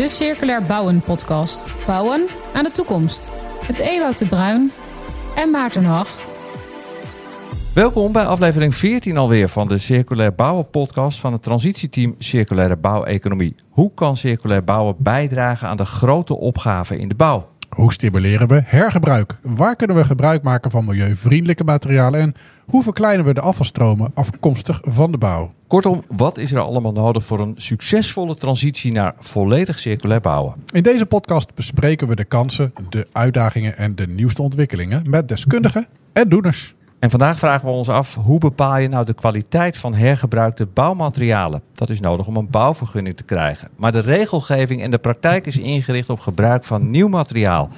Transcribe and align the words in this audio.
de 0.00 0.08
Circulair 0.08 0.62
Bouwen 0.62 1.00
podcast. 1.00 1.68
Bouwen 1.86 2.26
aan 2.52 2.64
de 2.64 2.70
toekomst. 2.70 3.30
Met 3.66 3.78
Ewout 3.78 4.18
de 4.18 4.26
Bruin 4.26 4.72
en 5.34 5.50
Maarten 5.50 5.84
Hag. 5.84 6.08
Welkom 7.74 8.12
bij 8.12 8.24
aflevering 8.24 8.74
14 8.74 9.16
alweer 9.16 9.48
van 9.48 9.68
de 9.68 9.78
Circulair 9.78 10.34
Bouwen 10.34 10.70
podcast 10.70 11.20
van 11.20 11.32
het 11.32 11.42
transitieteam 11.42 12.14
Circulaire 12.18 12.76
Bouweconomie. 12.76 13.54
Hoe 13.68 13.94
kan 13.94 14.16
circulair 14.16 14.64
bouwen 14.64 14.94
bijdragen 14.98 15.68
aan 15.68 15.76
de 15.76 15.86
grote 15.86 16.36
opgaven 16.36 16.98
in 16.98 17.08
de 17.08 17.14
bouw? 17.14 17.49
Hoe 17.80 17.92
stimuleren 17.92 18.48
we 18.48 18.62
hergebruik? 18.64 19.36
Waar 19.42 19.76
kunnen 19.76 19.96
we 19.96 20.04
gebruik 20.04 20.42
maken 20.42 20.70
van 20.70 20.84
milieuvriendelijke 20.84 21.64
materialen? 21.64 22.20
En 22.20 22.34
hoe 22.66 22.82
verkleinen 22.82 23.24
we 23.24 23.34
de 23.34 23.40
afvalstromen 23.40 24.10
afkomstig 24.14 24.80
van 24.84 25.10
de 25.10 25.18
bouw? 25.18 25.50
Kortom, 25.66 26.04
wat 26.08 26.38
is 26.38 26.52
er 26.52 26.60
allemaal 26.60 26.92
nodig 26.92 27.24
voor 27.24 27.40
een 27.40 27.54
succesvolle 27.56 28.36
transitie 28.36 28.92
naar 28.92 29.14
volledig 29.18 29.78
circulair 29.78 30.20
bouwen? 30.20 30.54
In 30.72 30.82
deze 30.82 31.06
podcast 31.06 31.54
bespreken 31.54 32.08
we 32.08 32.14
de 32.14 32.24
kansen, 32.24 32.72
de 32.88 33.06
uitdagingen 33.12 33.76
en 33.76 33.94
de 33.94 34.06
nieuwste 34.06 34.42
ontwikkelingen 34.42 35.10
met 35.10 35.28
deskundigen 35.28 35.86
en 36.12 36.28
doeners. 36.28 36.74
En 37.00 37.10
vandaag 37.10 37.38
vragen 37.38 37.68
we 37.68 37.74
ons 37.74 37.88
af, 37.88 38.14
hoe 38.14 38.38
bepaal 38.38 38.78
je 38.78 38.88
nou 38.88 39.04
de 39.04 39.14
kwaliteit 39.14 39.76
van 39.76 39.94
hergebruikte 39.94 40.66
bouwmaterialen? 40.66 41.62
Dat 41.74 41.90
is 41.90 42.00
nodig 42.00 42.26
om 42.26 42.36
een 42.36 42.50
bouwvergunning 42.50 43.16
te 43.16 43.22
krijgen. 43.22 43.68
Maar 43.76 43.92
de 43.92 44.00
regelgeving 44.00 44.82
en 44.82 44.90
de 44.90 44.98
praktijk 44.98 45.46
is 45.46 45.58
ingericht 45.58 46.10
op 46.10 46.20
gebruik 46.20 46.64
van 46.64 46.90
nieuw 46.90 47.08
materiaal. 47.08 47.68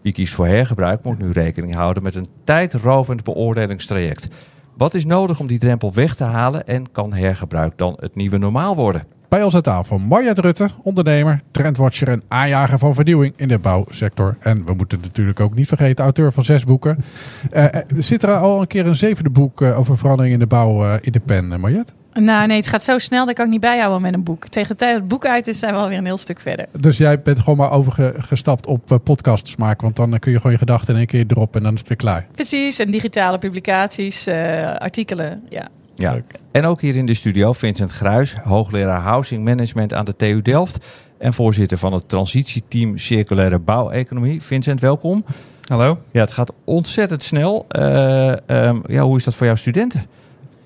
Wie 0.00 0.12
kiest 0.12 0.34
voor 0.34 0.46
hergebruik 0.46 1.04
moet 1.04 1.18
nu 1.18 1.30
rekening 1.30 1.74
houden 1.74 2.02
met 2.02 2.14
een 2.14 2.26
tijdrovend 2.44 3.24
beoordelingstraject. 3.24 4.28
Wat 4.76 4.94
is 4.94 5.04
nodig 5.04 5.40
om 5.40 5.46
die 5.46 5.58
drempel 5.58 5.92
weg 5.94 6.14
te 6.14 6.24
halen 6.24 6.66
en 6.66 6.92
kan 6.92 7.12
hergebruik 7.12 7.78
dan 7.78 7.96
het 8.00 8.14
nieuwe 8.14 8.38
normaal 8.38 8.76
worden? 8.76 9.06
Bij 9.32 9.42
ons 9.42 9.54
aan 9.54 9.62
tafel 9.62 9.98
Marjet 9.98 10.38
Rutte, 10.38 10.68
ondernemer, 10.82 11.40
trendwatcher 11.50 12.08
en 12.08 12.22
aanjager 12.28 12.78
van 12.78 12.94
vernieuwing 12.94 13.34
in 13.36 13.48
de 13.48 13.58
bouwsector. 13.58 14.36
En 14.40 14.64
we 14.66 14.74
moeten 14.74 15.00
natuurlijk 15.00 15.40
ook 15.40 15.54
niet 15.54 15.68
vergeten, 15.68 16.04
auteur 16.04 16.32
van 16.32 16.44
zes 16.44 16.64
boeken. 16.64 17.04
Uh, 17.52 17.66
zit 17.98 18.22
er 18.22 18.32
al 18.32 18.60
een 18.60 18.66
keer 18.66 18.86
een 18.86 18.96
zevende 18.96 19.30
boek 19.30 19.60
uh, 19.60 19.78
over 19.78 19.98
verandering 19.98 20.34
in 20.34 20.40
de 20.40 20.46
bouw 20.46 20.96
in 20.96 21.12
de 21.12 21.20
pen, 21.20 21.60
Marjet? 21.60 21.94
Nou 22.12 22.46
nee, 22.46 22.56
het 22.56 22.66
gaat 22.66 22.82
zo 22.82 22.98
snel 22.98 23.26
dat 23.26 23.38
ik 23.38 23.44
ook 23.44 23.50
niet 23.50 23.60
bijhouden 23.60 24.02
met 24.02 24.14
een 24.14 24.24
boek. 24.24 24.48
Tegen 24.48 24.68
de 24.68 24.76
tijd 24.76 24.92
dat 24.92 25.00
het 25.00 25.08
boek 25.08 25.26
uit 25.26 25.48
is, 25.48 25.58
zijn 25.58 25.74
we 25.74 25.80
alweer 25.80 25.98
een 25.98 26.04
heel 26.04 26.16
stuk 26.16 26.40
verder. 26.40 26.66
Dus 26.78 26.96
jij 26.96 27.20
bent 27.20 27.38
gewoon 27.38 27.56
maar 27.56 27.70
overgestapt 27.70 28.66
op 28.66 29.00
podcasts 29.04 29.56
maken. 29.56 29.82
Want 29.82 29.96
dan 29.96 30.18
kun 30.18 30.30
je 30.30 30.36
gewoon 30.36 30.52
je 30.52 30.58
gedachten 30.58 30.92
in 30.92 30.98
één 30.98 31.06
keer 31.06 31.26
droppen 31.26 31.58
en 31.58 31.64
dan 31.64 31.72
is 31.72 31.78
het 31.78 31.88
weer 31.88 31.98
klaar. 31.98 32.26
Precies, 32.32 32.78
en 32.78 32.90
digitale 32.90 33.38
publicaties, 33.38 34.26
uh, 34.26 34.76
artikelen, 34.76 35.42
ja. 35.48 35.68
Ja. 35.94 36.20
En 36.50 36.64
ook 36.64 36.80
hier 36.80 36.96
in 36.96 37.06
de 37.06 37.14
studio 37.14 37.52
Vincent 37.52 37.90
Gruis, 37.90 38.34
hoogleraar 38.34 39.00
Housing 39.00 39.44
Management 39.44 39.94
aan 39.94 40.04
de 40.04 40.16
TU 40.16 40.42
Delft. 40.42 40.86
En 41.18 41.32
voorzitter 41.32 41.78
van 41.78 41.92
het 41.92 42.08
transitieteam 42.08 42.98
Circulaire 42.98 43.58
Bouweconomie. 43.58 44.42
Vincent, 44.42 44.80
welkom. 44.80 45.24
Hallo. 45.66 45.98
Ja, 46.10 46.20
het 46.20 46.32
gaat 46.32 46.52
ontzettend 46.64 47.22
snel. 47.22 47.66
Uh, 47.70 48.32
um, 48.46 48.82
ja, 48.86 49.02
hoe 49.02 49.16
is 49.16 49.24
dat 49.24 49.34
voor 49.34 49.46
jouw 49.46 49.56
studenten? 49.56 50.06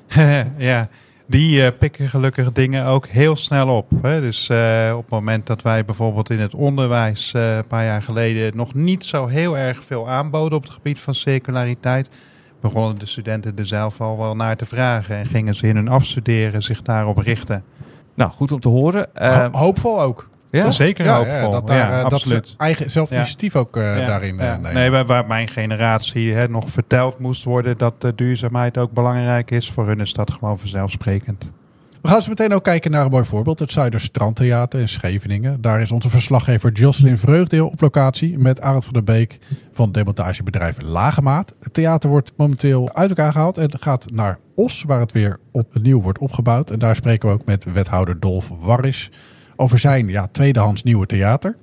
ja, 0.58 0.88
die 1.26 1.62
uh, 1.62 1.68
pikken 1.78 2.08
gelukkig 2.08 2.52
dingen 2.52 2.86
ook 2.86 3.06
heel 3.06 3.36
snel 3.36 3.76
op. 3.76 3.90
Hè. 4.02 4.20
Dus 4.20 4.48
uh, 4.48 4.92
op 4.96 5.02
het 5.02 5.10
moment 5.10 5.46
dat 5.46 5.62
wij 5.62 5.84
bijvoorbeeld 5.84 6.30
in 6.30 6.40
het 6.40 6.54
onderwijs 6.54 7.32
uh, 7.36 7.56
een 7.56 7.66
paar 7.66 7.84
jaar 7.84 8.02
geleden 8.02 8.56
nog 8.56 8.74
niet 8.74 9.04
zo 9.04 9.26
heel 9.26 9.58
erg 9.58 9.84
veel 9.84 10.08
aanboden 10.08 10.58
op 10.58 10.62
het 10.64 10.72
gebied 10.72 10.98
van 10.98 11.14
circulariteit, 11.14 12.08
begonnen 12.66 12.98
de 12.98 13.06
studenten 13.06 13.58
er 13.58 13.66
zelf 13.66 14.00
al 14.00 14.18
wel 14.18 14.36
naar 14.36 14.56
te 14.56 14.64
vragen 14.64 15.16
en 15.16 15.26
gingen 15.26 15.54
ze 15.54 15.66
in 15.66 15.76
hun 15.76 15.88
afstuderen 15.88 16.62
zich 16.62 16.82
daarop 16.82 17.18
richten. 17.18 17.64
Nou, 18.14 18.30
goed 18.30 18.52
om 18.52 18.60
te 18.60 18.68
horen. 18.68 19.08
Ho 19.14 19.48
hoopvol 19.52 20.00
ook. 20.00 20.28
Ja? 20.50 20.70
Zeker 20.70 21.04
ja, 21.04 21.16
hoopvol. 21.16 21.34
Ja, 21.34 21.48
dat, 21.48 21.66
daar, 21.66 21.90
ja, 21.90 22.08
dat 22.08 22.22
ze 22.22 22.42
eigen 22.56 22.90
zelf 22.90 23.10
initiatief 23.10 23.52
ja. 23.52 23.60
ook 23.60 23.76
uh, 23.76 24.06
daarin 24.06 24.36
ja. 24.36 24.54
nemen. 24.56 24.74
Nee, 24.74 24.90
waar, 24.90 25.06
waar, 25.06 25.26
mijn 25.26 25.48
generatie 25.48 26.32
hè, 26.32 26.48
nog 26.48 26.70
verteld 26.70 27.18
moest 27.18 27.44
worden 27.44 27.78
dat 27.78 28.00
de 28.00 28.14
duurzaamheid 28.14 28.78
ook 28.78 28.92
belangrijk 28.92 29.50
is, 29.50 29.70
voor 29.70 29.86
hun 29.86 30.00
is 30.00 30.12
dat 30.12 30.32
gewoon 30.32 30.58
vanzelfsprekend. 30.58 31.52
We 32.06 32.12
gaan 32.12 32.22
zo 32.22 32.28
meteen 32.28 32.52
ook 32.52 32.64
kijken 32.64 32.90
naar 32.90 33.04
een 33.04 33.10
mooi 33.10 33.24
voorbeeld. 33.24 33.58
Het 33.58 33.72
Zuiderstrandtheater 33.72 34.80
in 34.80 34.88
Scheveningen. 34.88 35.60
Daar 35.60 35.80
is 35.80 35.92
onze 35.92 36.10
verslaggever 36.10 36.72
Jocelyn 36.72 37.18
Vreugdeel 37.18 37.68
op 37.68 37.80
locatie 37.80 38.38
met 38.38 38.60
Arend 38.60 38.84
van 38.84 38.92
der 38.92 39.04
Beek 39.04 39.38
van 39.72 39.92
demontagebedrijf 39.92 40.80
Lagemaat. 40.80 41.54
Het 41.60 41.74
theater 41.74 42.10
wordt 42.10 42.32
momenteel 42.36 42.94
uit 42.94 43.08
elkaar 43.08 43.32
gehaald 43.32 43.58
en 43.58 43.70
gaat 43.78 44.10
naar 44.12 44.38
Os, 44.54 44.82
waar 44.82 45.00
het 45.00 45.12
weer 45.12 45.38
opnieuw 45.52 46.00
wordt 46.00 46.18
opgebouwd. 46.18 46.70
En 46.70 46.78
daar 46.78 46.96
spreken 46.96 47.28
we 47.28 47.34
ook 47.34 47.44
met 47.44 47.64
wethouder 47.72 48.20
Dolf 48.20 48.50
Warris 48.60 49.10
over 49.56 49.78
zijn 49.78 50.08
ja, 50.08 50.28
tweedehands 50.32 50.82
nieuwe 50.82 51.06
theater. 51.06 51.56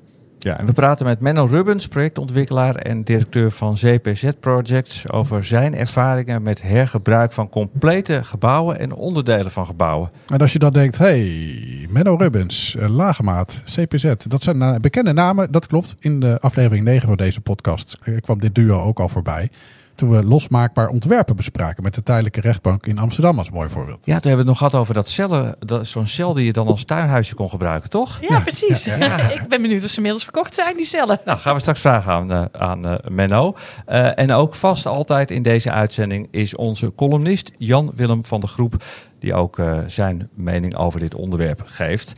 Ja, 0.43 0.59
en 0.59 0.65
we 0.65 0.73
praten 0.73 1.05
met 1.05 1.19
Menno 1.19 1.45
Rubbens, 1.45 1.87
projectontwikkelaar 1.87 2.75
en 2.75 3.03
directeur 3.03 3.51
van 3.51 3.77
ZPZ 3.77 4.29
Projects, 4.39 5.11
over 5.11 5.45
zijn 5.45 5.75
ervaringen 5.75 6.41
met 6.41 6.61
hergebruik 6.61 7.31
van 7.31 7.49
complete 7.49 8.23
gebouwen 8.23 8.79
en 8.79 8.93
onderdelen 8.93 9.51
van 9.51 9.65
gebouwen. 9.65 10.11
En 10.27 10.39
als 10.39 10.53
je 10.53 10.59
dan 10.59 10.71
denkt, 10.71 10.97
hey, 10.97 11.87
Menno 11.89 12.15
Rubbens, 12.15 12.75
uh, 12.79 12.89
Lagemaat, 12.89 13.63
CPZ, 13.65 14.13
dat 14.27 14.43
zijn 14.43 14.57
uh, 14.57 14.75
bekende 14.75 15.13
namen, 15.13 15.51
dat 15.51 15.67
klopt. 15.67 15.95
In 15.99 16.19
de 16.19 16.39
aflevering 16.39 16.85
9 16.85 17.07
van 17.07 17.17
deze 17.17 17.41
podcast 17.41 17.97
uh, 18.03 18.21
kwam 18.21 18.39
dit 18.39 18.55
duo 18.55 18.81
ook 18.81 18.99
al 18.99 19.09
voorbij. 19.09 19.49
Toen 19.95 20.09
we 20.09 20.23
losmaakbaar 20.23 20.87
ontwerpen 20.87 21.35
bespraken 21.35 21.83
met 21.83 21.93
de 21.93 22.03
tijdelijke 22.03 22.41
rechtbank 22.41 22.85
in 22.85 22.97
Amsterdam 22.97 23.37
als 23.37 23.49
mooi 23.49 23.69
voorbeeld. 23.69 24.05
Ja, 24.05 24.19
toen 24.19 24.29
hebben 24.29 24.31
we 24.31 24.37
het 24.37 24.45
nog 24.45 24.57
gehad 24.57 24.75
over 24.75 24.93
dat 24.93 25.09
cellen, 25.09 25.55
dat, 25.59 25.87
zo'n 25.87 26.07
cel 26.07 26.33
die 26.33 26.45
je 26.45 26.53
dan 26.53 26.67
als 26.67 26.83
tuinhuisje 26.83 27.35
kon 27.35 27.49
gebruiken, 27.49 27.89
toch? 27.89 28.17
Ja, 28.21 28.27
ja 28.29 28.39
precies. 28.39 28.83
Ja, 28.83 28.95
ja. 28.95 29.17
ik 29.31 29.47
ben 29.47 29.61
benieuwd 29.61 29.83
of 29.83 29.89
ze 29.89 29.95
inmiddels 29.95 30.23
verkocht 30.23 30.55
zijn, 30.55 30.77
die 30.77 30.85
cellen. 30.85 31.19
Nou, 31.25 31.39
gaan 31.39 31.53
we 31.53 31.59
straks 31.59 31.79
vragen 31.79 32.11
aan, 32.11 32.31
uh, 32.31 32.45
aan 32.51 32.87
uh, 32.87 32.95
Menno. 33.07 33.55
Uh, 33.87 34.19
en 34.19 34.31
ook 34.31 34.55
vast 34.55 34.85
altijd 34.85 35.31
in 35.31 35.41
deze 35.41 35.71
uitzending 35.71 36.27
is 36.31 36.55
onze 36.55 36.95
columnist 36.95 37.51
Jan 37.57 37.91
Willem 37.95 38.25
van 38.25 38.39
de 38.39 38.47
Groep, 38.47 38.83
die 39.19 39.33
ook 39.33 39.61
zijn 39.87 40.29
mening 40.33 40.75
over 40.75 40.99
dit 40.99 41.15
onderwerp 41.15 41.61
geeft. 41.65 42.13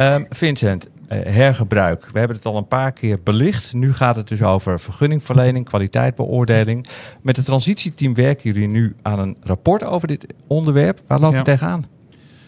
Um, 0.00 0.26
Vincent, 0.30 0.88
hergebruik. 1.08 2.08
We 2.12 2.18
hebben 2.18 2.36
het 2.36 2.46
al 2.46 2.56
een 2.56 2.68
paar 2.68 2.92
keer 2.92 3.22
belicht. 3.22 3.74
Nu 3.74 3.92
gaat 3.92 4.16
het 4.16 4.28
dus 4.28 4.42
over 4.42 4.80
vergunningverlening, 4.80 5.64
kwaliteitbeoordeling. 5.64 6.86
Met 7.22 7.36
het 7.36 7.44
transitieteam 7.44 8.14
werken 8.14 8.52
jullie 8.52 8.68
nu 8.68 8.94
aan 9.02 9.18
een 9.18 9.36
rapport 9.42 9.84
over 9.84 10.08
dit 10.08 10.34
onderwerp. 10.46 11.00
Waar 11.06 11.18
lopen 11.18 11.32
we 11.32 11.50
ja. 11.50 11.56
tegenaan? 11.56 11.84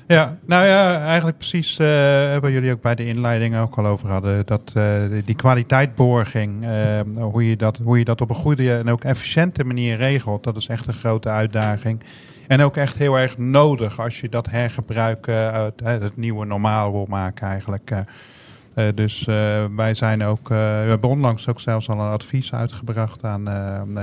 Ja, 0.07 0.39
nou 0.47 0.67
ja, 0.67 1.05
eigenlijk 1.05 1.37
precies 1.37 1.79
uh, 1.79 1.87
hebben 2.31 2.53
jullie 2.53 2.73
ook 2.73 2.81
bij 2.81 2.95
de 2.95 3.07
inleiding 3.07 3.57
ook 3.57 3.77
al 3.77 3.87
over 3.87 4.09
hadden. 4.09 4.47
Dat 4.47 4.73
uh, 4.77 4.85
die 5.25 5.35
kwaliteitborging, 5.35 6.65
uh, 6.65 7.01
hoe, 7.19 7.49
je 7.49 7.57
dat, 7.57 7.81
hoe 7.85 7.99
je 7.99 8.05
dat 8.05 8.21
op 8.21 8.31
een 8.31 8.37
goede 8.37 8.77
en 8.77 8.89
ook 8.89 9.05
efficiënte 9.05 9.65
manier 9.65 9.97
regelt, 9.97 10.45
dat 10.45 10.57
is 10.57 10.67
echt 10.67 10.87
een 10.87 10.95
grote 10.95 11.29
uitdaging. 11.29 12.01
En 12.47 12.61
ook 12.61 12.77
echt 12.77 12.99
heel 12.99 13.19
erg 13.19 13.39
nodig 13.39 14.01
als 14.01 14.21
je 14.21 14.29
dat 14.29 14.51
hergebruik 14.51 15.29
uit 15.29 15.83
het 15.85 16.17
nieuwe 16.17 16.45
normaal 16.45 16.93
wil 16.93 17.07
maken 17.09 17.47
eigenlijk. 17.49 17.91
Uh, 17.91 18.89
dus 18.95 19.27
uh, 19.27 19.65
wij 19.77 19.95
zijn 19.95 20.25
ook, 20.25 20.49
we 20.49 20.55
hebben 20.89 21.11
onlangs 21.11 21.49
ook 21.49 21.61
zelfs 21.61 21.89
al 21.89 22.01
een 22.01 22.11
advies 22.11 22.53
uitgebracht 22.53 23.25
aan 23.25 23.49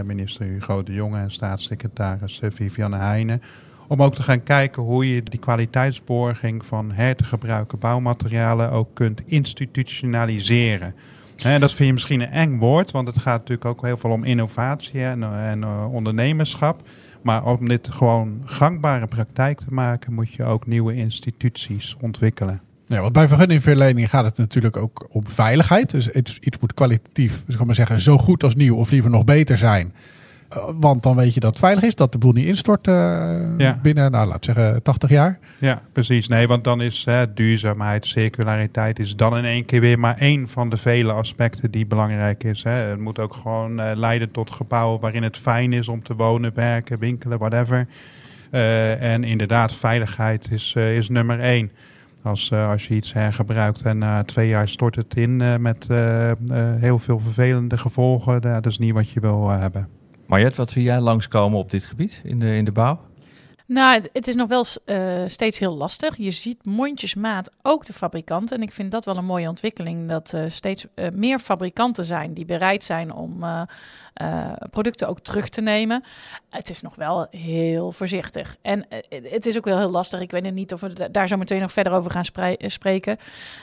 minister 0.05 0.45
Hugo 0.45 0.83
de 0.83 0.93
Jonge 0.93 1.19
en 1.19 1.31
staatssecretaris 1.31 2.41
Vivianne 2.49 2.97
Heijnen. 2.97 3.41
Om 3.87 4.03
ook 4.03 4.15
te 4.15 4.23
gaan 4.23 4.43
kijken 4.43 4.83
hoe 4.83 5.13
je 5.15 5.23
die 5.23 5.39
kwaliteitsborging 5.39 6.65
van 6.65 6.91
her 6.91 7.15
te 7.15 7.23
gebruiken 7.23 7.79
bouwmaterialen 7.79 8.71
ook 8.71 8.89
kunt 8.93 9.21
institutionaliseren. 9.25 10.95
En 11.43 11.59
dat 11.59 11.73
vind 11.73 11.87
je 11.87 11.93
misschien 11.93 12.21
een 12.21 12.31
eng 12.31 12.57
woord, 12.57 12.91
want 12.91 13.07
het 13.07 13.17
gaat 13.17 13.39
natuurlijk 13.39 13.65
ook 13.65 13.85
heel 13.85 13.97
veel 13.97 14.09
om 14.09 14.23
innovatie 14.23 15.03
en, 15.03 15.23
en 15.23 15.65
ondernemerschap. 15.67 16.81
Maar 17.29 17.45
om 17.45 17.67
dit 17.67 17.89
gewoon 17.91 18.41
gangbare 18.45 19.07
praktijk 19.07 19.59
te 19.59 19.65
maken, 19.69 20.13
moet 20.13 20.33
je 20.33 20.43
ook 20.43 20.67
nieuwe 20.67 20.95
instituties 20.95 21.95
ontwikkelen. 22.01 22.61
Ja, 22.85 23.01
want 23.01 23.13
bij 23.13 23.27
vergunningverlening 23.27 24.09
gaat 24.09 24.25
het 24.25 24.37
natuurlijk 24.37 24.77
ook 24.77 25.07
om 25.09 25.27
veiligheid. 25.27 25.89
Dus 25.89 26.09
iets, 26.09 26.39
moet 26.59 26.73
kwalitatief, 26.73 27.45
dus 27.45 27.55
ik 27.55 27.65
maar 27.65 27.75
zeggen, 27.75 28.01
zo 28.01 28.17
goed 28.17 28.43
als 28.43 28.55
nieuw 28.55 28.75
of 28.75 28.89
liever 28.89 29.09
nog 29.09 29.23
beter 29.23 29.57
zijn. 29.57 29.93
Uh, 30.57 30.63
want 30.79 31.03
dan 31.03 31.15
weet 31.15 31.33
je 31.33 31.39
dat 31.39 31.49
het 31.49 31.59
veilig 31.59 31.83
is, 31.83 31.95
dat 31.95 32.11
de 32.11 32.17
boel 32.17 32.31
niet 32.31 32.45
instort 32.45 32.87
uh, 32.87 32.93
ja. 33.57 33.79
binnen, 33.81 34.11
nou 34.11 34.27
laat 34.27 34.45
zeggen, 34.45 34.83
80 34.83 35.09
jaar. 35.09 35.39
Ja, 35.59 35.81
precies. 35.91 36.27
Nee, 36.27 36.47
want 36.47 36.63
dan 36.63 36.81
is 36.81 37.05
hè, 37.05 37.33
duurzaamheid, 37.33 38.05
circulariteit 38.05 38.99
is 38.99 39.15
dan 39.15 39.37
in 39.37 39.45
één 39.45 39.65
keer 39.65 39.81
weer 39.81 39.99
maar 39.99 40.17
één 40.17 40.47
van 40.47 40.69
de 40.69 40.77
vele 40.77 41.11
aspecten 41.11 41.71
die 41.71 41.85
belangrijk 41.85 42.43
is. 42.43 42.63
Hè. 42.63 42.71
Het 42.71 42.99
moet 42.99 43.19
ook 43.19 43.33
gewoon 43.33 43.79
uh, 43.79 43.91
leiden 43.95 44.31
tot 44.31 44.51
gebouwen 44.51 44.99
waarin 44.99 45.23
het 45.23 45.37
fijn 45.37 45.73
is 45.73 45.87
om 45.87 46.03
te 46.03 46.15
wonen, 46.15 46.51
werken, 46.55 46.99
winkelen, 46.99 47.37
whatever. 47.37 47.87
en 48.99 49.23
inderdaad, 49.23 49.75
veiligheid 49.75 50.51
is, 50.51 50.75
is 50.75 51.09
nummer 51.09 51.39
één. 51.39 51.71
Als, 52.23 52.49
uh, 52.53 52.69
als 52.69 52.87
je 52.87 52.95
iets 52.95 53.13
hergebruikt 53.13 53.81
en 53.81 53.97
na 53.97 54.17
uh, 54.17 54.23
twee 54.23 54.47
jaar 54.47 54.67
stort 54.67 54.95
het 54.95 55.15
in 55.15 55.39
uh, 55.39 55.57
met 55.57 55.87
heel 56.79 56.99
veel 56.99 57.19
vervelende 57.19 57.77
gevolgen, 57.77 58.41
dat 58.41 58.65
is 58.65 58.77
niet 58.77 58.93
wat 58.93 59.09
je 59.09 59.19
wil 59.19 59.49
hebben. 59.49 59.98
Marjet, 60.29 60.57
wat 60.57 60.71
zie 60.71 60.83
jij 60.83 60.99
langskomen 60.99 61.59
op 61.59 61.71
dit 61.71 61.85
gebied 61.85 62.21
in 62.23 62.39
de, 62.39 62.55
in 62.55 62.65
de 62.65 62.71
bouw? 62.71 62.99
Nou, 63.65 64.01
het, 64.13 64.27
is 64.27 64.35
nog 64.35 64.47
wel 64.47 64.65
eh, 64.85 65.23
steeds 65.27 65.59
heel 65.59 65.75
lastig. 65.75 66.17
Je 66.17 66.31
ziet 66.31 66.65
mondjesmaat 66.65 67.51
ook 67.61 67.85
de 67.85 67.93
fabrikanten. 67.93 68.57
En 68.57 68.63
ik 68.63 68.71
vind 68.71 68.91
dat 68.91 69.05
wel 69.05 69.17
een 69.17 69.25
mooie 69.25 69.49
ontwikkeling. 69.49 70.09
Dat 70.09 70.33
uh, 70.35 70.43
steeds 70.47 70.85
uh, 70.95 71.09
meer 71.09 71.39
fabrikanten 71.39 72.05
zijn 72.05 72.33
die 72.33 72.45
bereid 72.45 72.83
zijn 72.83 73.13
om 73.13 73.43
producten 74.69 75.07
ook 75.07 75.19
terug 75.19 75.49
te 75.49 75.61
nemen. 75.61 76.03
Het 76.49 76.69
is 76.69 76.81
nog 76.81 76.95
wel 76.95 77.27
heel 77.31 77.91
voorzichtig. 77.91 78.55
En 78.61 78.85
het 79.09 79.45
is 79.45 79.57
ook 79.57 79.65
wel 79.65 79.77
heel 79.77 79.89
lastig. 79.89 80.19
Ik 80.19 80.31
weet 80.31 80.53
niet 80.53 80.73
of 80.73 80.81
we 80.81 81.11
daar 81.11 81.27
zo 81.27 81.37
meteen 81.37 81.61
nog 81.61 81.71
verder 81.71 81.93
over 81.93 82.11
gaan 82.11 82.25
spreken. 82.67 83.17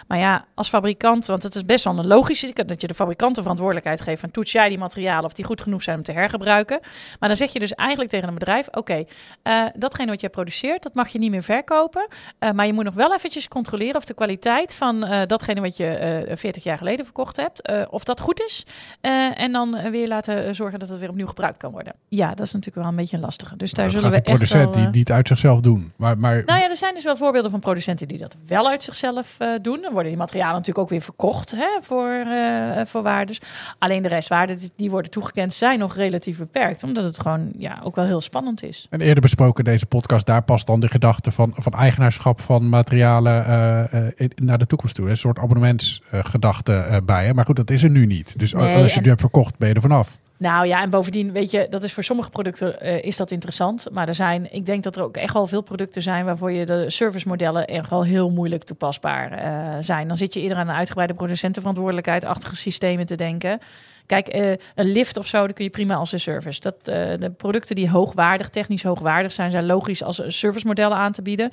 Maar 0.06 0.18
ja, 0.18 0.44
als 0.54 0.68
fabrikant, 0.68 1.26
want 1.26 1.42
het 1.42 1.54
is 1.54 1.64
best 1.64 1.84
wel 1.84 1.98
een 1.98 2.06
logische 2.06 2.44
dat 2.66 2.80
je 2.80 2.86
de 2.86 2.94
fabrikanten 2.94 3.42
verantwoordelijkheid 3.42 4.00
geeft 4.00 4.20
van 4.20 4.30
toets 4.30 4.52
jij 4.52 4.68
die 4.68 4.78
materialen 4.78 5.24
of 5.24 5.32
die 5.32 5.44
goed 5.44 5.60
genoeg 5.60 5.82
zijn 5.82 5.96
om 5.96 6.02
te 6.02 6.12
hergebruiken. 6.12 6.78
Maar 7.18 7.28
dan 7.28 7.38
zeg 7.38 7.52
je 7.52 7.58
dus 7.58 7.74
eigenlijk 7.74 8.10
tegen 8.10 8.28
een 8.28 8.34
bedrijf: 8.34 8.68
oké, 8.68 8.78
okay, 9.42 9.72
datgene 9.74 10.10
wat 10.10 10.20
je 10.20 10.28
produceert, 10.28 10.82
dat 10.82 10.94
mag 10.94 11.08
je 11.08 11.18
niet 11.18 11.30
meer 11.30 11.42
verkopen. 11.42 12.08
Maar 12.54 12.66
je 12.66 12.72
moet 12.72 12.84
nog 12.84 12.94
wel 12.94 13.14
eventjes 13.14 13.48
controleren 13.48 13.96
of 13.96 14.04
de 14.04 14.14
kwaliteit 14.14 14.74
van 14.74 15.00
datgene 15.26 15.60
wat 15.60 15.76
je 15.76 16.24
uh, 16.28 16.36
40 16.36 16.62
jaar 16.62 16.78
geleden 16.78 17.04
verkocht 17.04 17.36
hebt, 17.36 17.88
of 17.90 18.04
dat 18.04 18.20
goed 18.20 18.40
is. 18.40 18.66
en 19.34 19.52
dan 19.52 19.90
weer 19.90 20.08
laten 20.08 20.35
zorgen 20.52 20.78
dat 20.78 20.88
het 20.88 20.98
weer 20.98 21.08
opnieuw 21.08 21.26
gebruikt 21.26 21.58
kan 21.58 21.72
worden. 21.72 21.94
Ja, 22.08 22.28
dat 22.28 22.46
is 22.46 22.52
natuurlijk 22.52 22.82
wel 22.82 22.86
een 22.86 22.96
beetje 22.96 23.16
een 23.16 23.22
lastige. 23.22 23.56
Dus 23.56 23.72
daar 23.72 23.90
zullen 23.90 24.10
we 24.10 24.16
echt 24.16 24.24
producent 24.24 24.74
die 24.74 24.88
niet 24.88 25.12
uit 25.12 25.28
zichzelf 25.28 25.60
doen. 25.60 25.92
Maar, 25.96 26.18
maar... 26.18 26.42
Nou 26.46 26.60
ja, 26.60 26.68
er 26.68 26.76
zijn 26.76 26.94
dus 26.94 27.04
wel 27.04 27.16
voorbeelden 27.16 27.50
van 27.50 27.60
producenten 27.60 28.08
die 28.08 28.18
dat 28.18 28.36
wel 28.46 28.68
uit 28.68 28.82
zichzelf 28.82 29.36
doen. 29.62 29.80
Dan 29.82 29.92
worden 29.92 30.10
die 30.10 30.20
materialen 30.20 30.52
natuurlijk 30.52 30.78
ook 30.78 30.88
weer 30.88 31.00
verkocht 31.00 31.50
hè, 31.50 31.68
voor, 31.80 32.26
voor 32.86 33.02
waardes. 33.02 33.40
Alleen 33.78 34.02
de 34.02 34.08
restwaarden 34.08 34.58
die 34.76 34.90
worden 34.90 35.10
toegekend 35.10 35.54
zijn 35.54 35.78
nog 35.78 35.96
relatief 35.96 36.38
beperkt, 36.38 36.82
omdat 36.82 37.04
het 37.04 37.20
gewoon 37.20 37.50
ja, 37.58 37.80
ook 37.82 37.94
wel 37.94 38.04
heel 38.04 38.20
spannend 38.20 38.62
is. 38.62 38.86
En 38.90 39.00
eerder 39.00 39.22
besproken 39.22 39.64
deze 39.64 39.86
podcast, 39.86 40.26
daar 40.26 40.42
past 40.42 40.66
dan 40.66 40.80
de 40.80 40.88
gedachte 40.88 41.30
van, 41.30 41.52
van 41.56 41.72
eigenaarschap 41.72 42.40
van 42.40 42.68
materialen 42.68 43.46
uh, 43.48 44.08
uh, 44.18 44.28
naar 44.34 44.58
de 44.58 44.66
toekomst 44.66 44.94
toe. 44.94 45.10
Een 45.10 45.16
soort 45.16 45.38
abonnementsgedachte 45.38 46.72
uh, 46.72 46.96
bij. 47.04 47.24
Hè? 47.26 47.34
Maar 47.34 47.44
goed, 47.44 47.56
dat 47.56 47.70
is 47.70 47.82
er 47.82 47.90
nu 47.90 48.06
niet. 48.06 48.38
Dus 48.38 48.52
nee, 48.52 48.76
als 48.76 48.90
je 48.90 48.96
en... 48.96 49.02
nu 49.02 49.08
hebt 49.08 49.20
verkocht, 49.20 49.58
ben 49.58 49.68
je 49.68 49.74
er 49.74 49.80
vanaf. 49.80 50.18
Nou 50.38 50.66
ja, 50.66 50.82
en 50.82 50.90
bovendien, 50.90 51.32
weet 51.32 51.50
je, 51.50 51.66
dat 51.70 51.82
is 51.82 51.92
voor 51.92 52.04
sommige 52.04 52.30
producten 52.30 52.76
uh, 52.82 53.02
is 53.02 53.16
dat 53.16 53.30
interessant. 53.30 53.86
Maar 53.92 54.08
er 54.08 54.14
zijn, 54.14 54.52
ik 54.52 54.66
denk 54.66 54.82
dat 54.82 54.96
er 54.96 55.02
ook 55.02 55.16
echt 55.16 55.32
wel 55.32 55.46
veel 55.46 55.62
producten 55.62 56.02
zijn 56.02 56.24
waarvoor 56.24 56.52
je 56.52 56.66
de 56.66 56.90
servicemodellen 56.90 57.66
echt 57.66 57.90
wel 57.90 58.04
heel 58.04 58.30
moeilijk 58.30 58.64
toepasbaar 58.64 59.32
uh, 59.32 59.76
zijn. 59.80 60.08
Dan 60.08 60.16
zit 60.16 60.34
je 60.34 60.40
eerder 60.40 60.58
aan 60.58 60.68
een 60.68 60.74
uitgebreide 60.74 61.14
producentenverantwoordelijkheid-achtige 61.14 62.56
systemen 62.56 63.06
te 63.06 63.16
denken. 63.16 63.60
Kijk, 64.06 64.34
uh, 64.34 64.50
een 64.74 64.92
lift 64.92 65.16
of 65.16 65.26
zo, 65.26 65.46
dat 65.46 65.56
kun 65.56 65.64
je 65.64 65.70
prima 65.70 65.94
als 65.94 66.12
een 66.12 66.20
service. 66.20 66.60
Dat, 66.60 66.84
de 66.84 67.32
producten 67.36 67.74
die 67.74 67.90
hoogwaardig, 67.90 68.48
technisch 68.48 68.82
hoogwaardig 68.82 69.32
zijn, 69.32 69.50
zijn 69.50 69.66
logisch 69.66 70.02
als 70.02 70.22
servicemodellen 70.26 70.96
aan 70.96 71.12
te 71.12 71.22
bieden. 71.22 71.52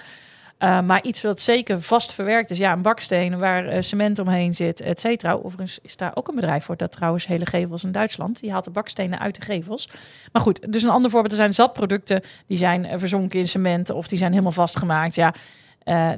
Uh, 0.60 0.82
maar 0.82 1.04
iets 1.04 1.22
wat 1.22 1.42
zeker 1.42 1.82
vast 1.82 2.14
verwerkt 2.14 2.52
is, 2.52 2.58
ja, 2.58 2.72
een 2.72 2.82
baksteen 2.82 3.40
waar 3.40 3.74
uh, 3.74 3.82
cement 3.82 4.20
omheen 4.20 4.54
zit, 4.54 4.82
et 4.82 5.00
cetera. 5.00 5.34
Overigens 5.34 5.80
is 5.82 5.98
daar 5.98 6.12
ook 6.14 6.28
een 6.28 6.36
bedrijf 6.36 6.64
voor, 6.64 6.78
dat 6.78 6.92
trouwens 6.92 7.28
hele 7.28 7.46
gevels 7.46 7.84
in 7.84 7.92
Duitsland. 7.92 8.40
Die 8.40 8.52
haalt 8.52 8.64
de 8.64 8.72
bakstenen 8.72 9.20
uit 9.20 9.36
de 9.36 9.42
gevels. 9.42 9.90
Maar 10.32 10.42
goed, 10.42 10.74
dus 10.74 10.84
een 10.84 10.90
ander 10.90 11.12
voorbeeld, 11.12 11.32
er 11.32 11.38
zijn 11.38 11.54
zatproducten 11.54 12.22
die 12.48 12.58
zijn 12.58 12.86
uh, 12.86 12.94
verzonken 12.96 13.40
in 13.40 13.48
cement 13.48 13.90
of 13.90 14.08
die 14.08 14.18
zijn 14.18 14.32
helemaal 14.32 14.52
vastgemaakt. 14.52 15.16
Ja, 15.16 15.34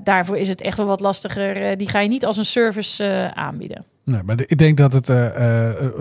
daarvoor 0.04 0.38
is 0.38 0.48
het 0.48 0.62
echt 0.62 0.78
wel 0.78 0.88
wat 0.88 1.00
lastiger. 1.00 1.78
die 1.78 1.90
ga 1.90 2.00
je 2.00 2.10
niet 2.10 2.26
als 2.26 2.38
een 2.38 2.46
service 2.46 3.32
aanbieden. 3.34 3.86
Nee, 4.04 4.24
maar 4.24 4.36
ik 4.46 4.58
denk 4.58 4.78
dat 4.78 4.94
het 4.94 5.08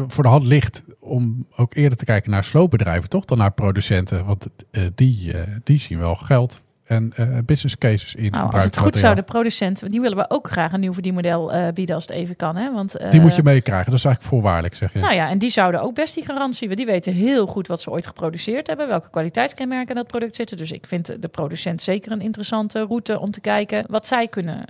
voor 0.06 0.22
de 0.22 0.30
hand 0.30 0.44
ligt 0.44 0.84
om 1.00 1.46
ook 1.56 1.74
eerder 1.74 1.98
te 1.98 2.04
kijken 2.04 2.30
naar 2.30 2.44
sloopbedrijven, 2.44 3.08
toch? 3.08 3.24
Dan 3.24 3.38
naar 3.38 3.52
producenten. 3.52 4.24
Want 4.24 4.46
die, 4.94 5.34
die 5.64 5.78
zien 5.78 5.98
wel 5.98 6.14
geld 6.14 6.62
en 6.84 7.12
uh, 7.18 7.38
business 7.44 7.78
cases 7.78 8.14
in. 8.14 8.30
Nou, 8.30 8.52
als 8.52 8.64
het 8.64 8.78
goed 8.78 8.98
zou, 8.98 9.14
de 9.14 9.22
producent, 9.22 9.90
die 9.90 10.00
willen 10.00 10.16
we 10.16 10.30
ook 10.30 10.50
graag 10.50 10.72
een 10.72 10.80
nieuw 10.80 10.92
verdienmodel 10.92 11.54
uh, 11.54 11.68
bieden 11.74 11.94
als 11.94 12.06
het 12.06 12.16
even 12.16 12.36
kan. 12.36 12.56
Hè? 12.56 12.72
Want, 12.72 13.00
uh, 13.00 13.10
die 13.10 13.20
moet 13.20 13.36
je 13.36 13.42
meekrijgen, 13.42 13.90
dat 13.90 13.98
is 13.98 14.04
eigenlijk 14.04 14.34
voorwaardelijk, 14.34 14.74
zeg 14.74 14.92
je. 14.92 14.98
Nou 14.98 15.14
ja, 15.14 15.28
en 15.28 15.38
die 15.38 15.50
zouden 15.50 15.82
ook 15.82 15.94
best 15.94 16.14
die 16.14 16.24
garantie, 16.24 16.76
die 16.76 16.86
weten 16.86 17.12
heel 17.12 17.46
goed 17.46 17.66
wat 17.66 17.80
ze 17.80 17.90
ooit 17.90 18.06
geproduceerd 18.06 18.66
hebben, 18.66 18.88
welke 18.88 19.10
kwaliteitskenmerken 19.10 19.88
in 19.88 19.94
dat 19.94 20.06
product 20.06 20.36
zitten. 20.36 20.56
Dus 20.56 20.72
ik 20.72 20.86
vind 20.86 21.22
de 21.22 21.28
producent 21.28 21.82
zeker 21.82 22.12
een 22.12 22.20
interessante 22.20 22.84
route 22.84 23.20
om 23.20 23.30
te 23.30 23.40
kijken 23.40 23.84
wat 23.88 24.06
zij 24.06 24.28
kunnen 24.28 24.64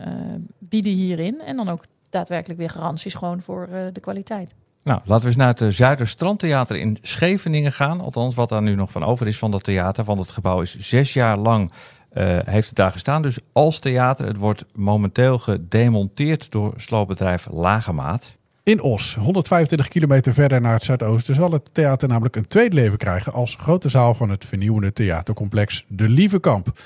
bieden 0.58 0.92
hierin. 0.92 1.40
En 1.46 1.56
dan 1.56 1.68
ook 1.68 1.84
daadwerkelijk 2.10 2.58
weer 2.58 2.70
garanties 2.70 3.14
gewoon 3.14 3.42
voor 3.42 3.68
de 3.92 4.00
kwaliteit. 4.00 4.54
Nou, 4.82 5.00
laten 5.04 5.22
we 5.22 5.26
eens 5.26 5.36
naar 5.36 5.54
het 5.58 5.74
Zuiderstrandtheater 5.74 6.76
in 6.76 6.98
Scheveningen 7.02 7.72
gaan. 7.72 8.00
Althans, 8.00 8.34
wat 8.34 8.48
daar 8.48 8.62
nu 8.62 8.74
nog 8.74 8.90
van 8.90 9.04
over 9.04 9.26
is 9.26 9.38
van 9.38 9.50
dat 9.50 9.64
theater. 9.64 10.04
Want 10.04 10.20
het 10.20 10.30
gebouw 10.30 10.60
is 10.60 10.78
zes 10.78 11.12
jaar 11.12 11.38
lang 11.38 11.72
uh, 12.14 12.38
heeft 12.44 12.66
het 12.66 12.76
daar 12.76 12.92
gestaan. 12.92 13.22
Dus 13.22 13.38
als 13.52 13.78
theater. 13.78 14.26
Het 14.26 14.36
wordt 14.36 14.64
momenteel 14.74 15.38
gedemonteerd 15.38 16.50
door 16.50 16.72
sloopbedrijf 16.76 17.46
Lagemaat. 17.50 18.36
In 18.62 18.82
Os, 18.82 19.14
125 19.14 19.88
kilometer 19.88 20.34
verder 20.34 20.60
naar 20.60 20.72
het 20.72 20.82
zuidoosten, 20.82 21.34
zal 21.34 21.50
het 21.50 21.74
theater 21.74 22.08
namelijk 22.08 22.36
een 22.36 22.48
tweede 22.48 22.74
leven 22.74 22.98
krijgen 22.98 23.32
als 23.32 23.56
grote 23.58 23.88
zaal 23.88 24.14
van 24.14 24.30
het 24.30 24.44
vernieuwende 24.44 24.92
theatercomplex 24.92 25.84
De 25.88 26.08
Lievekamp. 26.08 26.80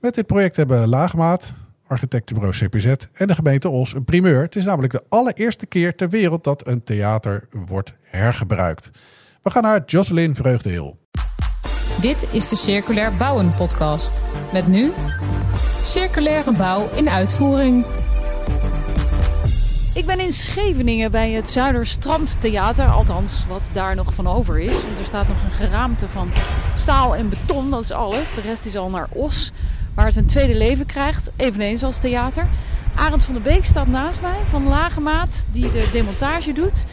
Met 0.00 0.14
dit 0.14 0.26
project 0.26 0.56
hebben 0.56 0.88
Lagemaat, 0.88 1.54
architectenbureau 1.86 2.56
CPZ 2.56 2.94
en 3.12 3.26
de 3.26 3.34
gemeente 3.34 3.68
Os 3.68 3.94
een 3.94 4.04
primeur. 4.04 4.42
Het 4.42 4.56
is 4.56 4.64
namelijk 4.64 4.92
de 4.92 5.04
allereerste 5.08 5.66
keer 5.66 5.94
ter 5.94 6.08
wereld 6.08 6.44
dat 6.44 6.66
een 6.66 6.82
theater 6.82 7.48
wordt 7.50 7.94
hergebruikt. 8.02 8.90
We 9.42 9.50
gaan 9.50 9.62
naar 9.62 9.82
Jocelyn 9.86 10.34
Vreugdeheel. 10.34 10.98
Dit 12.00 12.26
is 12.30 12.48
de 12.48 12.56
Circulair 12.56 13.16
Bouwen 13.16 13.54
podcast. 13.54 14.22
Met 14.52 14.66
nu 14.66 14.92
circulaire 15.82 16.52
bouw 16.52 16.88
in 16.94 17.08
uitvoering. 17.08 17.86
Ik 19.94 20.06
ben 20.06 20.20
in 20.20 20.32
Scheveningen 20.32 21.10
bij 21.10 21.30
het 21.30 21.50
Zuiderstrandtheater, 21.50 22.86
althans 22.86 23.46
wat 23.48 23.70
daar 23.72 23.94
nog 23.94 24.14
van 24.14 24.26
over 24.26 24.58
is. 24.58 24.82
Want 24.82 24.98
er 24.98 25.04
staat 25.04 25.28
nog 25.28 25.42
een 25.44 25.66
geraamte 25.66 26.08
van 26.08 26.30
staal 26.74 27.16
en 27.16 27.28
beton, 27.28 27.70
dat 27.70 27.82
is 27.84 27.92
alles. 27.92 28.34
De 28.34 28.40
rest 28.40 28.66
is 28.66 28.76
al 28.76 28.90
naar 28.90 29.08
Os, 29.12 29.52
waar 29.94 30.06
het 30.06 30.16
een 30.16 30.26
tweede 30.26 30.54
leven 30.54 30.86
krijgt, 30.86 31.30
eveneens 31.36 31.82
als 31.82 31.98
theater. 31.98 32.46
Arend 32.94 33.24
van 33.24 33.34
der 33.34 33.42
Beek 33.42 33.64
staat 33.64 33.86
naast 33.86 34.20
mij 34.20 34.38
van 34.50 34.68
Lagemaat, 34.68 35.46
die 35.50 35.72
de 35.72 35.88
demontage 35.92 36.52
doet. 36.52 36.84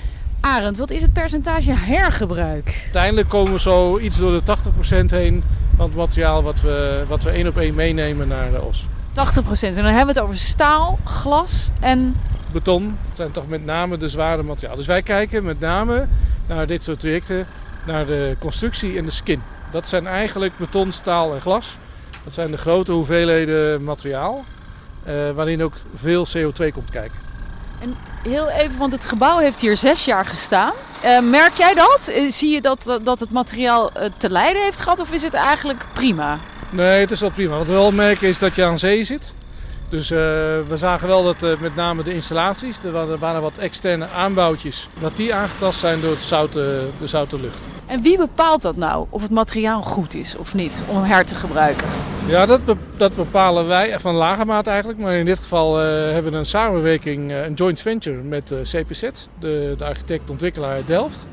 Arend, 0.45 0.77
wat 0.77 0.91
is 0.91 1.01
het 1.01 1.13
percentage 1.13 1.71
hergebruik? 1.71 2.79
Uiteindelijk 2.83 3.29
komen 3.29 3.51
we 3.51 3.59
zo 3.59 3.99
iets 3.99 4.17
door 4.17 4.31
de 4.31 4.57
80% 5.03 5.05
heen 5.05 5.43
van 5.75 5.85
het 5.85 5.95
materiaal 5.95 6.43
wat 6.43 6.61
we, 6.61 7.03
wat 7.07 7.23
we 7.23 7.29
één 7.29 7.47
op 7.47 7.57
één 7.57 7.75
meenemen 7.75 8.27
naar 8.27 8.51
de 8.51 8.61
OS. 8.61 8.87
80%. 8.87 9.13
En 9.13 9.73
dan 9.73 9.83
hebben 9.85 10.05
we 10.05 10.11
het 10.11 10.19
over 10.19 10.37
staal, 10.37 10.99
glas 11.03 11.69
en... 11.79 12.15
Beton 12.51 12.97
dat 13.07 13.17
zijn 13.17 13.31
toch 13.31 13.47
met 13.47 13.65
name 13.65 13.97
de 13.97 14.09
zware 14.09 14.43
materialen. 14.43 14.77
Dus 14.77 14.87
wij 14.87 15.01
kijken 15.01 15.43
met 15.43 15.59
name 15.59 16.07
naar 16.47 16.67
dit 16.67 16.83
soort 16.83 16.99
trajecten, 16.99 17.47
naar 17.85 18.05
de 18.05 18.35
constructie 18.39 18.97
en 18.97 19.05
de 19.05 19.11
skin. 19.11 19.41
Dat 19.71 19.87
zijn 19.87 20.07
eigenlijk 20.07 20.57
beton, 20.57 20.91
staal 20.91 21.33
en 21.33 21.41
glas. 21.41 21.77
Dat 22.23 22.33
zijn 22.33 22.51
de 22.51 22.57
grote 22.57 22.91
hoeveelheden 22.91 23.83
materiaal, 23.83 24.43
eh, 25.03 25.13
waarin 25.35 25.63
ook 25.63 25.73
veel 25.95 26.25
CO2 26.25 26.71
komt 26.71 26.89
kijken. 26.89 27.24
En 27.79 27.95
heel 28.23 28.49
even, 28.49 28.77
want 28.77 28.91
het 28.91 29.05
gebouw 29.05 29.37
heeft 29.37 29.61
hier 29.61 29.77
zes 29.77 30.05
jaar 30.05 30.25
gestaan. 30.25 30.73
Uh, 31.05 31.19
merk 31.19 31.57
jij 31.57 31.73
dat? 31.73 32.09
Uh, 32.09 32.31
zie 32.31 32.53
je 32.53 32.61
dat, 32.61 32.99
dat 33.03 33.19
het 33.19 33.31
materiaal 33.31 33.91
uh, 33.97 34.05
te 34.17 34.29
lijden 34.29 34.63
heeft 34.63 34.79
gehad 34.79 34.99
of 34.99 35.11
is 35.11 35.23
het 35.23 35.33
eigenlijk 35.33 35.85
prima? 35.93 36.39
Nee, 36.69 36.99
het 36.99 37.11
is 37.11 37.19
wel 37.19 37.29
prima. 37.29 37.57
Wat 37.57 37.67
we 37.67 37.73
wel 37.73 37.91
merken 37.91 38.27
is 38.27 38.39
dat 38.39 38.55
je 38.55 38.65
aan 38.65 38.79
zee 38.79 39.03
zit. 39.03 39.33
Dus 39.89 40.09
we 40.09 40.73
zagen 40.73 41.07
wel 41.07 41.23
dat 41.23 41.59
met 41.59 41.75
name 41.75 42.03
de 42.03 42.13
installaties, 42.13 42.79
er 42.83 43.17
waren 43.19 43.41
wat 43.41 43.57
externe 43.57 44.09
aanbouwtjes, 44.09 44.89
dat 44.99 45.15
die 45.15 45.33
aangetast 45.33 45.79
zijn 45.79 46.01
door 46.01 46.11
het 46.11 46.21
zoute, 46.21 46.87
de 46.99 47.07
zoute 47.07 47.39
lucht. 47.39 47.67
En 47.85 48.01
wie 48.01 48.17
bepaalt 48.17 48.61
dat 48.61 48.75
nou? 48.75 49.05
Of 49.09 49.21
het 49.21 49.31
materiaal 49.31 49.81
goed 49.81 50.13
is 50.13 50.35
of 50.35 50.53
niet 50.53 50.83
om 50.87 51.03
her 51.03 51.25
te 51.25 51.35
gebruiken? 51.35 51.87
Ja, 52.27 52.45
dat, 52.45 52.61
dat 52.97 53.15
bepalen 53.15 53.67
wij 53.67 53.99
van 53.99 54.15
lage 54.15 54.45
maat 54.45 54.67
eigenlijk. 54.67 54.99
Maar 54.99 55.15
in 55.15 55.25
dit 55.25 55.39
geval 55.39 55.81
uh, 55.81 56.11
hebben 56.11 56.31
we 56.31 56.37
een 56.37 56.45
samenwerking, 56.45 57.31
uh, 57.31 57.45
een 57.45 57.53
joint 57.53 57.79
venture 57.79 58.21
met 58.21 58.51
eh, 58.51 58.59
CPZ, 58.61 59.01
de, 59.39 59.73
de 59.77 59.85
architect-ontwikkelaar 59.85 60.71
uit 60.71 60.87
Delft. 60.87 61.27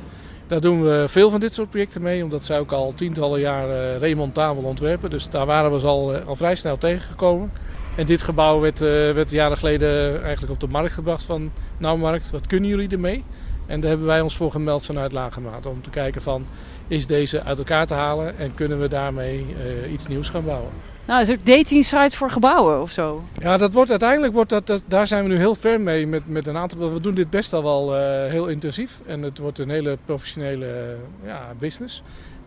Daar 0.46 0.60
doen 0.60 0.82
we 0.82 1.04
veel 1.08 1.30
van 1.30 1.40
dit 1.40 1.52
soort 1.52 1.70
projecten 1.70 2.02
mee, 2.02 2.22
omdat 2.22 2.44
zij 2.44 2.58
ook 2.58 2.72
al 2.72 2.92
tientallen 2.92 3.40
jaren 3.40 3.98
remontabel 3.98 4.62
ontwerpen. 4.62 5.10
Dus 5.10 5.28
daar 5.28 5.46
waren 5.46 5.72
we 5.72 5.78
ze 5.78 5.86
al, 5.86 6.16
al 6.16 6.36
vrij 6.36 6.54
snel 6.54 6.76
tegengekomen. 6.76 7.52
En 7.96 8.06
dit 8.06 8.22
gebouw 8.22 8.60
werd, 8.60 8.78
werd 9.14 9.30
jaren 9.30 9.58
geleden 9.58 10.22
eigenlijk 10.22 10.52
op 10.52 10.60
de 10.60 10.68
markt 10.68 10.92
gebracht 10.92 11.24
van... 11.24 11.52
Nou 11.78 11.98
markt, 11.98 12.30
wat 12.30 12.46
kunnen 12.46 12.68
jullie 12.68 12.88
ermee? 12.88 13.24
En 13.66 13.80
daar 13.80 13.88
hebben 13.90 14.08
wij 14.08 14.20
ons 14.20 14.36
voor 14.36 14.50
gemeld 14.50 14.84
vanuit 14.86 15.12
Lagemaat. 15.12 15.66
Om 15.66 15.82
te 15.82 15.90
kijken 15.90 16.22
van, 16.22 16.46
is 16.88 17.06
deze 17.06 17.42
uit 17.42 17.58
elkaar 17.58 17.86
te 17.86 17.94
halen 17.94 18.38
en 18.38 18.54
kunnen 18.54 18.80
we 18.80 18.88
daarmee 18.88 19.46
uh, 19.84 19.92
iets 19.92 20.06
nieuws 20.06 20.28
gaan 20.28 20.44
bouwen. 20.44 20.70
Nou, 21.06 21.20
is 21.20 21.28
het 21.28 21.46
dating 21.46 21.84
site 21.84 22.16
voor 22.16 22.30
gebouwen 22.30 22.82
of 22.82 22.90
zo? 22.90 23.22
Ja, 23.38 23.56
dat 23.56 23.72
wordt 23.72 23.90
uiteindelijk, 23.90 24.32
wordt 24.32 24.50
dat, 24.50 24.66
dat, 24.66 24.82
daar 24.86 25.06
zijn 25.06 25.22
we 25.22 25.28
nu 25.28 25.36
heel 25.36 25.54
ver 25.54 25.80
mee 25.80 26.06
met, 26.06 26.28
met 26.28 26.46
een 26.46 26.56
aantal. 26.56 26.92
We 26.92 27.00
doen 27.00 27.14
dit 27.14 27.30
best 27.30 27.52
al 27.52 27.62
wel 27.62 27.96
uh, 27.96 28.30
heel 28.30 28.46
intensief 28.46 29.00
en 29.06 29.22
het 29.22 29.38
wordt 29.38 29.58
een 29.58 29.70
hele 29.70 29.98
professionele 30.04 30.66
uh, 30.66 31.28
ja, 31.28 31.40
business. 31.58 32.02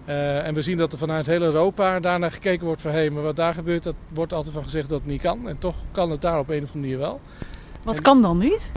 Eh, 0.05 0.47
en 0.47 0.53
we 0.53 0.61
zien 0.61 0.77
dat 0.77 0.91
er 0.91 0.97
vanuit 0.97 1.25
heel 1.25 1.41
Europa 1.41 1.99
daarnaar 1.99 2.31
gekeken 2.31 2.65
wordt 2.65 2.81
van 2.81 2.91
hé, 2.91 3.09
maar 3.09 3.23
wat 3.23 3.35
daar 3.35 3.53
gebeurt, 3.53 3.83
dat 3.83 3.95
wordt 4.13 4.33
altijd 4.33 4.53
van 4.53 4.63
gezegd 4.63 4.89
dat 4.89 4.99
het 4.99 5.07
niet 5.07 5.21
kan. 5.21 5.49
En 5.49 5.57
toch 5.57 5.75
kan 5.91 6.11
het 6.11 6.21
daar 6.21 6.39
op 6.39 6.49
een 6.49 6.63
of 6.63 6.73
andere 6.73 6.79
manier 6.79 6.97
wel. 6.97 7.19
Wat 7.83 7.95
En- 7.95 8.01
kan 8.01 8.21
dan 8.21 8.37
niet? 8.37 8.71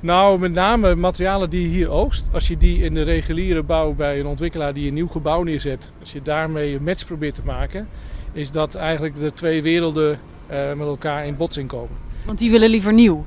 Nou, 0.00 0.38
met 0.38 0.52
name 0.52 0.94
materialen 0.94 1.50
die 1.50 1.62
je 1.62 1.68
hier 1.68 1.88
oogst. 1.90 2.28
Als 2.32 2.48
je 2.48 2.56
die 2.56 2.82
in 2.82 2.94
de 2.94 3.02
reguliere 3.02 3.62
bouw 3.62 3.92
bij 3.92 4.20
een 4.20 4.26
ontwikkelaar 4.26 4.74
die 4.74 4.88
een 4.88 4.94
nieuw 4.94 5.08
gebouw 5.08 5.42
neerzet, 5.42 5.92
als 6.00 6.12
je 6.12 6.22
daarmee 6.22 6.74
een 6.74 6.82
match 6.82 7.06
probeert 7.06 7.34
te 7.34 7.42
maken, 7.44 7.88
is 8.32 8.50
dat 8.50 8.74
eigenlijk 8.74 9.20
de 9.20 9.32
twee 9.32 9.62
werelden 9.62 10.18
eh, 10.46 10.72
met 10.72 10.86
elkaar 10.86 11.26
in 11.26 11.36
botsing 11.36 11.68
komen. 11.68 11.96
Want 12.24 12.38
die 12.38 12.50
willen 12.50 12.70
liever 12.70 12.92
nieuw. 12.92 13.24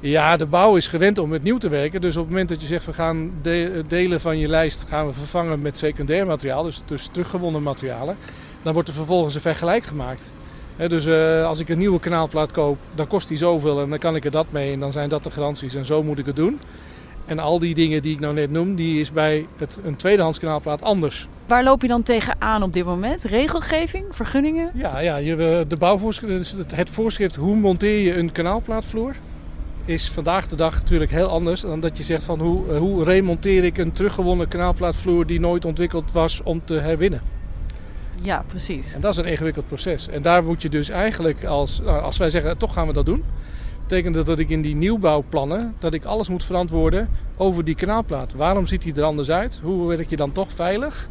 Ja, 0.00 0.36
de 0.36 0.46
bouw 0.46 0.76
is 0.76 0.86
gewend 0.86 1.18
om 1.18 1.28
met 1.28 1.42
nieuw 1.42 1.58
te 1.58 1.68
werken. 1.68 2.00
Dus 2.00 2.16
op 2.16 2.22
het 2.22 2.30
moment 2.30 2.48
dat 2.48 2.60
je 2.60 2.66
zegt 2.66 2.86
we 2.86 2.92
gaan 2.92 3.30
de- 3.42 3.84
delen 3.86 4.20
van 4.20 4.38
je 4.38 4.48
lijst 4.48 4.84
gaan 4.88 5.06
we 5.06 5.12
vervangen 5.12 5.62
met 5.62 5.78
secundair 5.78 6.26
materiaal, 6.26 6.62
dus, 6.62 6.82
dus 6.84 7.08
teruggewonnen 7.12 7.62
materialen, 7.62 8.16
dan 8.62 8.72
wordt 8.72 8.88
er 8.88 8.94
vervolgens 8.94 9.34
een 9.34 9.40
vergelijk 9.40 9.84
gemaakt. 9.84 10.32
Dus 10.88 11.06
eh, 11.06 11.44
als 11.46 11.58
ik 11.60 11.68
een 11.68 11.78
nieuwe 11.78 12.00
kanaalplaat 12.00 12.52
koop, 12.52 12.78
dan 12.94 13.06
kost 13.06 13.28
die 13.28 13.36
zoveel 13.36 13.80
en 13.80 13.90
dan 13.90 13.98
kan 13.98 14.16
ik 14.16 14.24
er 14.24 14.30
dat 14.30 14.46
mee 14.50 14.72
en 14.72 14.80
dan 14.80 14.92
zijn 14.92 15.08
dat 15.08 15.24
de 15.24 15.30
garanties 15.30 15.74
en 15.74 15.86
zo 15.86 16.02
moet 16.02 16.18
ik 16.18 16.26
het 16.26 16.36
doen. 16.36 16.60
En 17.26 17.38
al 17.38 17.58
die 17.58 17.74
dingen 17.74 18.02
die 18.02 18.12
ik 18.14 18.20
nou 18.20 18.34
net 18.34 18.50
noem, 18.50 18.74
die 18.74 19.00
is 19.00 19.12
bij 19.12 19.46
het, 19.56 19.80
een 19.84 19.96
tweedehands 19.96 20.38
kanaalplaat 20.38 20.82
anders. 20.82 21.28
Waar 21.46 21.64
loop 21.64 21.82
je 21.82 21.88
dan 21.88 22.02
tegenaan 22.02 22.62
op 22.62 22.72
dit 22.72 22.84
moment? 22.84 23.24
Regelgeving, 23.24 24.04
vergunningen? 24.10 24.70
Ja, 24.74 24.98
ja 24.98 25.16
je, 25.16 25.30
eh, 25.36 25.68
de 25.68 25.76
bouwvoorschrift, 25.76 26.34
dus 26.38 26.50
het- 26.50 26.76
het 26.76 26.90
voorschrift 26.90 27.36
hoe 27.36 27.56
monteer 27.56 28.00
je 28.00 28.16
een 28.16 28.32
kanaalplaatvloer 28.32 29.14
is 29.84 30.10
vandaag 30.10 30.48
de 30.48 30.56
dag 30.56 30.74
natuurlijk 30.74 31.10
heel 31.10 31.28
anders 31.28 31.60
dan 31.60 31.80
dat 31.80 31.98
je 31.98 32.04
zegt 32.04 32.24
van 32.24 32.40
hoe, 32.40 32.68
eh, 32.72 32.78
hoe 32.78 33.04
remonteer 33.04 33.64
ik 33.64 33.78
een 33.78 33.92
teruggewonnen 33.92 34.48
kanaalplaatvloer 34.48 35.26
die 35.26 35.40
nooit 35.40 35.64
ontwikkeld 35.64 36.12
was 36.12 36.42
om 36.42 36.60
te 36.64 36.74
herwinnen. 36.74 37.20
Ja, 38.22 38.44
precies. 38.46 38.94
En 38.94 39.00
dat 39.00 39.12
is 39.12 39.16
een 39.16 39.24
ingewikkeld 39.24 39.66
proces. 39.66 40.08
En 40.08 40.22
daar 40.22 40.44
moet 40.44 40.62
je 40.62 40.68
dus 40.68 40.88
eigenlijk 40.88 41.44
als, 41.44 41.80
nou, 41.80 42.02
als 42.02 42.16
wij 42.16 42.30
zeggen 42.30 42.58
toch 42.58 42.72
gaan 42.72 42.86
we 42.86 42.92
dat 42.92 43.06
doen, 43.06 43.24
betekent 43.82 44.14
dat 44.14 44.26
dat 44.26 44.38
ik 44.38 44.48
in 44.48 44.62
die 44.62 44.74
nieuwbouwplannen 44.74 45.74
dat 45.78 45.94
ik 45.94 46.04
alles 46.04 46.28
moet 46.28 46.44
verantwoorden 46.44 47.08
over 47.36 47.64
die 47.64 47.74
kanaalplaat. 47.74 48.32
Waarom 48.32 48.66
ziet 48.66 48.82
die 48.82 48.94
er 48.94 49.02
anders 49.02 49.30
uit? 49.30 49.60
Hoe 49.62 49.88
werk 49.88 50.10
je 50.10 50.16
dan 50.16 50.32
toch 50.32 50.52
veilig? 50.52 51.08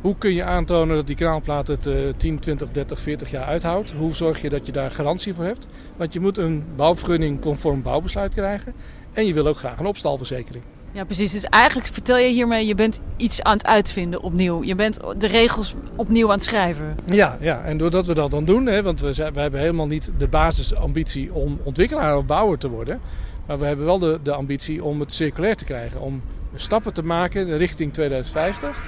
Hoe 0.00 0.16
kun 0.18 0.32
je 0.32 0.44
aantonen 0.44 0.96
dat 0.96 1.06
die 1.06 1.16
kanaalplaat 1.16 1.66
het 1.66 1.86
eh 1.86 1.94
10, 2.16 2.38
20, 2.38 2.70
30, 2.70 3.00
40 3.00 3.30
jaar 3.30 3.44
uithoudt? 3.44 3.92
Hoe 3.92 4.14
zorg 4.14 4.40
je 4.42 4.48
dat 4.48 4.66
je 4.66 4.72
daar 4.72 4.90
garantie 4.90 5.34
voor 5.34 5.44
hebt? 5.44 5.66
Want 5.96 6.12
je 6.12 6.20
moet 6.20 6.38
een 6.38 6.64
bouwvergunning 6.76 7.40
conform 7.40 7.82
bouwbesluit 7.82 8.34
krijgen. 8.34 8.74
En 9.12 9.26
je 9.26 9.34
wil 9.34 9.46
ook 9.46 9.58
graag 9.58 9.78
een 9.78 9.86
opstalverzekering. 9.86 10.64
Ja, 10.96 11.04
precies. 11.04 11.32
Dus 11.32 11.44
eigenlijk 11.44 11.88
vertel 11.92 12.16
je 12.16 12.28
hiermee, 12.28 12.66
je 12.66 12.74
bent 12.74 13.00
iets 13.16 13.42
aan 13.42 13.56
het 13.56 13.66
uitvinden 13.66 14.22
opnieuw. 14.22 14.64
Je 14.64 14.74
bent 14.74 15.00
de 15.18 15.26
regels 15.26 15.74
opnieuw 15.96 16.26
aan 16.26 16.34
het 16.34 16.42
schrijven. 16.42 16.96
Ja, 17.04 17.36
ja, 17.40 17.62
en 17.62 17.78
doordat 17.78 18.06
we 18.06 18.14
dat 18.14 18.30
dan 18.30 18.44
doen, 18.44 18.66
hè, 18.66 18.82
want 18.82 19.00
we, 19.00 19.14
we 19.14 19.40
hebben 19.40 19.60
helemaal 19.60 19.86
niet 19.86 20.10
de 20.18 20.28
basisambitie 20.28 21.32
om 21.32 21.58
ontwikkelaar 21.62 22.16
of 22.16 22.26
bouwer 22.26 22.58
te 22.58 22.68
worden. 22.68 23.00
Maar 23.46 23.58
we 23.58 23.64
hebben 23.64 23.84
wel 23.84 23.98
de, 23.98 24.18
de 24.22 24.32
ambitie 24.32 24.84
om 24.84 25.00
het 25.00 25.12
circulair 25.12 25.56
te 25.56 25.64
krijgen. 25.64 26.00
Om 26.00 26.22
stappen 26.54 26.92
te 26.92 27.02
maken 27.02 27.56
richting 27.56 27.92
2050. 27.92 28.82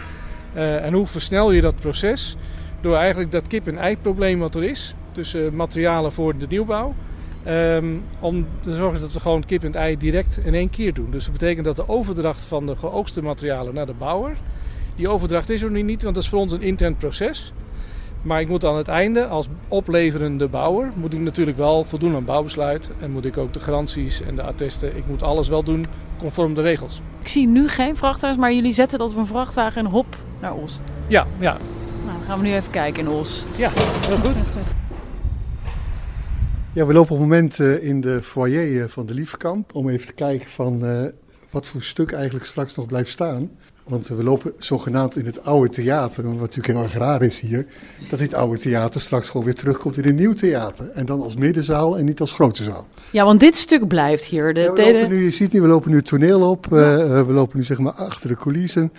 Eh, 0.54 0.84
en 0.84 0.92
hoe 0.92 1.06
versnel 1.06 1.52
je 1.52 1.60
dat 1.60 1.80
proces? 1.80 2.36
Door 2.80 2.96
eigenlijk 2.96 3.32
dat 3.32 3.46
kip-en-ei 3.46 3.96
probleem 3.98 4.38
wat 4.38 4.54
er 4.54 4.64
is. 4.64 4.94
Tussen 5.12 5.54
materialen 5.54 6.12
voor 6.12 6.38
de 6.38 6.46
nieuwbouw. 6.48 6.94
Ehm, 7.48 7.86
om 8.20 8.46
te 8.60 8.72
zorgen 8.72 9.00
dat 9.00 9.12
we 9.12 9.20
gewoon 9.20 9.44
kip 9.44 9.64
en 9.64 9.74
ei 9.74 9.96
direct 9.96 10.38
in 10.44 10.54
één 10.54 10.70
keer 10.70 10.94
doen. 10.94 11.10
Dus 11.10 11.24
dat 11.24 11.32
betekent 11.32 11.64
dat 11.64 11.76
de 11.76 11.88
overdracht 11.88 12.42
van 12.42 12.66
de 12.66 12.76
geoogste 12.76 13.22
materialen 13.22 13.74
naar 13.74 13.86
de 13.86 13.94
bouwer. 13.98 14.36
Die 14.94 15.08
overdracht 15.08 15.50
is 15.50 15.62
er 15.62 15.70
nu 15.70 15.82
niet, 15.82 16.02
want 16.02 16.14
dat 16.14 16.24
is 16.24 16.28
voor 16.30 16.38
ons 16.38 16.52
een 16.52 16.62
intern 16.62 16.96
proces. 16.96 17.52
Maar 18.22 18.40
ik 18.40 18.48
moet 18.48 18.64
aan 18.64 18.76
het 18.76 18.88
einde, 18.88 19.26
als 19.26 19.46
opleverende 19.68 20.48
bouwer, 20.48 20.88
moet 20.96 21.14
ik 21.14 21.20
natuurlijk 21.20 21.56
wel 21.56 21.84
voldoen 21.84 22.14
aan 22.14 22.24
bouwbesluit. 22.24 22.90
En 23.00 23.10
moet 23.10 23.24
ik 23.24 23.36
ook 23.36 23.52
de 23.52 23.60
garanties 23.60 24.22
en 24.22 24.36
de 24.36 24.42
attesten. 24.42 24.96
Ik 24.96 25.06
moet 25.06 25.22
alles 25.22 25.48
wel 25.48 25.62
doen 25.62 25.86
conform 26.18 26.54
de 26.54 26.62
regels. 26.62 27.00
Ik 27.20 27.28
zie 27.28 27.46
nu 27.46 27.68
geen 27.68 27.96
vrachtwagens, 27.96 28.40
maar 28.40 28.52
jullie 28.52 28.72
zetten 28.72 28.98
dat 28.98 29.10
op 29.10 29.16
een 29.16 29.26
vrachtwagen 29.26 29.84
en 29.84 29.90
hop 29.90 30.16
naar 30.40 30.54
Os. 30.54 30.78
Ja, 31.06 31.26
ja, 31.38 31.56
Nou, 32.04 32.18
dan 32.18 32.26
gaan 32.26 32.38
we 32.40 32.46
nu 32.46 32.54
even 32.54 32.70
kijken 32.70 33.02
in 33.02 33.08
Os. 33.08 33.46
ja, 33.56 33.70
heel 34.06 34.16
goed. 34.16 34.76
Ja, 36.72 36.87
we 36.87 36.92
lopen 36.92 37.12
op 37.12 37.20
het 37.20 37.28
moment 37.28 37.60
eh, 37.60 37.82
in 37.82 38.00
de 38.00 38.22
foyer 38.22 38.82
eh, 38.82 38.88
van 38.88 39.06
de 39.06 39.14
Liefkamp 39.14 39.75
om 39.75 39.88
even 39.88 40.06
te 40.06 40.12
kijken 40.12 40.50
van 40.50 40.87
eh, 40.87 41.02
wat 41.50 41.66
voor 41.66 41.82
stuk 41.82 42.12
eigenlijk 42.12 42.44
straks 42.44 42.75
nog 42.75 42.87
blijft 42.87 43.10
staan. 43.10 43.50
Want 43.84 44.08
we 44.08 44.22
lopen 44.22 44.52
zogenaamd 44.58 45.16
in 45.16 45.26
het 45.26 45.44
oude 45.44 45.68
theater, 45.68 46.25
wat 46.25 46.34
natuurlijk 46.34 46.66
heel 46.66 46.82
erg 46.82 46.94
raar 46.94 47.22
is 47.22 47.40
hier, 47.40 47.66
dat 48.08 48.18
dit 48.18 48.34
oude 48.34 48.58
theater 48.58 49.00
straks 49.00 49.28
gewoon 49.28 49.46
weer 49.46 49.54
terugkomt 49.54 49.96
in 49.96 50.04
een 50.04 50.14
nieuw 50.14 50.32
theater. 50.32 50.90
En 50.90 51.06
dan 51.06 51.22
als 51.22 51.37
middenzaal 51.37 51.98
en 51.98 52.04
niet 52.04 52.20
als 52.20 52.32
grote 52.32 52.62
zaal. 52.62 52.87
Ja, 53.10 53.25
want 53.25 53.40
dit 53.40 53.56
stuk 53.56 53.88
blijft 53.88 54.25
hier. 54.25 54.54
De 54.54 54.60
Ja, 54.60 54.72
we 54.72 54.92
lopen 54.92 55.08
nu, 55.08 55.25
je 55.25 55.30
ziet 55.30 55.52
nu, 55.52 55.60
we 55.60 55.66
lopen 55.66 55.90
nu 55.90 55.96
het 55.96 56.06
toneel 56.06 56.50
op, 56.50 56.66
we 56.66 57.25
lopen 57.28 57.58
nu 57.58 57.64
zeg 57.64 57.78
maar 57.78 57.92
achter 57.92 58.28
de 58.28 58.37
coulissen. 58.37 58.92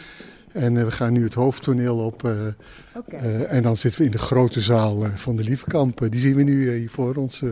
En 0.51 0.77
eh, 0.77 0.83
we 0.83 0.91
gaan 0.91 1.13
nu 1.13 1.23
het 1.23 1.33
hoofdtoneel 1.33 1.97
op. 1.97 2.23
eh, 2.25 2.47
eh, 3.07 3.53
en 3.53 3.63
dan 3.63 3.77
zitten 3.77 3.99
we 4.01 4.05
in 4.05 4.11
de 4.13 4.17
grote 4.17 4.59
zaal 4.59 5.03
van 5.15 5.35
de 5.35 5.43
Liefkamp. 5.43 6.01
Eh, 6.01 6.09
die 6.09 6.19
zien 6.19 6.35
we 6.35 6.43
nu 6.43 6.73
hier 6.77 6.89
voor 6.89 7.15
ons. 7.15 7.41
eh. 7.41 7.49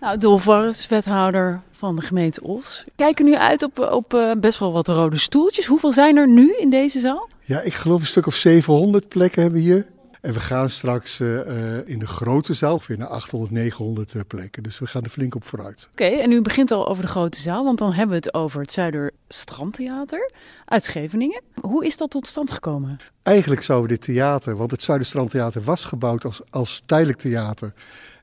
Nou, 0.00 0.18
Dolf 0.18 0.44
Warres, 0.44 0.88
wethouder 0.88 1.60
van 1.72 1.96
de 1.96 2.02
gemeente 2.02 2.42
Os. 2.42 2.82
We 2.86 2.92
kijken 2.96 3.24
nu 3.24 3.34
uit 3.36 3.62
op, 3.62 3.78
op 3.78 4.14
eh, 4.14 4.30
best 4.38 4.58
wel 4.58 4.72
wat 4.72 4.88
rode 4.88 5.18
stoeltjes. 5.18 5.66
Hoeveel 5.66 5.92
zijn 5.92 6.16
er 6.16 6.28
nu 6.28 6.54
in 6.58 6.70
deze 6.70 7.00
zaal? 7.00 7.28
Ja, 7.44 7.60
ik 7.60 7.74
geloof 7.74 8.00
een 8.00 8.06
stuk 8.06 8.26
of 8.26 8.34
700 8.34 9.08
plekken 9.08 9.42
hebben 9.42 9.60
we 9.60 9.66
hier. 9.66 9.86
En 10.22 10.32
we 10.32 10.40
gaan 10.40 10.70
straks 10.70 11.20
eh, 11.20 11.40
eh, 11.78 11.88
in 11.88 11.98
de 11.98 12.06
grote 12.06 12.54
zaal 12.54 12.80
weer 12.86 12.98
naar 12.98 13.08
800, 13.08 13.52
900 13.52 14.14
eh, 14.14 14.20
plekken. 14.26 14.62
Dus 14.62 14.78
we 14.78 14.86
gaan 14.86 15.02
er 15.02 15.10
flink 15.10 15.34
op 15.34 15.44
vooruit. 15.44 15.88
Oké, 15.92 16.04
en 16.04 16.32
u 16.32 16.42
begint 16.42 16.70
al 16.70 16.88
over 16.88 17.02
de 17.02 17.08
grote 17.08 17.40
zaal, 17.40 17.64
want 17.64 17.78
dan 17.78 17.92
hebben 17.92 18.08
we 18.08 18.22
het 18.24 18.34
over 18.34 18.60
het 18.60 18.72
Zuiderstrandtheater 18.72 20.30
uit 20.64 20.84
Scheveningen. 20.84 21.42
Hoe 21.60 21.86
is 21.86 21.96
dat 21.96 22.10
tot 22.10 22.26
stand 22.26 22.50
gekomen? 22.50 22.98
Eigenlijk 23.22 23.62
zouden 23.62 23.88
we 23.88 23.94
dit 23.94 24.04
theater, 24.04 24.56
want 24.56 24.70
het 24.70 24.82
Zuiderstrandtheater 24.82 25.62
was 25.62 25.84
gebouwd 25.84 26.24
als, 26.24 26.40
als 26.50 26.82
tijdelijk 26.86 27.18
theater. 27.18 27.72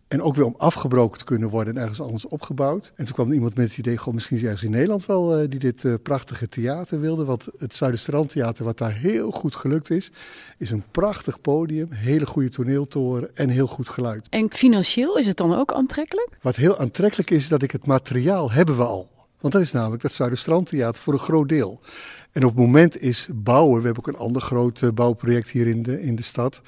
En 0.10 0.22
ook 0.22 0.36
weer 0.36 0.46
om 0.46 0.56
afgebroken 0.58 1.18
te 1.18 1.24
kunnen 1.26 1.50
worden 1.50 1.76
en 1.76 1.82
ergens 1.82 2.02
anders 2.02 2.28
opgebouwd. 2.28 2.92
En 2.96 3.06
toen 3.06 3.14
kwam 3.14 3.32
iemand 3.32 3.56
met 3.56 3.68
het 3.68 3.78
idee, 3.78 3.98
goh, 3.98 4.14
misschien 4.14 4.36
is 4.36 4.42
er 4.42 4.50
ergens 4.50 4.68
in 4.68 4.76
Nederland 4.76 5.06
wel 5.06 5.38
eh, 5.38 5.50
die 5.50 5.60
dit 5.60 5.86
eh, 5.86 5.94
prachtige 6.04 6.48
theater 6.48 7.00
wilde. 7.00 7.26
Want 7.26 7.48
het 7.58 7.76
Zuiderstrandtheater, 7.76 8.66
wat 8.66 8.78
daar 8.78 8.94
heel 8.94 9.32
goed 9.32 9.56
gelukt 9.56 9.90
is, 9.90 10.12
is 10.58 10.72
een 10.72 10.84
prachtig 10.92 11.42
podium, 11.42 11.92
hele 11.92 12.26
goede 12.26 12.50
toneeltoren 12.50 13.36
en 13.36 13.50
heel 13.50 13.68
goed 13.68 13.90
geluid. 13.90 14.28
En 14.30 14.54
financieel 14.54 15.18
is 15.18 15.28
het 15.28 15.38
dan 15.38 15.56
ook 15.56 15.74
aantrekkelijk? 15.74 16.30
Wat 16.42 16.56
heel 16.56 16.78
aantrekkelijk 16.78 17.30
is, 17.30 17.48
dat 17.48 17.62
ik 17.62 17.72
het 17.72 17.86
materiaal 17.86 18.52
hebben 18.52 18.76
we 18.76 18.84
al. 18.84 19.10
Want 19.40 19.54
dat 19.54 19.62
is 19.62 19.72
namelijk 19.72 20.02
dat 20.02 20.14
Zuiderstrandtheater 20.14 21.02
voor 21.02 21.14
een 21.14 21.20
groot 21.20 21.50
deel. 21.50 21.80
En 22.32 22.44
op 22.44 22.50
het 22.50 22.60
moment 22.60 23.02
is 23.02 23.28
bouwen, 23.34 23.80
we 23.80 23.86
hebben 23.86 24.08
ook 24.08 24.14
een 24.14 24.26
ander 24.26 24.42
groot 24.42 24.82
eh, 24.82 24.90
bouwproject 24.90 25.50
hier 25.50 25.68
in 25.68 25.84
de, 25.84 26.02
in 26.02 26.16
de 26.16 26.24
stad. 26.24 26.62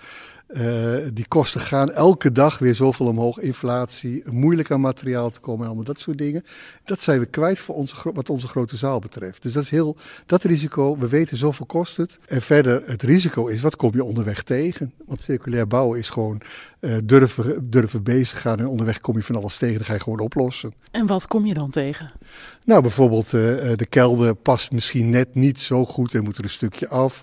Eh, 0.51 0.95
die 1.13 1.27
kosten 1.27 1.61
gaan 1.61 1.91
elke 1.91 2.31
dag 2.31 2.57
weer 2.57 2.75
zoveel 2.75 3.05
omhoog. 3.05 3.39
Inflatie, 3.39 4.23
moeilijk 4.31 4.71
aan 4.71 4.81
materiaal 4.81 5.29
te 5.29 5.39
komen, 5.39 5.65
allemaal 5.65 5.83
dat 5.83 5.99
soort 5.99 6.17
dingen. 6.17 6.43
Dat 6.85 7.01
zijn 7.01 7.19
we 7.19 7.25
kwijt 7.25 7.59
voor 7.59 7.75
onze, 7.75 7.95
wat 8.13 8.29
onze 8.29 8.47
grote 8.47 8.75
zaal 8.75 8.99
betreft. 8.99 9.43
Dus 9.43 9.53
dat 9.53 9.63
is 9.63 9.69
heel, 9.69 9.95
dat 10.25 10.43
risico, 10.43 10.97
we 10.97 11.07
weten 11.07 11.37
zoveel 11.37 11.65
kost 11.65 11.97
het. 11.97 12.19
En 12.27 12.41
verder, 12.41 12.83
het 12.85 13.01
risico 13.01 13.47
is, 13.47 13.61
wat 13.61 13.75
kom 13.75 13.91
je 13.93 14.03
onderweg 14.03 14.43
tegen? 14.43 14.93
Want 15.05 15.21
circulair 15.21 15.67
bouwen 15.67 15.99
is 15.99 16.09
gewoon 16.09 16.41
eh, 16.79 16.93
durven, 17.03 17.69
durven 17.69 18.03
bezig 18.03 18.41
gaan. 18.41 18.59
En 18.59 18.67
onderweg 18.67 18.99
kom 18.99 19.15
je 19.15 19.23
van 19.23 19.35
alles 19.35 19.57
tegen, 19.57 19.75
dan 19.75 19.85
ga 19.85 19.93
je 19.93 19.99
gewoon 19.99 20.19
oplossen. 20.19 20.73
En 20.91 21.05
wat 21.05 21.27
kom 21.27 21.45
je 21.45 21.53
dan 21.53 21.69
tegen? 21.69 22.11
Nou, 22.65 22.81
bijvoorbeeld 22.81 23.25
eh, 23.25 23.31
de 23.75 23.85
kelder 23.89 24.35
past 24.35 24.71
misschien 24.71 25.09
net 25.09 25.35
niet 25.35 25.59
zo 25.59 25.85
goed 25.85 26.15
en 26.15 26.23
moet 26.23 26.37
er 26.37 26.43
een 26.43 26.49
stukje 26.49 26.87
af. 26.87 27.21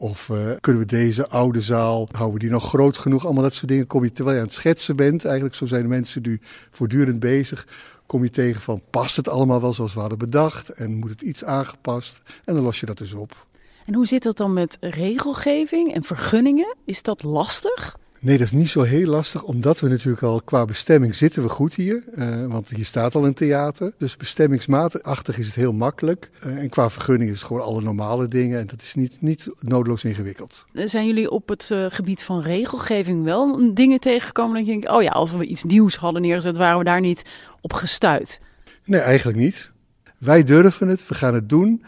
Of 0.00 0.30
eh, 0.30 0.50
kunnen 0.60 0.82
we 0.82 0.88
deze 0.88 1.28
oude 1.28 1.60
zaal, 1.60 2.08
houden 2.12 2.34
we 2.34 2.44
die 2.44 2.50
nog 2.50 2.68
groot 2.68 2.96
genoeg? 2.96 3.24
Allemaal 3.24 3.42
dat 3.42 3.54
soort 3.54 3.68
dingen 3.68 3.86
kom 3.86 4.04
je 4.04 4.12
terwijl 4.12 4.36
je 4.36 4.42
aan 4.42 4.48
het 4.48 4.56
schetsen 4.56 4.96
bent. 4.96 5.24
Eigenlijk 5.24 5.54
zo 5.54 5.66
zijn 5.66 5.82
de 5.82 5.88
mensen 5.88 6.22
nu 6.22 6.40
voortdurend 6.70 7.20
bezig. 7.20 7.66
Kom 8.06 8.22
je 8.22 8.30
tegen 8.30 8.60
van, 8.60 8.82
past 8.90 9.16
het 9.16 9.28
allemaal 9.28 9.60
wel 9.60 9.72
zoals 9.72 9.94
we 9.94 10.00
hadden 10.00 10.18
bedacht? 10.18 10.68
En 10.68 10.94
moet 10.94 11.10
het 11.10 11.20
iets 11.20 11.44
aangepast? 11.44 12.22
En 12.44 12.54
dan 12.54 12.62
los 12.62 12.80
je 12.80 12.86
dat 12.86 12.98
dus 12.98 13.12
op. 13.12 13.46
En 13.86 13.94
hoe 13.94 14.06
zit 14.06 14.22
dat 14.22 14.36
dan 14.36 14.52
met 14.52 14.76
regelgeving 14.80 15.94
en 15.94 16.02
vergunningen? 16.02 16.76
Is 16.84 17.02
dat 17.02 17.22
lastig? 17.22 17.98
Nee, 18.20 18.38
dat 18.38 18.46
is 18.46 18.52
niet 18.52 18.68
zo 18.68 18.82
heel 18.82 19.06
lastig, 19.06 19.42
omdat 19.42 19.80
we 19.80 19.88
natuurlijk 19.88 20.22
al 20.22 20.40
qua 20.42 20.64
bestemming 20.64 21.14
zitten 21.14 21.42
we 21.42 21.48
goed 21.48 21.74
hier. 21.74 22.02
eh, 22.14 22.46
want 22.46 22.68
hier 22.70 22.84
staat 22.84 23.14
al 23.14 23.26
een 23.26 23.34
theater. 23.34 23.92
Dus 23.98 24.16
bestemmingsmatig 24.16 25.38
is 25.38 25.46
het 25.46 25.54
heel 25.54 25.72
makkelijk. 25.72 26.30
Eh, 26.40 26.56
en 26.56 26.68
qua 26.68 26.90
vergunning 26.90 27.30
is 27.30 27.36
het 27.38 27.46
gewoon 27.46 27.62
alle 27.62 27.82
normale 27.82 28.28
dingen. 28.28 28.58
En 28.58 28.66
dat 28.66 28.82
is 28.82 28.94
niet, 28.94 29.16
niet 29.20 29.50
noodloos 29.60 30.04
ingewikkeld. 30.04 30.66
Zijn 30.72 31.06
jullie 31.06 31.30
op 31.30 31.48
het 31.48 31.70
eh, 31.70 31.86
gebied 31.88 32.22
van 32.22 32.40
regelgeving 32.40 33.24
wel 33.24 33.74
dingen 33.74 34.00
tegengekomen 34.00 34.56
dat 34.56 34.66
je 34.66 34.72
denkt, 34.72 34.88
oh 34.88 35.02
ja, 35.02 35.10
als 35.10 35.34
we 35.34 35.46
iets 35.46 35.64
nieuws 35.64 35.96
hadden 35.96 36.22
neergezet, 36.22 36.56
waren 36.56 36.78
we 36.78 36.84
daar 36.84 37.00
niet 37.00 37.24
op 37.60 37.72
gestuurd? 37.72 38.40
Nee, 38.84 39.00
eigenlijk 39.00 39.38
niet. 39.38 39.70
Wij 40.18 40.42
durven 40.42 40.88
het, 40.88 41.08
we 41.08 41.14
gaan 41.14 41.34
het 41.34 41.48
doen. 41.48 41.84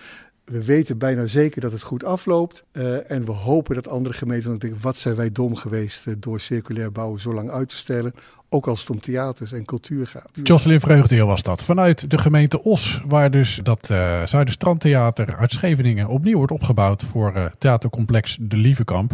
We 0.51 0.65
weten 0.65 0.99
bijna 0.99 1.27
zeker 1.27 1.61
dat 1.61 1.73
het 1.73 1.83
goed 1.83 2.05
afloopt. 2.05 2.65
Uh, 2.73 3.11
en 3.11 3.25
we 3.25 3.33
hopen 3.33 3.75
dat 3.75 3.89
andere 3.89 4.15
gemeenten 4.15 4.51
ook 4.51 4.61
denken, 4.61 4.79
wat 4.83 4.97
zijn 4.97 5.15
wij 5.17 5.33
dom 5.33 5.55
geweest 5.57 6.07
uh, 6.07 6.15
door 6.19 6.41
circulair 6.41 6.93
bouwen 6.93 7.21
zo 7.21 7.35
lang 7.35 7.51
uit 7.51 7.69
te 7.69 7.77
stellen. 7.77 8.15
Ook 8.49 8.67
als 8.67 8.81
het 8.81 8.91
om 8.91 9.01
theaters 9.01 9.53
en 9.53 9.65
cultuur 9.65 10.07
gaat. 10.07 10.31
Jocelyn 10.43 10.81
Vreugdeel 10.81 11.27
was 11.27 11.43
dat. 11.43 11.65
Vanuit 11.65 12.11
de 12.11 12.19
gemeente 12.19 12.63
Os, 12.63 13.03
waar 13.07 13.31
dus 13.31 13.61
dat 13.63 13.89
uh, 13.91 14.27
Zuiderstrandtheater 14.27 15.37
uit 15.37 15.53
Scheveningen 15.53 16.09
opnieuw 16.09 16.37
wordt 16.37 16.53
opgebouwd 16.53 17.03
voor 17.03 17.33
uh, 17.37 17.45
theatercomplex 17.59 18.37
De 18.41 18.57
Lievekamp. 18.57 19.13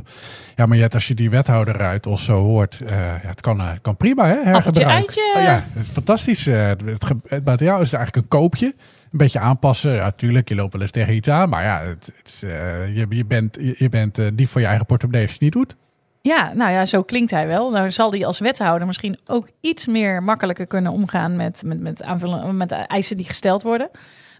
Ja, 0.55 0.67
maar 0.67 0.79
Jet, 0.79 0.95
als 0.95 1.09
je 1.09 1.15
die 1.15 1.31
wethouder 1.31 1.77
uit 1.77 2.07
Os 2.07 2.25
zo 2.25 2.43
hoort, 2.43 2.81
uh, 2.83 2.89
ja, 2.89 3.21
het 3.23 3.41
kan, 3.41 3.61
het 3.61 3.81
kan 3.83 3.97
prima 3.97 4.27
hè, 4.27 4.43
hergebruiken. 4.43 5.23
Oh, 5.37 5.43
ja, 5.43 5.65
het 5.73 5.83
is 5.83 5.89
fantastisch. 5.89 6.45
het, 6.45 6.83
het 7.27 7.45
materiaal 7.45 7.81
is 7.81 7.93
eigenlijk 7.93 8.25
een 8.25 8.39
koopje. 8.39 8.75
Een 9.13 9.19
beetje 9.19 9.39
aanpassen. 9.39 9.93
Ja, 9.93 10.11
tuurlijk, 10.11 10.49
je 10.49 10.55
loopt 10.55 10.73
wel 10.73 10.83
eens 10.83 10.91
tegen 10.91 11.15
iets 11.15 11.29
aan. 11.29 11.49
Maar 11.49 11.63
ja, 11.63 11.81
het, 11.81 12.13
het 12.17 12.29
is, 12.29 12.41
je, 12.41 13.07
je, 13.09 13.25
bent, 13.25 13.57
je, 13.61 13.75
je 13.79 13.89
bent 13.89 14.21
dief 14.35 14.51
voor 14.51 14.61
je 14.61 14.67
eigen 14.67 14.87
portemonnee 14.87 15.23
als 15.23 15.31
je 15.31 15.45
het 15.45 15.55
niet 15.55 15.65
doet. 15.65 15.77
Ja, 16.27 16.53
nou 16.55 16.71
ja, 16.71 16.87
zo 16.87 17.03
klinkt 17.03 17.31
hij 17.31 17.47
wel. 17.47 17.71
Nou 17.71 17.91
zal 17.91 18.11
hij 18.11 18.27
als 18.27 18.39
wethouder 18.39 18.87
misschien 18.87 19.19
ook 19.27 19.49
iets 19.61 19.87
meer 19.87 20.23
makkelijker 20.23 20.67
kunnen 20.67 20.93
omgaan 20.93 21.37
met, 21.37 21.63
met, 21.65 21.81
met, 21.81 22.03
aanvullen, 22.03 22.57
met 22.57 22.71
eisen 22.71 23.17
die 23.17 23.27
gesteld 23.27 23.63
worden. 23.63 23.89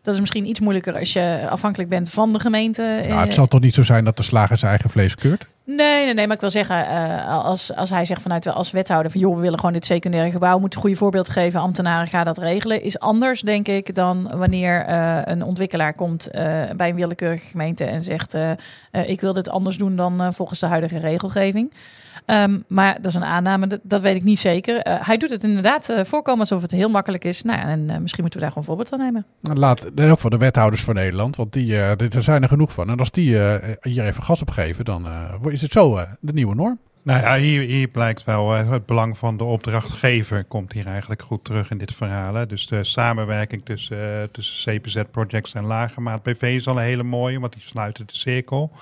Dat 0.03 0.15
is 0.15 0.21
misschien 0.21 0.47
iets 0.49 0.61
moeilijker 0.61 0.99
als 0.99 1.13
je 1.13 1.47
afhankelijk 1.51 1.91
bent 1.91 2.11
van 2.11 2.33
de 2.33 2.41
gemeente. 2.41 3.05
Nou, 3.09 3.21
het 3.21 3.35
zal 3.35 3.47
toch 3.47 3.61
niet 3.61 3.75
zo 3.75 3.83
zijn 3.83 4.05
dat 4.05 4.17
de 4.17 4.23
slager 4.23 4.59
zijn 4.59 4.71
eigen 4.71 4.91
vlees 4.91 5.15
keurt? 5.15 5.47
Nee, 5.67 6.05
nee, 6.05 6.15
nee, 6.15 6.27
maar 6.27 6.35
ik 6.35 6.41
wil 6.41 6.51
zeggen, 6.51 6.77
uh, 6.77 7.45
als, 7.45 7.75
als 7.75 7.91
hij 7.91 8.05
zegt 8.05 8.23
vanuit 8.23 8.47
als 8.47 8.71
wethouder 8.71 9.11
van 9.11 9.21
joh, 9.21 9.35
we 9.35 9.41
willen 9.41 9.59
gewoon 9.59 9.75
dit 9.75 9.85
secundaire 9.85 10.31
gebouw, 10.31 10.59
moet 10.59 10.75
een 10.75 10.81
goede 10.81 10.97
voorbeeld 10.97 11.29
geven, 11.29 11.61
ambtenaren 11.61 12.09
gaan 12.09 12.25
dat 12.25 12.39
regelen, 12.39 12.83
is 12.83 12.99
anders 12.99 13.41
denk 13.41 13.69
ik 13.69 13.95
dan 13.95 14.37
wanneer 14.37 14.89
uh, 14.89 15.21
een 15.25 15.43
ontwikkelaar 15.43 15.95
komt 15.95 16.29
uh, 16.29 16.41
bij 16.77 16.89
een 16.89 16.95
willekeurige 16.95 17.47
gemeente 17.47 17.85
en 17.85 18.03
zegt 18.03 18.35
ik 18.91 19.21
wil 19.21 19.33
dit 19.33 19.49
anders 19.49 19.77
doen 19.77 19.97
dan 19.97 20.35
volgens 20.35 20.61
de 20.61 20.67
huidige 20.67 20.99
regelgeving. 20.99 21.73
Um, 22.27 22.65
maar 22.67 22.95
dat 22.95 23.05
is 23.05 23.15
een 23.15 23.25
aanname, 23.25 23.67
dat, 23.67 23.81
dat 23.83 24.01
weet 24.01 24.17
ik 24.17 24.25
niet 24.25 24.39
zeker. 24.39 24.81
hij 24.83 25.17
doet 25.17 25.31
het 25.31 25.45
inderdaad 25.45 25.93
voorkomen 26.03 26.41
alsof 26.41 26.63
het 26.63 26.71
heel 26.71 26.89
makkelijk 26.89 27.25
is. 27.25 27.43
Nou, 27.43 27.61
en 27.61 28.03
misschien 28.03 28.23
moeten 28.23 28.41
we 28.41 28.45
daar 28.45 28.49
gewoon 28.49 28.65
voorbeeld 28.65 28.89
van 28.89 28.99
nemen. 28.99 29.27
Laat, 29.41 30.01
ook 30.01 30.19
voor 30.19 30.31
de 30.31 30.37
wethouders 30.37 30.83
van 30.83 30.95
Nederland, 30.95 31.37
want 31.37 31.53
die, 31.53 31.77
er 31.77 32.23
zijn 32.23 32.43
er 32.43 32.49
genoeg 32.49 32.73
van. 32.73 32.91
En 32.91 32.99
als 32.99 33.11
die 33.11 33.39
hier 33.81 34.05
even 34.05 34.23
gas 34.23 34.41
op 34.41 34.51
geven, 34.51 34.85
dan 34.85 35.07
is 35.49 35.63
het 35.63 35.73
zo 35.73 35.99
de 36.21 36.33
nieuwe 36.33 36.55
norm. 36.55 36.79
Nou 37.07 37.21
ja, 37.21 37.37
hier, 37.37 37.63
hier 37.63 37.89
blijkt 37.89 38.25
wel 38.25 38.51
het 38.51 38.87
belang 38.87 39.19
van 39.19 39.37
de 39.37 39.45
opdrachtgever 39.45 40.45
komt 40.45 40.73
hier 40.73 40.87
eigenlijk 40.87 41.23
goed 41.23 41.45
terug 41.45 41.71
in 41.71 41.79
dit 41.79 41.95
verhaal. 41.95 42.35
Hè. 42.35 42.47
Dus 42.47 42.67
de 42.67 42.85
samenwerking 42.85 43.65
tussen, 43.65 43.99
uh, 43.99 44.23
tussen 44.33 44.81
CPZ 44.81 45.03
Projects 45.11 45.55
en 45.55 45.65
Lagermaat 45.65 46.23
BV 46.23 46.43
is 46.43 46.69
al 46.69 46.77
een 46.77 46.85
hele 46.85 47.03
mooie, 47.03 47.41
want 47.41 47.53
die 47.53 47.63
sluiten 47.63 48.07
de 48.07 48.17
cirkel. 48.17 48.73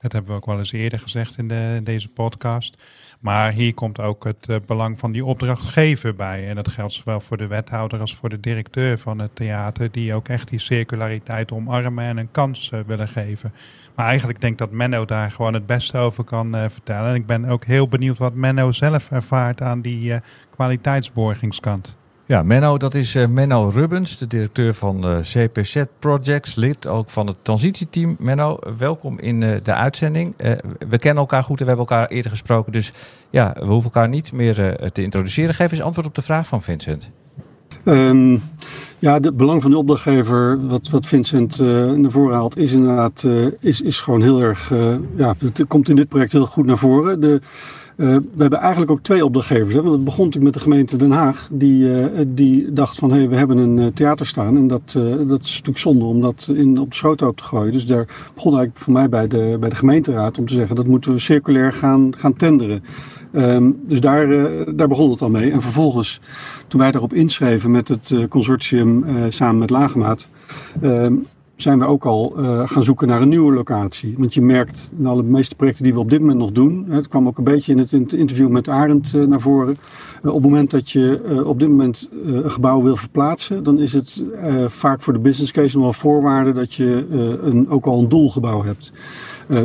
Dat 0.00 0.12
hebben 0.12 0.30
we 0.30 0.36
ook 0.36 0.46
wel 0.46 0.58
eens 0.58 0.72
eerder 0.72 0.98
gezegd 0.98 1.38
in, 1.38 1.48
de, 1.48 1.72
in 1.76 1.84
deze 1.84 2.08
podcast. 2.08 2.82
Maar 3.20 3.52
hier 3.52 3.74
komt 3.74 4.00
ook 4.00 4.24
het 4.24 4.46
uh, 4.48 4.56
belang 4.66 4.98
van 4.98 5.12
die 5.12 5.24
opdrachtgever 5.24 6.14
bij. 6.14 6.48
En 6.48 6.54
dat 6.54 6.68
geldt 6.68 6.92
zowel 6.92 7.20
voor 7.20 7.36
de 7.36 7.46
wethouder 7.46 8.00
als 8.00 8.14
voor 8.14 8.28
de 8.28 8.40
directeur 8.40 8.98
van 8.98 9.18
het 9.18 9.36
theater, 9.36 9.90
die 9.90 10.14
ook 10.14 10.28
echt 10.28 10.48
die 10.48 10.58
circulariteit 10.58 11.52
omarmen 11.52 12.04
en 12.04 12.16
een 12.16 12.30
kans 12.30 12.70
willen 12.86 13.08
geven. 13.08 13.52
Maar 13.94 14.06
eigenlijk 14.06 14.40
denk 14.40 14.52
ik 14.52 14.58
dat 14.58 14.70
Menno 14.70 15.04
daar 15.04 15.32
gewoon 15.32 15.54
het 15.54 15.66
beste 15.66 15.98
over 15.98 16.24
kan 16.24 16.56
uh, 16.56 16.64
vertellen. 16.68 17.08
En 17.08 17.14
ik 17.14 17.26
ben 17.26 17.44
ook 17.44 17.64
heel 17.64 17.88
benieuwd 17.88 18.18
wat 18.18 18.34
Menno 18.34 18.72
zelf 18.72 19.10
ervaart 19.10 19.62
aan 19.62 19.80
die 19.80 20.20
kwaliteitsborgingskant. 20.50 21.98
Ja, 22.30 22.42
Menno, 22.42 22.78
dat 22.78 22.94
is 22.94 23.14
uh, 23.14 23.26
Menno 23.26 23.68
Rubbens, 23.68 24.18
de 24.18 24.26
directeur 24.26 24.74
van 24.74 25.04
CPZ 25.20 25.82
Projects, 25.98 26.54
lid 26.54 26.86
ook 26.86 27.10
van 27.10 27.26
het 27.26 27.36
transitieteam. 27.42 28.16
Menno, 28.20 28.58
welkom 28.78 29.18
in 29.18 29.40
de 29.40 29.74
uitzending. 29.74 30.34
we 30.88 30.98
kennen 30.98 31.20
elkaar 31.22 31.42
goed 31.42 31.58
en 31.60 31.66
we 31.66 31.70
hebben 31.70 31.88
elkaar 31.88 32.08
eerder 32.08 32.30
gesproken, 32.30 32.72
dus 32.72 32.92
ja, 33.30 33.52
we 33.58 33.64
hoeven 33.64 33.90
elkaar 33.92 34.08
niet 34.08 34.32
meer 34.32 34.54
te 34.92 35.02
introduceren. 35.02 35.54
Geef 35.54 35.72
eens 35.72 35.82
antwoord 35.82 36.06
op 36.06 36.14
de 36.14 36.22
vraag 36.22 36.46
van 36.46 36.62
Vincent. 36.62 37.10
Um, 37.84 38.42
ja, 38.98 39.14
het 39.20 39.36
belang 39.36 39.62
van 39.62 39.70
de 39.70 39.78
opdrachtgever, 39.78 40.66
wat, 40.66 40.88
wat 40.88 41.06
Vincent 41.06 41.60
uh, 41.60 41.90
naar 41.92 42.10
voren 42.10 42.34
haalt, 42.34 42.56
is 42.56 42.72
inderdaad 42.72 43.26
is, 43.60 43.80
is 43.80 44.00
gewoon 44.00 44.22
heel 44.22 44.40
erg. 44.40 44.72
Ja, 45.16 45.34
het 45.38 45.64
komt 45.68 45.88
in 45.88 45.96
dit 45.96 46.08
project 46.08 46.32
heel 46.32 46.46
goed 46.46 46.66
naar 46.66 46.78
voren. 46.78 47.20
De, 47.20 47.40
we 48.08 48.22
hebben 48.38 48.58
eigenlijk 48.58 48.90
ook 48.90 49.02
twee 49.02 49.24
opdrachtgevers. 49.24 49.74
Hè? 49.74 49.82
Want 49.82 49.94
het 49.94 50.04
begon 50.04 50.24
natuurlijk 50.24 50.54
met 50.54 50.62
de 50.62 50.70
gemeente 50.70 50.96
Den 50.96 51.10
Haag. 51.10 51.48
Die, 51.52 52.34
die 52.34 52.72
dacht 52.72 52.98
van 52.98 53.10
hé, 53.10 53.16
hey, 53.16 53.28
we 53.28 53.36
hebben 53.36 53.56
een 53.56 53.92
theater 53.92 54.26
staan. 54.26 54.56
En 54.56 54.66
dat, 54.66 54.92
dat 55.26 55.40
is 55.42 55.50
natuurlijk 55.50 55.78
zonde 55.78 56.04
om 56.04 56.20
dat 56.20 56.50
in, 56.54 56.78
op 56.78 56.90
de 56.90 56.96
schoothoop 56.96 57.36
te 57.36 57.42
gooien. 57.42 57.72
Dus 57.72 57.86
daar 57.86 58.06
begon 58.34 58.52
eigenlijk 58.52 58.84
voor 58.84 58.92
mij 58.92 59.08
bij 59.08 59.26
de, 59.26 59.56
bij 59.60 59.68
de 59.68 59.76
gemeenteraad 59.76 60.38
om 60.38 60.46
te 60.46 60.54
zeggen 60.54 60.76
dat 60.76 60.86
moeten 60.86 61.12
we 61.12 61.18
circulair 61.18 61.72
gaan, 61.72 62.12
gaan 62.16 62.36
tenderen. 62.36 62.84
Um, 63.34 63.80
dus 63.86 64.00
daar, 64.00 64.28
daar 64.76 64.88
begon 64.88 65.10
het 65.10 65.22
al 65.22 65.30
mee. 65.30 65.50
En 65.50 65.62
vervolgens, 65.62 66.20
toen 66.68 66.80
wij 66.80 66.90
daarop 66.90 67.12
inschreven 67.12 67.70
met 67.70 67.88
het 67.88 68.14
consortium 68.28 69.04
samen 69.28 69.58
met 69.58 69.70
Lagemaat, 69.70 70.28
ehm, 70.80 71.14
zijn 71.62 71.78
we 71.78 71.84
ook 71.84 72.04
al 72.04 72.32
gaan 72.64 72.82
zoeken 72.82 73.08
naar 73.08 73.22
een 73.22 73.28
nieuwe 73.28 73.52
locatie. 73.52 74.14
Want 74.18 74.34
je 74.34 74.42
merkt 74.42 74.90
in 74.98 75.06
alle 75.06 75.22
meeste 75.22 75.54
projecten 75.54 75.84
die 75.84 75.94
we 75.94 75.98
op 75.98 76.10
dit 76.10 76.20
moment 76.20 76.38
nog 76.38 76.52
doen, 76.52 76.86
het 76.88 77.08
kwam 77.08 77.26
ook 77.26 77.38
een 77.38 77.44
beetje 77.44 77.72
in 77.72 77.78
het 77.78 77.92
interview 77.92 78.48
met 78.48 78.68
Arend 78.68 79.12
naar 79.12 79.40
voren. 79.40 79.76
op 80.22 80.32
het 80.32 80.42
moment 80.42 80.70
dat 80.70 80.90
je 80.90 81.42
op 81.46 81.58
dit 81.58 81.68
moment 81.68 82.08
een 82.24 82.50
gebouw 82.50 82.82
wil 82.82 82.96
verplaatsen, 82.96 83.62
dan 83.62 83.78
is 83.78 83.92
het 83.92 84.24
vaak 84.66 85.02
voor 85.02 85.12
de 85.12 85.18
business 85.18 85.52
case 85.52 85.74
nog 85.74 85.84
wel 85.84 85.92
voorwaarde 85.92 86.52
dat 86.52 86.74
je 86.74 87.06
een, 87.42 87.68
ook 87.68 87.86
al 87.86 88.00
een 88.02 88.08
doelgebouw 88.08 88.62
hebt. 88.62 88.92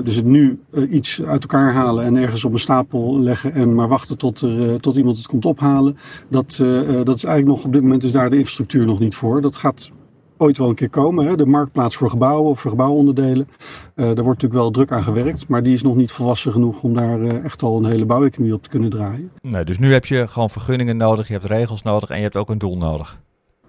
Dus 0.04 0.16
het 0.16 0.26
nu 0.26 0.60
iets 0.90 1.22
uit 1.24 1.42
elkaar 1.42 1.74
halen 1.74 2.04
en 2.04 2.16
ergens 2.16 2.46
op 2.46 2.54
een 2.54 2.60
stapel 2.60 3.20
leggen 3.20 3.54
en 3.54 3.76
maar 3.76 3.88
wachten 3.88 4.18
tot, 4.18 4.42
er, 4.42 4.80
tot 4.80 4.96
iemand 4.96 5.18
het 5.18 5.28
komt 5.28 5.46
ophalen. 5.46 5.98
Dat, 6.28 6.56
dat 7.04 7.16
is 7.16 7.24
eigenlijk 7.24 7.46
nog 7.46 7.64
op 7.64 7.74
dit 7.74 7.82
moment 7.82 8.04
is 8.04 8.12
daar 8.12 8.30
de 8.30 8.38
infrastructuur 8.38 8.86
nog 8.86 9.00
niet 9.00 9.16
voor. 9.16 9.42
Dat 9.42 9.56
gaat 9.56 9.92
ooit 10.38 10.58
wel 10.58 10.70
een 10.70 10.76
keer 10.76 10.90
komen. 10.90 11.26
Hè? 11.26 11.36
De 11.36 11.46
marktplaats 11.46 11.96
voor 11.96 12.10
gebouwen 12.10 12.50
of 12.50 12.60
voor 12.60 12.72
gebouwonderdelen. 12.72 13.48
daar 13.96 14.06
wordt 14.06 14.26
natuurlijk 14.26 14.54
wel 14.54 14.72
druk 14.72 14.92
aan 14.92 15.04
gewerkt, 15.04 15.48
maar 15.48 15.64
die 15.64 15.74
is 15.74 15.82
nog 15.82 15.96
niet 15.96 16.12
volwassen 16.12 16.52
genoeg 16.52 16.84
om 16.84 16.94
daar 16.94 17.44
echt 17.44 17.64
al 17.64 17.78
een 17.78 17.86
hele 17.86 18.06
bouweconomie 18.06 18.54
op 18.54 18.64
te 18.64 18.70
kunnen 18.70 18.90
draaien. 18.90 19.32
Nee, 19.42 19.66
dus 19.66 19.80
nu 19.80 19.94
heb 19.94 20.06
je 20.06 20.28
gewoon 20.28 20.50
vergunningen 20.50 20.98
nodig, 20.98 21.28
je 21.28 21.34
hebt 21.34 21.46
regels 21.46 21.82
nodig 21.82 22.10
en 22.10 22.18
je 22.18 22.24
hebt 22.24 22.38
ook 22.38 22.50
een 22.50 22.58
doel 22.58 22.78
nodig. 22.78 23.20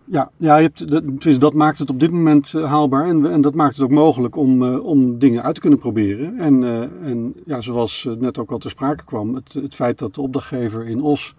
Ja, 0.08 0.30
ja 0.36 0.56
je 0.56 0.62
hebt, 0.62 0.88
dat, 0.88 1.40
dat 1.40 1.54
maakt 1.54 1.78
het 1.78 1.90
op 1.90 2.00
dit 2.00 2.10
moment 2.10 2.52
uh, 2.52 2.64
haalbaar 2.64 3.06
en, 3.06 3.32
en, 3.32 3.40
dat 3.40 3.54
maakt 3.54 3.74
het 3.74 3.84
ook 3.84 3.90
mogelijk 3.90 4.36
om, 4.36 4.62
uh, 4.62 4.84
om 4.84 5.18
dingen 5.18 5.42
uit 5.42 5.54
te 5.54 5.60
kunnen 5.60 5.78
proberen. 5.78 6.38
En, 6.38 6.64
en 7.02 7.34
ja, 7.44 7.60
zoals 7.60 8.08
net 8.18 8.38
ook 8.38 8.50
al 8.50 8.58
ter 8.58 8.70
sprake 8.70 9.04
kwam, 9.04 9.34
het, 9.34 9.52
het 9.52 9.74
feit 9.74 9.98
dat 9.98 10.14
de 10.14 10.20
opdrachtgever 10.20 10.86
in 10.86 11.02
Os 11.02 11.34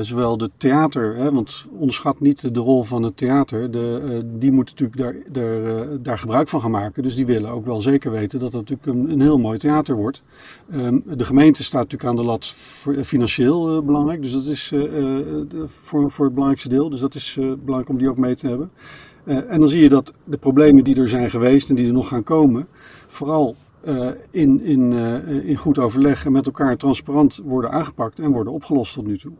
zowel 0.00 0.36
de 0.36 0.50
theater, 0.56 1.16
hè, 1.16 1.32
want 1.32 1.66
onderschat 1.78 2.20
niet 2.20 2.54
de 2.54 2.60
rol 2.60 2.82
van 2.82 3.02
het 3.02 3.16
theater, 3.16 3.70
de, 3.70 4.02
uh, 4.04 4.20
die 4.40 4.52
moeten 4.52 4.74
natuurlijk 4.78 5.24
daar, 5.32 5.42
daar, 5.44 5.62
uh, 5.62 5.96
daar, 6.00 6.18
gebruik 6.18 6.48
van 6.48 6.60
gaan 6.60 6.70
maken. 6.70 7.02
Dus 7.02 7.14
die 7.14 7.26
willen 7.26 7.50
ook 7.50 7.64
wel 7.64 7.80
zeker 7.80 8.10
weten 8.10 8.38
dat 8.38 8.52
het 8.52 8.68
natuurlijk 8.68 9.10
een, 9.10 9.20
heel 9.20 9.38
mooi 9.38 9.58
theater 9.58 9.94
wordt. 9.94 10.22
Um, 10.74 11.02
de 11.06 11.24
gemeente 11.24 11.64
staat 11.64 11.82
natuurlijk 11.82 12.10
aan 12.10 12.16
de 12.16 12.22
lat 12.22 12.46
financieel 13.04 13.82
belangrijk, 13.82 14.22
dus 14.22 14.32
dat 14.32 14.46
is 14.46 14.72
voor, 15.66 16.10
voor 16.10 16.24
het 16.24 16.34
belangrijkste 16.34 16.68
deel. 16.68 16.90
Dus 16.90 17.00
dat 17.00 17.14
is 17.14 17.34
belangrijk 17.34 17.88
om 17.88 17.98
die 17.98 18.08
ook 18.08 18.16
mee 18.16 18.34
te 18.34 18.48
hebben. 18.48 18.70
en 19.24 19.60
dan 19.60 19.68
zie 19.68 19.82
je 19.82 19.88
dat 19.88 20.12
de 20.24 20.36
problemen 20.36 20.84
die 20.84 20.96
er 20.96 21.08
zijn 21.08 21.30
geweest 21.30 21.68
en 21.68 21.74
die 21.74 21.86
er 21.86 21.92
nog 21.92 22.08
gaan 22.08 22.22
komen, 22.22 22.66
vooral 23.06 23.56
in, 24.30 24.60
in, 24.60 24.92
in 25.44 25.56
goed 25.56 25.78
overleg 25.78 26.24
en 26.24 26.32
met 26.32 26.46
elkaar 26.46 26.76
transparant 26.76 27.40
worden 27.44 27.70
aangepakt 27.70 28.18
en 28.18 28.32
worden 28.32 28.52
opgelost 28.52 28.94
tot 28.94 29.06
nu 29.06 29.18
toe. 29.18 29.32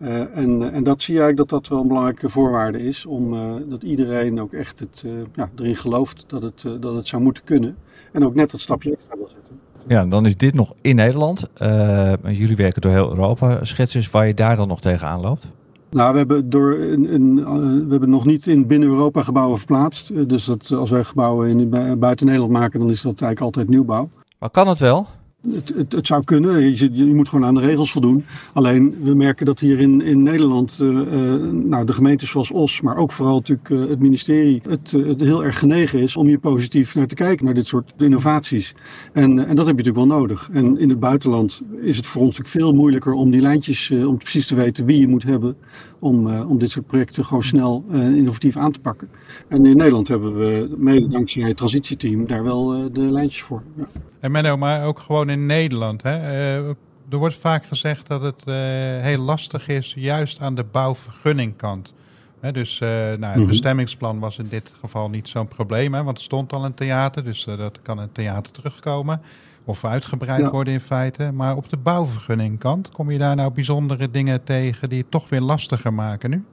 Uh, 0.00 0.36
en, 0.36 0.72
en 0.72 0.82
dat 0.82 1.02
zie 1.02 1.14
je 1.14 1.20
eigenlijk 1.20 1.50
dat 1.50 1.60
dat 1.60 1.70
wel 1.70 1.80
een 1.80 1.88
belangrijke 1.88 2.28
voorwaarde 2.28 2.82
is, 2.82 3.06
om 3.06 3.36
dat 3.68 3.82
iedereen 3.82 4.40
ook 4.40 4.52
echt 4.52 4.78
het, 4.78 5.04
ja, 5.34 5.50
erin 5.56 5.76
gelooft 5.76 6.24
dat 6.26 6.42
het, 6.42 6.64
dat 6.80 6.94
het 6.94 7.06
zou 7.06 7.22
moeten 7.22 7.44
kunnen. 7.44 7.76
En 8.12 8.24
ook 8.24 8.34
net 8.34 8.50
dat 8.50 8.60
stapje 8.60 8.92
extra 8.92 9.16
wil 9.16 9.28
zetten. 9.28 9.60
Ja, 9.86 10.06
dan 10.06 10.26
is 10.26 10.36
dit 10.36 10.54
nog 10.54 10.74
in 10.80 10.96
Nederland. 10.96 11.50
jullie 12.22 12.56
werken 12.56 12.80
door 12.80 12.92
heel 12.92 13.10
Europa. 13.10 13.64
Schets 13.64 13.94
eens 13.94 14.10
waar 14.10 14.26
je 14.26 14.34
daar 14.34 14.56
dan 14.56 14.68
nog 14.68 14.80
tegenaan 14.80 15.20
loopt. 15.20 15.50
Nou, 15.90 16.12
we 16.12 16.18
hebben, 16.18 16.50
door 16.50 16.74
een, 16.74 17.14
een, 17.14 17.34
we 17.84 17.90
hebben 17.90 18.10
nog 18.10 18.24
niet 18.24 18.46
in 18.46 18.66
binnen 18.66 18.88
Europa 18.88 19.22
gebouwen 19.22 19.58
verplaatst. 19.58 20.28
Dus 20.28 20.44
dat, 20.44 20.72
als 20.72 20.90
wij 20.90 21.04
gebouwen 21.04 21.48
in, 21.48 21.98
buiten 21.98 22.26
Nederland 22.26 22.52
maken, 22.52 22.80
dan 22.80 22.90
is 22.90 23.02
dat 23.02 23.20
eigenlijk 23.20 23.40
altijd 23.40 23.68
nieuwbouw. 23.68 24.10
Maar 24.38 24.50
kan 24.50 24.68
het 24.68 24.78
wel? 24.78 25.06
Het, 25.88 26.06
zou 26.06 26.24
kunnen. 26.24 26.76
Je, 26.76 26.88
je, 26.92 27.04
moet 27.04 27.28
gewoon 27.28 27.44
aan 27.44 27.54
de 27.54 27.60
regels 27.60 27.92
voldoen. 27.92 28.24
Alleen 28.52 28.96
we 29.02 29.14
merken 29.14 29.46
dat 29.46 29.60
hier 29.60 29.78
in, 29.78 30.00
in 30.00 30.22
Nederland, 30.22 30.78
uh, 30.82 30.90
nou, 31.52 31.86
de 31.86 31.92
gemeentes 31.92 32.30
zoals 32.30 32.50
Os, 32.50 32.80
maar 32.80 32.96
ook 32.96 33.12
vooral 33.12 33.34
natuurlijk 33.34 33.68
uh, 33.68 33.88
het 33.88 33.98
ministerie, 33.98 34.62
het, 34.68 34.90
heel 35.18 35.44
erg 35.44 35.58
genegen 35.58 36.00
is 36.00 36.16
om 36.16 36.26
hier 36.26 36.38
positief 36.38 36.94
naar 36.94 37.06
te 37.06 37.14
kijken, 37.14 37.44
naar 37.44 37.54
dit 37.54 37.66
soort 37.66 37.92
innovaties. 37.98 38.74
En, 39.12 39.46
en 39.46 39.56
dat 39.56 39.66
heb 39.66 39.78
je 39.78 39.84
natuurlijk 39.84 39.96
wel 39.96 40.18
nodig. 40.18 40.50
En 40.52 40.78
in 40.78 40.88
het 40.88 41.00
buitenland 41.00 41.62
is 41.80 41.96
het 41.96 42.06
voor 42.06 42.22
ons 42.22 42.38
natuurlijk 42.38 42.64
veel 42.64 42.74
moeilijker 42.80 43.12
om 43.12 43.30
die 43.30 43.40
lijntjes, 43.40 43.90
om 43.90 44.18
precies 44.18 44.46
te 44.46 44.54
weten 44.54 44.84
wie 44.84 45.00
je 45.00 45.08
moet 45.08 45.22
hebben 45.22 45.56
om, 45.98 46.40
om 46.40 46.58
dit 46.58 46.70
soort 46.70 46.86
projecten 46.86 47.24
gewoon 47.24 47.42
snel 47.42 47.84
en 47.90 48.16
innovatief 48.16 48.56
aan 48.56 48.72
te 48.72 48.80
pakken. 48.80 49.08
En 49.48 49.66
in 49.66 49.76
Nederland 49.76 50.08
hebben 50.08 50.36
we, 50.36 50.74
mede 50.76 51.08
dankzij 51.08 51.42
het 51.42 51.56
transitieteam, 51.56 52.26
daar 52.26 52.44
wel 52.44 52.92
de 52.92 53.00
lijntjes 53.00 53.42
voor. 53.42 53.62
Ja. 53.76 53.86
En 54.20 54.30
Menno, 54.30 54.56
maar 54.56 54.84
ook 54.84 54.98
gewoon 54.98 55.30
in 55.30 55.37
Nederland. 55.46 56.02
Hè? 56.02 56.18
er 57.10 57.16
wordt 57.16 57.34
vaak 57.34 57.66
gezegd 57.66 58.06
dat 58.06 58.22
het 58.22 58.44
heel 59.04 59.20
lastig 59.20 59.68
is, 59.68 59.94
juist 59.96 60.40
aan 60.40 60.54
de 60.54 60.64
bouwvergunningkant. 60.64 61.94
Hè, 62.40 62.52
dus 62.52 62.78
nou, 62.78 63.24
het 63.24 63.34
-hmm. 63.34 63.46
bestemmingsplan 63.46 64.18
was 64.18 64.38
in 64.38 64.48
dit 64.48 64.72
geval 64.80 65.08
niet 65.08 65.28
zo'n 65.28 65.48
probleem, 65.48 65.94
hè, 65.94 66.02
want 66.02 66.18
er 66.18 66.24
stond 66.24 66.52
al 66.52 66.64
een 66.64 66.74
theater, 66.74 67.24
dus 67.24 67.44
dat 67.44 67.78
kan 67.82 67.98
een 67.98 68.12
theater 68.12 68.52
terugkomen 68.52 69.20
of 69.68 69.84
uitgebreid 69.84 70.40
ja. 70.40 70.50
worden 70.50 70.72
in 70.72 70.80
feite. 70.80 71.30
Maar 71.32 71.56
op 71.56 71.68
de 71.68 71.76
bouwvergunningkant, 71.76 72.88
kom 72.88 73.10
je 73.10 73.18
daar 73.18 73.36
nou 73.36 73.52
bijzondere 73.52 74.10
dingen 74.10 74.44
tegen 74.44 74.88
die 74.88 74.98
het 74.98 75.10
toch 75.10 75.28
weer 75.28 75.40
lastiger 75.40 75.92
maken 75.92 76.30
nu? 76.30 76.44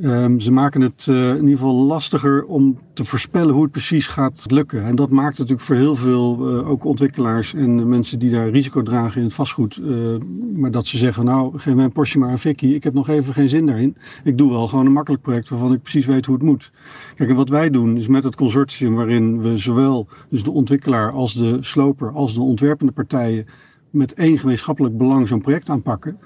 Um, 0.00 0.40
ze 0.40 0.52
maken 0.52 0.80
het 0.80 1.06
uh, 1.10 1.28
in 1.28 1.34
ieder 1.34 1.56
geval 1.56 1.74
lastiger 1.74 2.44
om 2.44 2.78
te 2.92 3.04
voorspellen 3.04 3.54
hoe 3.54 3.62
het 3.62 3.70
precies 3.70 4.06
gaat 4.06 4.44
lukken. 4.46 4.84
En 4.84 4.96
dat 4.96 5.10
maakt 5.10 5.38
natuurlijk 5.38 5.66
voor 5.66 5.76
heel 5.76 5.96
veel, 5.96 6.58
uh, 6.58 6.68
ook 6.68 6.84
ontwikkelaars 6.84 7.54
en 7.54 7.88
mensen 7.88 8.18
die 8.18 8.30
daar 8.30 8.48
risico 8.50 8.82
dragen 8.82 9.18
in 9.18 9.26
het 9.26 9.34
vastgoed. 9.34 9.80
Uh, 9.82 10.16
maar 10.54 10.70
dat 10.70 10.86
ze 10.86 10.98
zeggen, 10.98 11.24
nou 11.24 11.58
geef 11.58 11.74
mij 11.74 11.88
Porsche 11.88 12.18
maar 12.18 12.30
een 12.30 12.38
Vicky, 12.38 12.66
ik 12.66 12.84
heb 12.84 12.94
nog 12.94 13.08
even 13.08 13.34
geen 13.34 13.48
zin 13.48 13.66
daarin. 13.66 13.96
Ik 14.24 14.38
doe 14.38 14.50
wel 14.50 14.68
gewoon 14.68 14.86
een 14.86 14.92
makkelijk 14.92 15.22
project 15.22 15.48
waarvan 15.48 15.72
ik 15.72 15.82
precies 15.82 16.06
weet 16.06 16.26
hoe 16.26 16.34
het 16.34 16.44
moet. 16.44 16.72
Kijk, 17.14 17.30
en 17.30 17.36
wat 17.36 17.48
wij 17.48 17.70
doen 17.70 17.96
is 17.96 18.08
met 18.08 18.24
het 18.24 18.36
consortium 18.36 18.94
waarin 18.94 19.40
we 19.40 19.58
zowel 19.58 20.08
dus 20.30 20.42
de 20.42 20.50
ontwikkelaar 20.50 21.12
als 21.12 21.34
de 21.34 21.58
sloper 21.60 22.10
als 22.12 22.34
de 22.34 22.40
ontwerpende 22.40 22.92
partijen 22.92 23.46
met 23.90 24.14
één 24.14 24.38
gemeenschappelijk 24.38 24.98
belang 24.98 25.28
zo'n 25.28 25.40
project 25.40 25.68
aanpakken. 25.68 26.18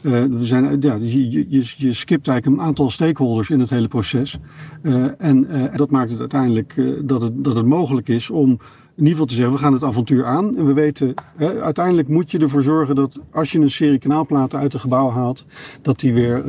Uh, 0.00 0.24
we 0.24 0.44
zijn, 0.44 0.80
ja, 0.80 0.94
je, 1.00 1.30
je, 1.30 1.74
je 1.76 1.92
skipt 1.92 2.28
eigenlijk 2.28 2.60
een 2.60 2.66
aantal 2.66 2.90
stakeholders 2.90 3.50
in 3.50 3.60
het 3.60 3.70
hele 3.70 3.88
proces. 3.88 4.38
Uh, 4.82 5.06
en 5.18 5.48
dat 5.76 5.90
maakt 5.90 6.10
het 6.10 6.20
uiteindelijk 6.20 6.82
dat, 7.02 7.22
het, 7.22 7.44
dat 7.44 7.56
het 7.56 7.66
mogelijk 7.66 8.08
is 8.08 8.30
om 8.30 8.50
in 8.50 9.02
ieder 9.02 9.10
geval 9.12 9.26
te 9.26 9.34
zeggen, 9.34 9.54
we 9.54 9.60
gaan 9.60 9.72
het 9.72 9.82
avontuur 9.82 10.24
aan. 10.24 10.56
En 10.56 10.66
we 10.66 10.72
weten, 10.72 11.14
uiteindelijk 11.38 12.08
moet 12.08 12.30
je 12.30 12.38
ervoor 12.38 12.62
zorgen 12.62 12.94
dat 12.94 13.20
als 13.30 13.52
je 13.52 13.58
een 13.58 13.70
serie 13.70 13.98
kanaalplaten 13.98 14.58
uit 14.58 14.72
het 14.72 14.82
gebouw 14.82 15.10
haalt, 15.10 15.46
dat 15.82 16.00
die, 16.00 16.14
weer, 16.14 16.44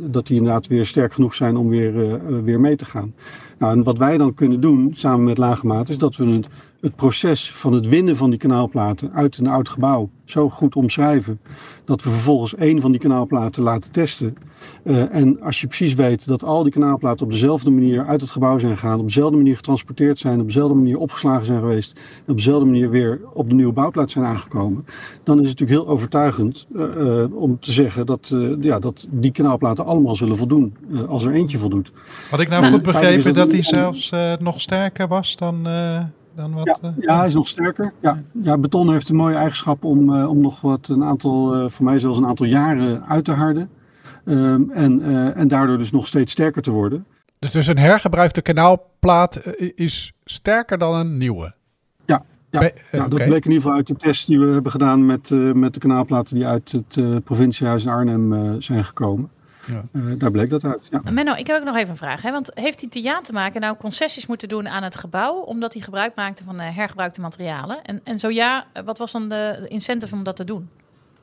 dat 0.00 0.26
die 0.26 0.36
inderdaad 0.36 0.66
weer 0.66 0.86
sterk 0.86 1.12
genoeg 1.12 1.34
zijn 1.34 1.56
om 1.56 1.68
weer, 1.68 2.20
weer 2.44 2.60
mee 2.60 2.76
te 2.76 2.84
gaan. 2.84 3.14
Nou, 3.58 3.72
en 3.76 3.82
wat 3.82 3.98
wij 3.98 4.18
dan 4.18 4.34
kunnen 4.34 4.60
doen, 4.60 4.90
samen 4.94 5.24
met 5.24 5.38
Lagemaat, 5.38 5.88
is 5.88 5.98
dat 5.98 6.16
we 6.16 6.26
het, 6.26 6.46
het 6.80 6.96
proces 6.96 7.52
van 7.52 7.72
het 7.72 7.86
winnen 7.86 8.16
van 8.16 8.30
die 8.30 8.38
kanaalplaten 8.38 9.12
uit 9.12 9.38
een 9.38 9.46
oud 9.46 9.68
gebouw 9.68 10.10
zo 10.24 10.50
goed 10.50 10.76
omschrijven, 10.76 11.40
dat 11.84 12.02
we 12.02 12.10
vervolgens 12.10 12.54
één 12.54 12.80
van 12.80 12.90
die 12.90 13.00
kanaalplaten 13.00 13.62
laten 13.62 13.92
testen. 13.92 14.36
Uh, 14.84 15.14
en 15.14 15.40
als 15.40 15.60
je 15.60 15.66
precies 15.66 15.94
weet 15.94 16.28
dat 16.28 16.44
al 16.44 16.62
die 16.62 16.72
kanaalplaten 16.72 17.26
op 17.26 17.32
dezelfde 17.32 17.70
manier 17.70 18.06
uit 18.06 18.20
het 18.20 18.30
gebouw 18.30 18.58
zijn 18.58 18.78
gegaan, 18.78 18.98
op 18.98 19.06
dezelfde 19.06 19.36
manier 19.36 19.56
getransporteerd 19.56 20.18
zijn, 20.18 20.40
op 20.40 20.46
dezelfde 20.46 20.74
manier 20.74 20.98
opgeslagen 20.98 21.46
zijn 21.46 21.60
geweest, 21.60 21.92
en 22.26 22.32
op 22.32 22.36
dezelfde 22.36 22.64
manier 22.64 22.90
weer 22.90 23.20
op 23.32 23.48
de 23.48 23.54
nieuwe 23.54 23.72
bouwplaats 23.72 24.12
zijn 24.12 24.24
aangekomen, 24.24 24.86
dan 25.22 25.40
is 25.40 25.48
het 25.48 25.58
natuurlijk 25.58 25.86
heel 25.86 25.94
overtuigend 25.94 26.66
uh, 26.72 26.84
uh, 26.96 27.36
om 27.36 27.60
te 27.60 27.72
zeggen 27.72 28.06
dat, 28.06 28.34
ja, 28.60 28.78
dat 28.78 29.06
die 29.10 29.32
kanaalplaten 29.32 29.84
allemaal 29.84 30.16
zullen 30.16 30.36
voldoen, 30.36 30.76
als 31.08 31.24
er 31.24 31.32
eentje 31.32 31.58
voldoet. 31.58 31.92
Had 32.30 32.40
ik 32.40 32.48
nou 32.48 32.72
goed 32.72 32.82
begrepen 32.82 33.34
dat 33.34 33.50
die 33.50 33.62
zelfs 33.62 34.12
nog 34.38 34.60
sterker 34.60 35.08
was 35.08 35.36
dan 35.36 35.66
dan 36.38 36.52
wat? 36.52 36.78
Ja, 36.82 36.94
ja, 37.00 37.18
hij 37.18 37.26
is 37.26 37.34
nog 37.34 37.48
sterker. 37.48 37.92
Ja. 38.00 38.22
ja, 38.42 38.58
beton 38.58 38.92
heeft 38.92 39.08
een 39.08 39.16
mooie 39.16 39.34
eigenschap 39.34 39.84
om, 39.84 40.14
uh, 40.14 40.28
om 40.28 40.40
nog 40.40 40.60
wat 40.60 40.88
een 40.88 41.04
aantal, 41.04 41.56
uh, 41.56 41.68
voor 41.68 41.84
mij 41.84 42.00
zelfs 42.00 42.18
een 42.18 42.26
aantal 42.26 42.46
jaren 42.46 43.06
uit 43.06 43.24
te 43.24 43.32
harden. 43.32 43.70
Um, 44.24 44.70
en, 44.70 45.00
uh, 45.00 45.36
en 45.36 45.48
daardoor 45.48 45.78
dus 45.78 45.90
nog 45.90 46.06
steeds 46.06 46.32
sterker 46.32 46.62
te 46.62 46.70
worden. 46.70 47.06
Dus, 47.38 47.52
dus 47.52 47.66
een 47.66 47.78
hergebruikte 47.78 48.42
kanaalplaat 48.42 49.40
is 49.74 50.12
sterker 50.24 50.78
dan 50.78 50.94
een 50.94 51.18
nieuwe? 51.18 51.54
Ja, 52.06 52.22
ja, 52.50 52.60
ja 52.60 52.68
okay. 52.90 53.08
dat 53.08 53.14
bleek 53.14 53.44
in 53.44 53.50
ieder 53.50 53.52
geval 53.52 53.72
uit 53.72 53.86
de 53.86 53.96
test 53.96 54.26
die 54.26 54.38
we 54.40 54.46
hebben 54.46 54.72
gedaan 54.72 55.06
met, 55.06 55.30
met 55.54 55.74
de 55.74 55.80
kanaalplaten 55.80 56.34
die 56.34 56.46
uit 56.46 56.72
het 56.72 57.24
provinciehuis 57.24 57.84
in 57.84 57.90
Arnhem 57.90 58.56
zijn 58.62 58.84
gekomen. 58.84 59.30
Ja. 59.68 59.84
Uh, 59.92 60.18
daar 60.18 60.30
bleek 60.30 60.50
dat 60.50 60.64
uit. 60.64 60.80
Ja. 60.90 61.00
Menno, 61.10 61.34
ik 61.34 61.46
heb 61.46 61.56
ook 61.56 61.64
nog 61.64 61.76
even 61.76 61.90
een 61.90 61.96
vraag. 61.96 62.22
Hè? 62.22 62.30
Want 62.30 62.50
heeft 62.54 62.80
die 62.80 62.88
theatermaker 62.88 63.60
nou 63.60 63.76
concessies 63.76 64.26
moeten 64.26 64.48
doen 64.48 64.68
aan 64.68 64.82
het 64.82 64.96
gebouw, 64.96 65.34
omdat 65.34 65.72
hij 65.72 65.82
gebruik 65.82 66.14
maakte 66.14 66.44
van 66.44 66.60
uh, 66.60 66.76
hergebruikte 66.76 67.20
materialen? 67.20 67.82
En, 67.82 68.00
en 68.04 68.18
zo 68.18 68.30
ja, 68.30 68.66
wat 68.84 68.98
was 68.98 69.12
dan 69.12 69.28
de, 69.28 69.58
de 69.60 69.68
incentive 69.68 70.14
om 70.14 70.22
dat 70.22 70.36
te 70.36 70.44
doen? 70.44 70.68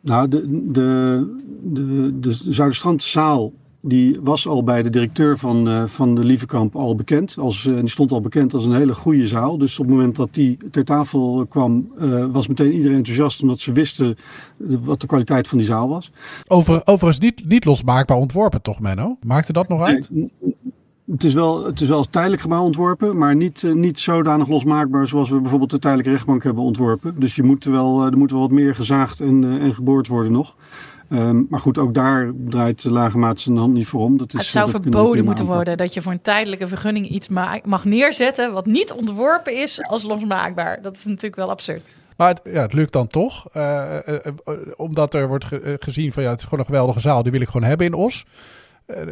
Nou, 0.02 0.28
de, 0.28 0.72
de, 0.72 1.38
de, 1.64 2.20
de 2.20 2.32
Zuiderstrandzaal 2.32 3.52
die 3.88 4.20
was 4.22 4.48
al 4.48 4.64
bij 4.64 4.84
de 4.84 4.90
directeur 4.90 5.38
van, 5.38 5.68
uh, 5.68 5.84
van 5.86 6.16
de 6.16 6.24
Lievekamp 6.24 6.76
al 6.76 6.96
bekend. 6.96 7.38
Als, 7.38 7.66
uh, 7.66 7.76
die 7.76 7.90
stond 7.90 8.12
al 8.12 8.22
bekend 8.22 8.54
als 8.54 8.66
een 8.66 8.76
hele 8.76 8.94
goede 8.94 9.28
zaal. 9.28 9.58
Dus 9.58 9.80
op 9.80 9.86
het 9.86 9.96
moment 9.96 10.16
dat 10.16 10.34
die 10.34 10.58
ter 10.72 10.86
tafel 10.86 11.46
kwam, 11.50 11.92
uh, 12.00 12.26
was 12.32 12.48
meteen 12.48 12.72
iedereen 12.72 12.98
enthousiast. 12.98 13.42
Omdat 13.42 13.60
ze 13.60 13.72
wisten 13.72 14.18
wat 14.58 15.02
de 15.02 15.08
kwaliteit 15.08 15.48
van 15.48 15.58
die 15.58 15.68
zaal 15.68 15.90
was. 15.90 16.12
Over, 16.48 16.82
overigens 16.86 17.20
niet, 17.20 17.50
niet 17.50 17.66
losmaakbaar 17.66 18.18
ontworpen 18.18 18.62
toch, 18.62 18.80
Menno? 18.80 19.18
Maakte 19.22 19.54
dat 19.54 19.68
nog 19.68 19.82
uit? 19.82 20.10
Nee, 20.12 20.32
het 21.12 21.24
is, 21.24 21.34
wel, 21.34 21.66
het 21.66 21.82
is 21.82 21.88
wel 21.88 22.04
tijdelijk 22.04 22.42
gebouw 22.42 22.64
ontworpen, 22.64 23.18
maar 23.18 23.36
niet, 23.36 23.64
niet 23.74 24.00
zodanig 24.00 24.48
losmaakbaar 24.48 25.08
zoals 25.08 25.30
we 25.30 25.40
bijvoorbeeld 25.40 25.72
de 25.72 25.80
tijdelijke 25.80 26.12
rechtbank 26.12 26.44
hebben 26.44 26.64
ontworpen. 26.64 27.20
Dus 27.20 27.36
je 27.36 27.44
moet 27.44 27.64
wel, 27.64 28.06
er 28.06 28.18
moet 28.18 28.32
wel 28.32 28.40
wat 28.40 28.52
meer 28.52 28.76
gezaagd 28.76 29.20
en, 29.20 29.60
en 29.60 29.74
geboord 29.74 30.08
worden 30.08 30.32
nog. 30.32 30.56
Um, 31.10 31.48
maar 31.50 31.60
goed, 31.60 31.78
ook 31.78 31.94
daar 31.94 32.32
draait 32.48 32.82
de 32.82 32.92
lage 32.92 33.18
maat 33.18 33.40
zijn 33.40 33.58
hand 33.58 33.74
niet 33.74 33.88
voor 33.88 34.02
om. 34.02 34.18
Dat 34.18 34.34
is, 34.34 34.40
het 34.40 34.48
zou 34.48 34.72
dat 34.72 34.82
verboden 34.82 35.26
moeten 35.26 35.46
worden 35.46 35.78
dat 35.78 35.94
je 35.94 36.02
voor 36.02 36.12
een 36.12 36.22
tijdelijke 36.22 36.68
vergunning 36.68 37.08
iets 37.08 37.30
mag 37.64 37.86
neerzetten 37.86 38.54
wat 38.54 38.66
niet 38.66 38.92
ontworpen 38.92 39.62
is 39.62 39.84
als 39.84 40.04
losmaakbaar. 40.04 40.82
Dat 40.82 40.96
is 40.96 41.06
natuurlijk 41.06 41.36
wel 41.36 41.50
absurd. 41.50 41.84
Maar 42.18 42.28
het, 42.28 42.42
ja, 42.44 42.62
het 42.62 42.74
lukt 42.74 42.94
dan 42.94 43.08
toch. 43.08 43.48
Uh, 43.54 43.98
uh, 44.08 44.16
uh, 44.26 44.56
omdat 44.76 45.14
er 45.14 45.28
wordt 45.28 45.46
ge 45.46 45.78
gezien 45.80 46.12
van 46.12 46.24
ja, 46.24 46.30
het 46.30 46.40
is 46.40 46.44
gewoon 46.44 46.60
een 46.60 46.66
geweldige 46.66 47.00
zaal. 47.00 47.24
Die 47.24 47.32
wil 47.32 47.42
ik 47.42 47.50
gewoon 47.50 47.68
hebben 47.68 47.88
in 47.88 47.94
Os. 47.94 48.26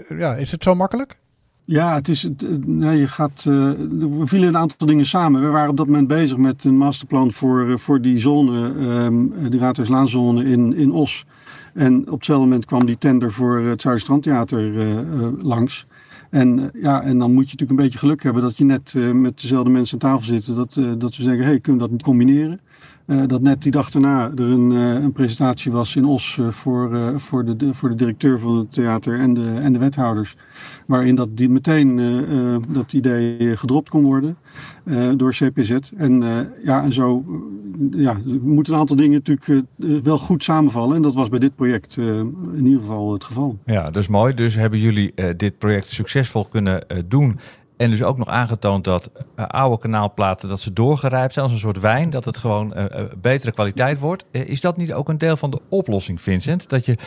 ja, 0.10 0.36
is 0.36 0.52
het 0.52 0.64
zo 0.64 0.76
makkelijk? 0.76 1.18
Ja, 1.66 1.96
het 1.96 2.08
is, 2.08 2.30
nee, 2.66 2.98
je 2.98 3.08
gaat, 3.08 3.44
we 3.44 4.22
vielen 4.24 4.48
een 4.48 4.58
aantal 4.58 4.88
dingen 4.88 5.06
samen. 5.06 5.42
We 5.42 5.48
waren 5.48 5.70
op 5.70 5.78
dat 5.78 5.86
moment 5.86 6.08
bezig 6.08 6.38
met 6.38 6.64
een 6.64 6.78
masterplan 6.78 7.32
voor, 7.32 7.80
voor 7.80 8.02
die 8.02 8.20
zone, 8.20 8.68
um, 8.68 9.50
die 9.50 9.60
Raadhuislaanzone 9.60 10.46
in, 10.46 10.76
in 10.76 10.92
Os. 10.92 11.26
En 11.74 12.00
op 12.00 12.18
hetzelfde 12.18 12.46
moment 12.46 12.66
kwam 12.66 12.86
die 12.86 12.98
tender 12.98 13.32
voor 13.32 13.60
het 13.60 13.82
Zuiderstrandtheater 13.82 14.60
uh, 14.60 14.90
uh, 14.90 15.28
langs. 15.38 15.86
En, 16.30 16.72
ja, 16.74 17.02
en 17.02 17.18
dan 17.18 17.34
moet 17.34 17.44
je 17.44 17.52
natuurlijk 17.52 17.70
een 17.70 17.86
beetje 17.86 18.00
geluk 18.00 18.24
hebben 18.24 18.42
dat 18.42 18.58
je 18.58 18.64
net 18.64 18.94
met 19.14 19.42
dezelfde 19.42 19.70
mensen 19.70 20.02
aan 20.02 20.10
tafel 20.10 20.26
zit. 20.26 20.56
Dat, 20.56 20.74
dat 21.00 21.16
we 21.16 21.24
zeggen, 21.24 21.46
hey, 21.46 21.60
kunnen 21.60 21.82
we 21.82 21.88
dat 21.88 21.92
niet 21.98 22.04
combineren? 22.04 22.60
Uh, 23.08 23.24
dat 23.28 23.42
net 23.42 23.64
die 23.64 23.72
dag 23.72 23.92
daarna 23.92 24.32
er 24.36 24.50
een, 24.50 24.72
uh, 24.72 24.94
een 24.94 25.12
presentatie 25.12 25.72
was 25.72 25.96
in 25.96 26.06
Os 26.06 26.38
uh, 26.40 26.48
voor, 26.48 27.14
voor, 27.20 27.46
de, 27.46 27.56
de, 27.56 27.74
voor 27.74 27.90
de 27.90 27.96
directeur 27.96 28.40
van 28.40 28.58
het 28.58 28.72
theater 28.72 29.20
en 29.20 29.34
de, 29.34 29.58
en 29.62 29.74
de 29.74 29.80
wethouders. 29.80 30.36
Waarin 30.86 31.16
dat 31.16 31.38
die 31.38 31.50
meteen 31.50 31.96
dat 32.70 32.94
idee 32.94 33.58
gedropt 33.58 33.90
kon 33.90 34.04
worden 34.04 34.38
door 35.18 35.32
CPZ. 35.32 35.78
En, 35.98 36.22
ja, 36.64 36.84
en 36.84 36.94
zo 36.94 37.26
ja, 37.92 38.18
moeten 38.42 38.74
een 38.74 38.80
aantal 38.80 38.96
dingen 38.96 39.22
natuurlijk 39.24 39.68
wel 40.04 40.18
goed 40.18 40.44
samenvallen. 40.44 40.96
En 40.96 41.02
dat 41.02 41.14
was 41.14 41.30
bij 41.30 41.40
dit 41.40 41.56
project 41.56 41.98
in 41.98 42.66
ieder 42.66 42.80
geval 42.80 43.14
het 43.14 43.24
geval. 43.24 43.58
Ja, 43.66 43.84
dat 43.84 43.96
is 43.96 44.08
mooi. 44.08 44.34
Dus 44.34 44.56
hebben 44.56 44.80
jullie 44.80 45.14
dit 45.38 45.58
project 45.58 45.90
succesvol 45.90 46.46
kunnen 46.46 46.86
doen 47.08 47.40
en 47.84 47.90
dus 47.90 48.04
ook 48.04 48.18
nog 48.18 48.28
aangetoond 48.28 48.84
dat 48.84 49.12
uh, 49.40 49.46
oude 49.46 49.80
kanaalplaten 49.80 50.50
dat 50.50 50.62
ze 50.62 50.74
doorgerijpt 50.74 51.34
zijn 51.34 51.46
als 51.46 51.54
een 51.54 51.60
soort 51.60 51.80
wijn, 51.80 52.10
dat 52.10 52.26
het 52.26 52.38
gewoon 52.38 52.74
uh, 52.78 52.86
betere 53.22 53.52
kwaliteit 53.52 54.00
wordt. 54.00 54.26
Is 54.32 54.62
dat 54.62 54.78
niet 54.78 54.94
ook 54.94 55.10
een 55.10 55.18
deel 55.18 55.38
van 55.38 55.50
de 55.50 55.60
oplossing, 55.70 56.22
Vincent? 56.22 56.70
Dat 56.70 56.86
je 56.86 56.98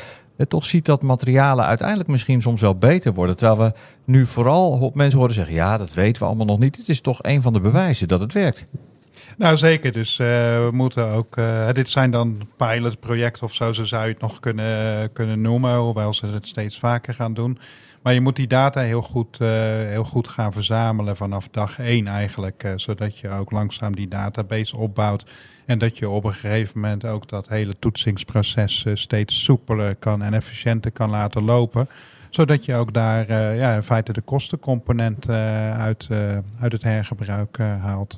toch 0.49 0.65
ziet 0.65 0.85
dat 0.85 1.03
materialen 1.03 1.65
uiteindelijk 1.65 2.09
misschien 2.09 2.43
soms 2.43 2.61
wel 2.61 2.75
beter 2.75 3.15
worden. 3.15 3.37
Terwijl 3.37 3.71
we 3.71 3.79
nu 4.05 4.27
vooral 4.27 4.91
mensen 4.95 5.19
horen 5.19 5.35
zeggen: 5.35 5.55
ja, 5.55 5.77
dat 5.77 5.95
weten 5.95 6.23
we 6.23 6.29
allemaal 6.29 6.47
nog 6.47 6.59
niet. 6.59 6.77
Het 6.77 6.89
is 6.89 7.01
toch 7.01 7.19
een 7.23 7.43
van 7.43 7.53
de 7.53 7.61
bewijzen 7.61 8.09
dat 8.09 8.21
het 8.21 8.33
werkt. 8.33 8.65
Nou, 9.37 9.57
zeker. 9.57 9.93
Dus 9.93 10.17
we 10.17 10.69
moeten 10.73 11.09
ook. 11.09 11.37
Dit 11.73 11.89
zijn 11.89 12.11
dan 12.11 12.49
pilotprojecten 12.57 13.43
of 13.43 13.55
zo, 13.55 13.73
zo 13.73 13.85
zou 13.85 14.07
je 14.07 14.13
het 14.13 14.21
nog 14.21 14.41
kunnen, 14.41 15.13
kunnen 15.13 15.41
noemen. 15.41 15.77
Hoewel 15.77 16.15
ze 16.15 16.27
het 16.27 16.47
steeds 16.47 16.79
vaker 16.79 17.15
gaan 17.15 17.35
doen. 17.35 17.59
Maar 18.07 18.15
je 18.15 18.21
moet 18.21 18.37
die 18.37 18.47
data 18.47 18.81
heel 18.81 19.03
goed, 19.03 19.39
uh, 19.41 19.49
heel 19.89 20.05
goed 20.05 20.29
gaan 20.29 20.53
verzamelen 20.53 21.17
vanaf 21.17 21.49
dag 21.49 21.79
één 21.79 22.07
eigenlijk. 22.07 22.73
zodat 22.77 23.19
je 23.19 23.31
ook 23.31 23.51
langzaam 23.51 23.97
die 23.97 24.09
database 24.09 24.77
opbouwt. 24.77 25.25
En 25.65 25.79
dat 25.79 25.99
je 25.99 26.09
op 26.09 26.25
een 26.25 26.35
gegeven 26.35 26.81
moment 26.81 27.05
ook 27.05 27.29
dat 27.29 27.49
hele 27.49 27.79
toetsingsproces 27.79 28.87
steeds 28.95 29.45
soepeler 29.45 29.95
kan 29.95 30.23
en 30.23 30.35
efficiënter 30.35 30.91
kan 30.91 31.11
laten 31.11 31.43
lopen 31.43 31.89
zodat 32.31 32.65
je 32.65 32.75
ook 32.75 32.93
daar 32.93 33.33
ja, 33.57 33.75
in 33.75 33.83
feite 33.83 34.13
de 34.13 34.21
kostencomponent 34.21 35.29
uit, 35.29 36.09
uit 36.61 36.73
het 36.73 36.83
hergebruik 36.83 37.59
haalt. 37.59 38.17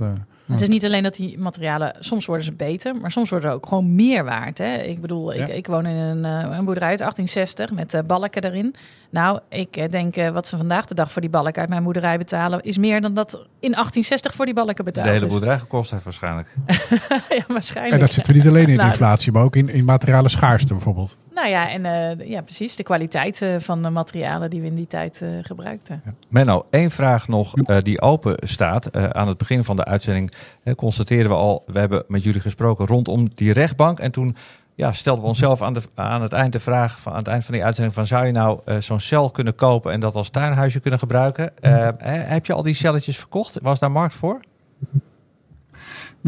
Het 0.52 0.60
is 0.60 0.68
niet 0.68 0.84
alleen 0.84 1.02
dat 1.02 1.14
die 1.14 1.38
materialen, 1.38 1.94
soms 1.98 2.26
worden 2.26 2.44
ze 2.44 2.52
beter, 2.52 2.94
maar 2.94 3.10
soms 3.10 3.30
worden 3.30 3.50
ze 3.50 3.56
ook 3.56 3.66
gewoon 3.66 3.94
meer 3.94 4.24
waard. 4.24 4.58
Hè? 4.58 4.76
Ik 4.76 5.00
bedoel, 5.00 5.34
ik, 5.34 5.48
ik 5.48 5.66
woon 5.66 5.86
in 5.86 5.96
een, 5.96 6.48
uh, 6.48 6.56
een 6.56 6.64
boerderij 6.64 6.88
uit 6.88 6.98
1860 6.98 7.72
met 7.72 7.94
uh, 7.94 8.00
balken 8.06 8.44
erin. 8.44 8.74
Nou, 9.10 9.40
ik 9.48 9.76
eh, 9.76 9.88
denk 9.88 10.16
wat 10.32 10.46
ze 10.46 10.56
vandaag 10.56 10.86
de 10.86 10.94
dag 10.94 11.12
voor 11.12 11.20
die 11.20 11.30
balken 11.30 11.60
uit 11.60 11.68
mijn 11.68 11.82
boerderij 11.82 12.18
betalen, 12.18 12.62
is 12.62 12.78
meer 12.78 13.00
dan 13.00 13.14
dat 13.14 13.32
in 13.32 13.72
1860 13.72 14.34
voor 14.34 14.44
die 14.44 14.54
balken 14.54 14.84
betaald 14.84 15.06
De 15.06 15.12
hele 15.12 15.26
boerderij 15.26 15.58
gekost 15.58 15.90
heeft 15.90 16.04
waarschijnlijk. 16.04 16.48
ja, 17.38 17.44
waarschijnlijk. 17.48 17.94
En 17.94 18.00
dat 18.00 18.12
zit 18.12 18.26
er 18.26 18.34
niet 18.34 18.46
alleen 18.46 18.68
in 18.68 18.76
nou, 18.76 18.88
inflatie, 18.88 19.32
maar 19.32 19.42
ook 19.42 19.56
in, 19.56 19.68
in 19.68 19.84
materialen 19.84 20.30
schaarste 20.30 20.74
bijvoorbeeld. 20.74 21.16
Nou 21.34 21.48
ja, 21.48 21.70
en 21.70 21.82
ja, 22.28 22.42
precies. 22.42 22.76
De 22.76 22.82
kwaliteit 22.82 23.42
van 23.58 23.82
de 23.82 23.90
materialen 23.90 24.50
die 24.50 24.60
we 24.60 24.66
in 24.66 24.74
die 24.74 24.86
tijd 24.86 25.22
gebruikten. 25.42 26.02
Ja. 26.04 26.12
Menno, 26.28 26.66
één 26.70 26.90
vraag 26.90 27.28
nog 27.28 27.52
die 27.82 28.00
open 28.00 28.48
staat. 28.48 28.96
aan 29.14 29.28
het 29.28 29.38
begin 29.38 29.64
van 29.64 29.76
de 29.76 29.84
uitzending 29.84 30.32
constateerden 30.76 31.30
we 31.30 31.36
al, 31.36 31.62
we 31.66 31.78
hebben 31.78 32.04
met 32.08 32.22
jullie 32.22 32.40
gesproken 32.40 32.86
rondom 32.86 33.28
die 33.34 33.52
rechtbank. 33.52 33.98
En 33.98 34.10
toen 34.10 34.36
ja, 34.74 34.92
stelden 34.92 35.22
we 35.22 35.28
onszelf 35.28 35.62
aan, 35.62 35.72
de, 35.72 35.82
aan 35.94 36.22
het 36.22 36.32
eind 36.32 36.52
de 36.52 36.58
vraag, 36.58 37.00
van, 37.00 37.12
aan 37.12 37.18
het 37.18 37.28
eind 37.28 37.44
van 37.44 37.54
die 37.54 37.64
uitzending, 37.64 37.94
van 37.94 38.06
zou 38.06 38.26
je 38.26 38.32
nou 38.32 38.60
uh, 38.66 38.76
zo'n 38.78 39.00
cel 39.00 39.30
kunnen 39.30 39.54
kopen 39.54 39.92
en 39.92 40.00
dat 40.00 40.14
als 40.14 40.28
tuinhuisje 40.28 40.80
kunnen 40.80 40.98
gebruiken? 40.98 41.52
Uh, 41.60 41.88
heb 42.00 42.46
je 42.46 42.52
al 42.52 42.62
die 42.62 42.74
celletjes 42.74 43.18
verkocht? 43.18 43.58
Was 43.62 43.78
daar 43.78 43.90
markt 43.90 44.14
voor? 44.14 44.40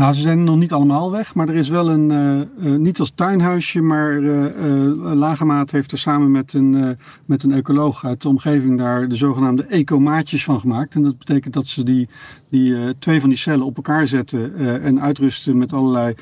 Nou, 0.01 0.13
ze 0.13 0.21
zijn 0.21 0.45
nog 0.45 0.57
niet 0.57 0.73
allemaal 0.73 1.11
weg, 1.11 1.35
maar 1.35 1.49
er 1.49 1.55
is 1.55 1.69
wel 1.69 1.91
een, 1.91 2.11
uh, 2.11 2.73
uh, 2.73 2.79
niet 2.79 2.99
als 3.01 3.13
tuinhuisje, 3.15 3.81
maar 3.81 4.13
uh, 4.13 5.15
Lagemaat 5.15 5.71
heeft 5.71 5.93
er 5.93 5.99
samen 5.99 6.31
met 6.31 6.53
een, 6.53 6.99
met 7.25 7.43
een 7.43 7.53
ecoloog 7.53 8.05
uit 8.05 8.23
de 8.23 8.29
omgeving 8.29 8.79
daar 8.79 9.09
de 9.09 9.15
zogenaamde 9.15 9.65
ecomaatjes 9.65 10.45
van 10.45 10.61
gemaakt. 10.61 10.95
En 10.95 11.03
dat 11.03 11.19
betekent 11.19 11.55
dat 11.55 11.67
ze 11.67 11.85
die, 11.85 12.09
die 12.51 12.99
twee 12.99 13.21
van 13.21 13.29
die 13.29 13.39
cellen 13.39 13.67
op 13.67 13.77
elkaar 13.77 14.07
zetten 14.07 14.57
en 14.83 15.01
uitrusten 15.01 15.59
met 15.59 15.73
allerlei 15.73 16.15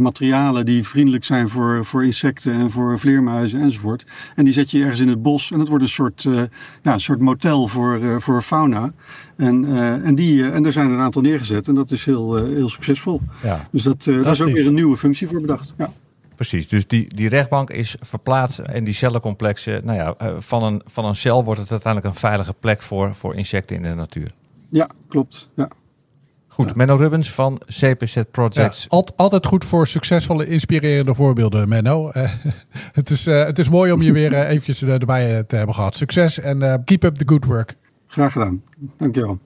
materialen 0.00 0.66
die 0.66 0.86
vriendelijk 0.86 1.24
zijn 1.24 1.48
voor, 1.48 1.84
voor 1.84 2.04
insecten 2.04 2.52
en 2.52 2.70
voor 2.70 2.98
vleermuizen 2.98 3.60
enzovoort. 3.60 4.06
En 4.36 4.44
die 4.44 4.52
zet 4.52 4.70
je 4.70 4.80
ergens 4.80 5.00
in 5.00 5.08
het 5.08 5.22
bos 5.22 5.50
en 5.50 5.58
dat 5.58 5.68
wordt 5.68 5.84
een 5.84 5.90
soort, 5.90 6.22
ja, 6.82 6.92
een 6.92 7.00
soort 7.00 7.20
motel 7.20 7.66
voor, 7.66 8.20
voor 8.22 8.42
fauna. 8.42 8.92
En, 9.36 9.64
en, 10.04 10.14
die, 10.14 10.50
en 10.50 10.62
daar 10.62 10.72
zijn 10.72 10.88
er 10.88 10.94
een 10.94 11.00
aantal 11.00 11.22
neergezet 11.22 11.68
en 11.68 11.74
dat 11.74 11.90
is 11.90 12.04
heel, 12.04 12.36
heel 12.36 12.68
succesvol. 12.68 13.20
Ja. 13.42 13.68
Dus 13.70 13.82
dat, 13.82 14.06
uh, 14.06 14.22
daar 14.22 14.32
is 14.32 14.42
ook 14.42 14.52
weer 14.52 14.66
een 14.66 14.74
nieuwe 14.74 14.96
functie 14.96 15.28
voor 15.28 15.40
bedacht. 15.40 15.74
Ja. 15.78 15.92
Precies, 16.34 16.68
dus 16.68 16.86
die, 16.86 17.14
die 17.14 17.28
rechtbank 17.28 17.70
is 17.70 17.96
verplaatst 18.00 18.58
en 18.58 18.84
die 18.84 18.94
cellencomplexen, 18.94 19.84
nou 19.84 19.98
ja, 19.98 20.14
uh, 20.22 20.34
van, 20.38 20.62
een, 20.62 20.82
van 20.84 21.04
een 21.04 21.16
cel 21.16 21.44
wordt 21.44 21.60
het 21.60 21.70
uiteindelijk 21.70 22.14
een 22.14 22.20
veilige 22.20 22.54
plek 22.60 22.82
voor, 22.82 23.14
voor 23.14 23.34
insecten 23.34 23.76
in 23.76 23.82
de 23.82 23.94
natuur. 23.94 24.30
Ja, 24.68 24.88
klopt. 25.08 25.50
Ja. 25.54 25.68
Goed, 26.52 26.66
ja. 26.66 26.72
Menno 26.76 26.96
Rubbens 26.96 27.30
van 27.30 27.60
CPZ 27.66 28.20
Projects. 28.30 28.86
Ja, 28.88 29.04
altijd 29.16 29.46
goed 29.46 29.64
voor 29.64 29.86
succesvolle, 29.86 30.46
inspirerende 30.46 31.14
voorbeelden, 31.14 31.68
Menno. 31.68 32.10
Uh, 32.16 32.22
het, 32.92 33.10
is, 33.10 33.26
uh, 33.26 33.44
het 33.44 33.58
is 33.58 33.68
mooi 33.68 33.92
om 33.92 34.02
je 34.02 34.12
weer 34.12 34.32
uh, 34.32 34.48
eventjes 34.48 34.82
erbij 34.82 35.42
te 35.42 35.56
hebben 35.56 35.74
gehad. 35.74 35.96
Succes 35.96 36.40
en 36.40 36.82
keep 36.84 37.02
up 37.02 37.16
the 37.16 37.28
good 37.28 37.44
work. 37.44 37.76
Graag 38.06 38.32
gedaan. 38.32 38.62
Dankjewel. 38.96 39.38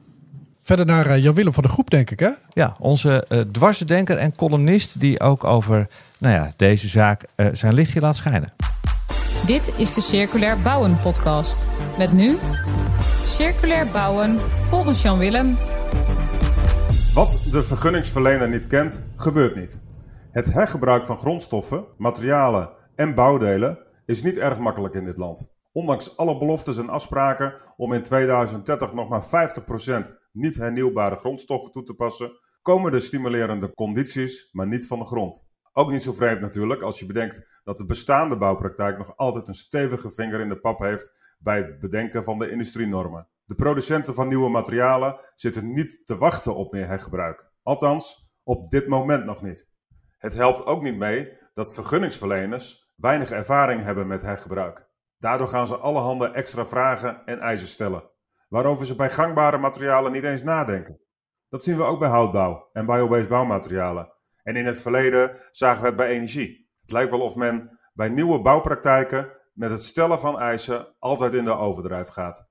Verder 0.67 0.87
naar 0.87 1.07
uh, 1.07 1.23
Jan-Willem 1.23 1.53
van 1.53 1.63
de 1.63 1.69
Groep, 1.69 1.91
denk 1.91 2.11
ik, 2.11 2.21
hè? 2.21 2.31
Ja, 2.53 2.77
onze 2.81 3.27
uh, 3.29 3.41
dwarsdenker 3.41 4.17
en 4.17 4.37
columnist 4.37 5.01
die 5.01 5.21
ook 5.21 5.45
over 5.45 5.89
nou 6.19 6.35
ja, 6.35 6.53
deze 6.57 6.89
zaak 6.89 7.25
uh, 7.37 7.47
zijn 7.53 7.75
lichtje 7.75 8.01
laat 8.01 8.17
schijnen. 8.17 8.53
Dit 9.47 9.73
is 9.77 9.95
de 9.95 10.01
Circulair 10.01 10.61
Bouwen 10.61 11.01
podcast. 11.01 11.69
Met 11.99 12.13
nu 12.13 12.39
Circulair 13.25 13.87
Bouwen 13.87 14.39
volgens 14.69 15.03
Jan-Willem. 15.03 15.57
Wat 17.17 17.47
de 17.51 17.65
vergunningsverlener 17.65 18.49
niet 18.49 18.67
kent, 18.67 19.03
gebeurt 19.15 19.57
niet. 19.57 19.81
Het 20.31 20.53
hergebruik 20.53 21.05
van 21.05 21.19
grondstoffen, 21.19 21.87
materialen 21.99 22.71
en 22.95 23.15
bouwdelen 23.15 23.79
is 24.07 24.23
niet 24.23 24.37
erg 24.37 24.59
makkelijk 24.59 24.95
in 24.95 25.05
dit 25.05 25.17
land. 25.17 25.53
Ondanks 25.73 26.17
alle 26.17 26.39
beloftes 26.39 26.79
en 26.79 26.89
afspraken 26.89 27.55
om 27.77 27.93
in 27.93 28.03
2030 28.03 28.93
nog 28.93 29.09
maar 29.09 29.51
50% 30.11 30.15
niet 30.33 30.57
hernieuwbare 30.57 31.17
grondstoffen 31.17 31.73
toe 31.73 31.83
te 31.83 31.95
passen, 31.95 32.33
komen 32.63 32.93
de 32.93 33.01
stimulerende 33.01 33.75
condities 33.75 34.49
maar 34.53 34.67
niet 34.67 34.87
van 34.87 34.99
de 34.99 35.05
grond. 35.07 35.47
Ook 35.73 35.91
niet 35.91 36.03
zo 36.03 36.13
vreemd 36.13 36.41
natuurlijk 36.41 36.83
als 36.83 36.99
je 36.99 37.07
bedenkt 37.07 37.61
dat 37.65 37.79
de 37.79 37.85
bestaande 37.85 38.37
bouwpraktijk 38.37 38.99
nog 38.99 39.17
altijd 39.17 39.49
een 39.49 39.55
stevige 39.55 40.11
vinger 40.11 40.41
in 40.41 40.49
de 40.49 40.61
pap 40.61 40.79
heeft 40.79 41.37
bij 41.39 41.57
het 41.57 41.81
bedenken 41.81 42.25
van 42.25 42.39
de 42.39 42.51
industrienormen. 42.51 43.29
De 43.47 43.55
producenten 43.55 44.15
van 44.15 44.29
nieuwe 44.29 44.51
materialen 44.51 45.21
zitten 45.35 45.73
niet 45.73 46.07
te 46.07 46.17
wachten 46.17 46.55
op 46.55 46.73
meer 46.73 46.87
hergebruik. 46.87 47.51
Althans, 47.63 48.31
op 48.43 48.71
dit 48.71 48.89
moment 48.89 49.25
nog 49.25 49.43
niet. 49.43 49.71
Het 50.19 50.35
helpt 50.35 50.67
ook 50.67 50.83
niet 50.83 50.97
mee 50.97 51.39
dat 51.53 51.75
vergunningsverleners 51.75 52.93
weinig 52.97 53.31
ervaring 53.31 53.83
hebben 53.83 54.07
met 54.07 54.23
hergebruik. 54.23 54.89
Daardoor 55.19 55.49
gaan 55.49 55.67
ze 55.67 55.77
allerhande 55.77 56.31
extra 56.31 56.67
vragen 56.67 57.25
en 57.25 57.41
eisen 57.41 57.69
stellen, 57.69 58.11
waarover 58.49 58.87
ze 58.87 58.95
bij 58.95 59.11
gangbare 59.11 59.59
materialen 59.59 60.13
niet 60.13 60.25
eens 60.25 60.43
nadenken. 60.43 61.01
Dat 61.49 61.65
zien 61.65 61.77
we 61.77 61.83
ook 61.83 61.99
bij 61.99 62.09
houtbouw 62.09 62.69
en 62.73 62.87
biobased 62.87 63.29
bouwmaterialen. 63.29 64.13
En 64.43 64.57
in 64.57 64.67
het 64.67 64.81
verleden 64.81 65.37
zagen 65.51 65.81
we 65.83 65.87
het 65.87 65.97
bij 65.97 66.09
energie. 66.09 66.71
Het 66.81 66.93
lijkt 66.93 67.11
wel 67.11 67.21
of 67.21 67.37
men 67.37 67.79
bij 67.95 68.09
nieuwe 68.09 68.43
bouwpraktijken 68.43 69.33
met 69.53 69.71
het 69.71 69.85
stellen 69.85 70.21
van 70.21 70.39
eisen 70.39 70.95
altijd 70.99 71.35
in 71.35 71.45
de 71.45 71.57
overdrijf 71.57 72.09
gaat. 72.09 72.49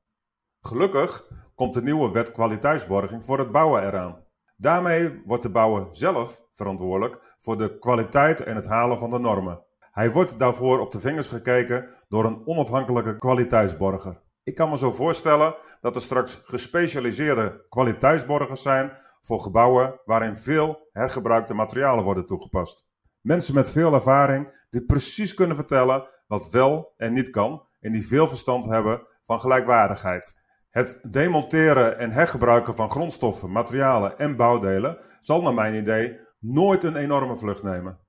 Gelukkig 0.65 1.25
komt 1.56 1.73
de 1.73 1.82
nieuwe 1.82 2.12
wet 2.12 2.32
kwaliteitsborging 2.32 3.25
voor 3.25 3.39
het 3.39 3.51
bouwen 3.51 3.84
eraan. 3.84 4.23
Daarmee 4.58 5.21
wordt 5.25 5.43
de 5.43 5.49
bouwer 5.49 5.88
zelf 5.91 6.41
verantwoordelijk 6.51 7.36
voor 7.39 7.58
de 7.58 7.80
kwaliteit 7.80 8.43
en 8.43 8.56
het 8.56 8.65
halen 8.65 8.99
van 8.99 9.10
de 9.10 9.19
normen. 9.19 9.63
Hij 9.80 10.12
wordt 10.12 10.39
daarvoor 10.39 10.80
op 10.80 10.91
de 10.91 10.99
vingers 10.99 11.28
gekeken 11.28 11.89
door 12.08 12.25
een 12.25 12.41
onafhankelijke 12.45 13.17
kwaliteitsborger. 13.17 14.21
Ik 14.43 14.56
kan 14.56 14.69
me 14.69 14.78
zo 14.78 14.91
voorstellen 14.91 15.56
dat 15.82 15.95
er 15.95 16.01
straks 16.01 16.41
gespecialiseerde 16.43 17.65
kwaliteitsborgers 17.69 18.62
zijn 18.62 18.97
voor 19.21 19.39
gebouwen 19.39 19.99
waarin 20.06 20.38
veel 20.38 20.89
hergebruikte 20.91 21.54
materialen 21.54 22.04
worden 22.04 22.25
toegepast. 22.25 22.88
Mensen 23.21 23.54
met 23.54 23.69
veel 23.69 23.93
ervaring 23.93 24.65
die 24.69 24.86
precies 24.86 25.34
kunnen 25.34 25.56
vertellen 25.56 26.08
wat 26.28 26.49
wel 26.49 26.93
en 26.97 27.13
niet 27.13 27.30
kan 27.30 27.67
en 27.80 27.91
die 27.91 28.08
veel 28.08 28.28
verstand 28.28 28.65
hebben 28.65 29.08
van 29.23 29.39
gelijkwaardigheid. 29.39 30.43
Het 30.75 30.99
demonteren 31.11 31.97
en 31.97 32.11
hergebruiken 32.11 32.75
van 32.75 32.91
grondstoffen, 32.91 33.51
materialen 33.51 34.17
en 34.17 34.35
bouwdelen 34.35 34.97
zal 35.19 35.41
naar 35.41 35.53
mijn 35.53 35.75
idee 35.75 36.19
nooit 36.39 36.83
een 36.83 36.95
enorme 36.95 37.38
vlucht 37.38 37.63
nemen. 37.63 37.99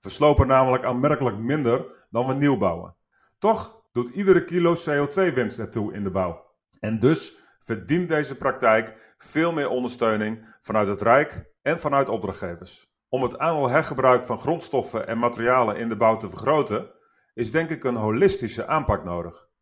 We 0.00 0.08
slopen 0.08 0.46
namelijk 0.46 0.84
aanmerkelijk 0.84 1.36
minder 1.38 2.06
dan 2.10 2.26
we 2.26 2.34
nieuw 2.34 2.56
bouwen. 2.56 2.96
Toch 3.38 3.82
doet 3.92 4.08
iedere 4.08 4.44
kilo 4.44 4.74
CO2-winst 4.74 5.58
ertoe 5.58 5.92
in 5.92 6.04
de 6.04 6.10
bouw. 6.10 6.54
En 6.80 7.00
dus 7.00 7.36
verdient 7.58 8.08
deze 8.08 8.36
praktijk 8.36 9.14
veel 9.16 9.52
meer 9.52 9.68
ondersteuning 9.68 10.56
vanuit 10.60 10.88
het 10.88 11.02
Rijk 11.02 11.52
en 11.62 11.80
vanuit 11.80 12.08
opdrachtgevers. 12.08 12.86
Om 13.08 13.22
het 13.22 13.38
aantal 13.38 13.68
hergebruik 13.68 14.24
van 14.24 14.38
grondstoffen 14.38 15.06
en 15.06 15.18
materialen 15.18 15.76
in 15.76 15.88
de 15.88 15.96
bouw 15.96 16.16
te 16.16 16.28
vergroten, 16.28 16.90
is 17.32 17.50
denk 17.50 17.70
ik 17.70 17.84
een 17.84 17.96
holistische 17.96 18.66
aanpak 18.66 19.04
nodig. 19.04 19.52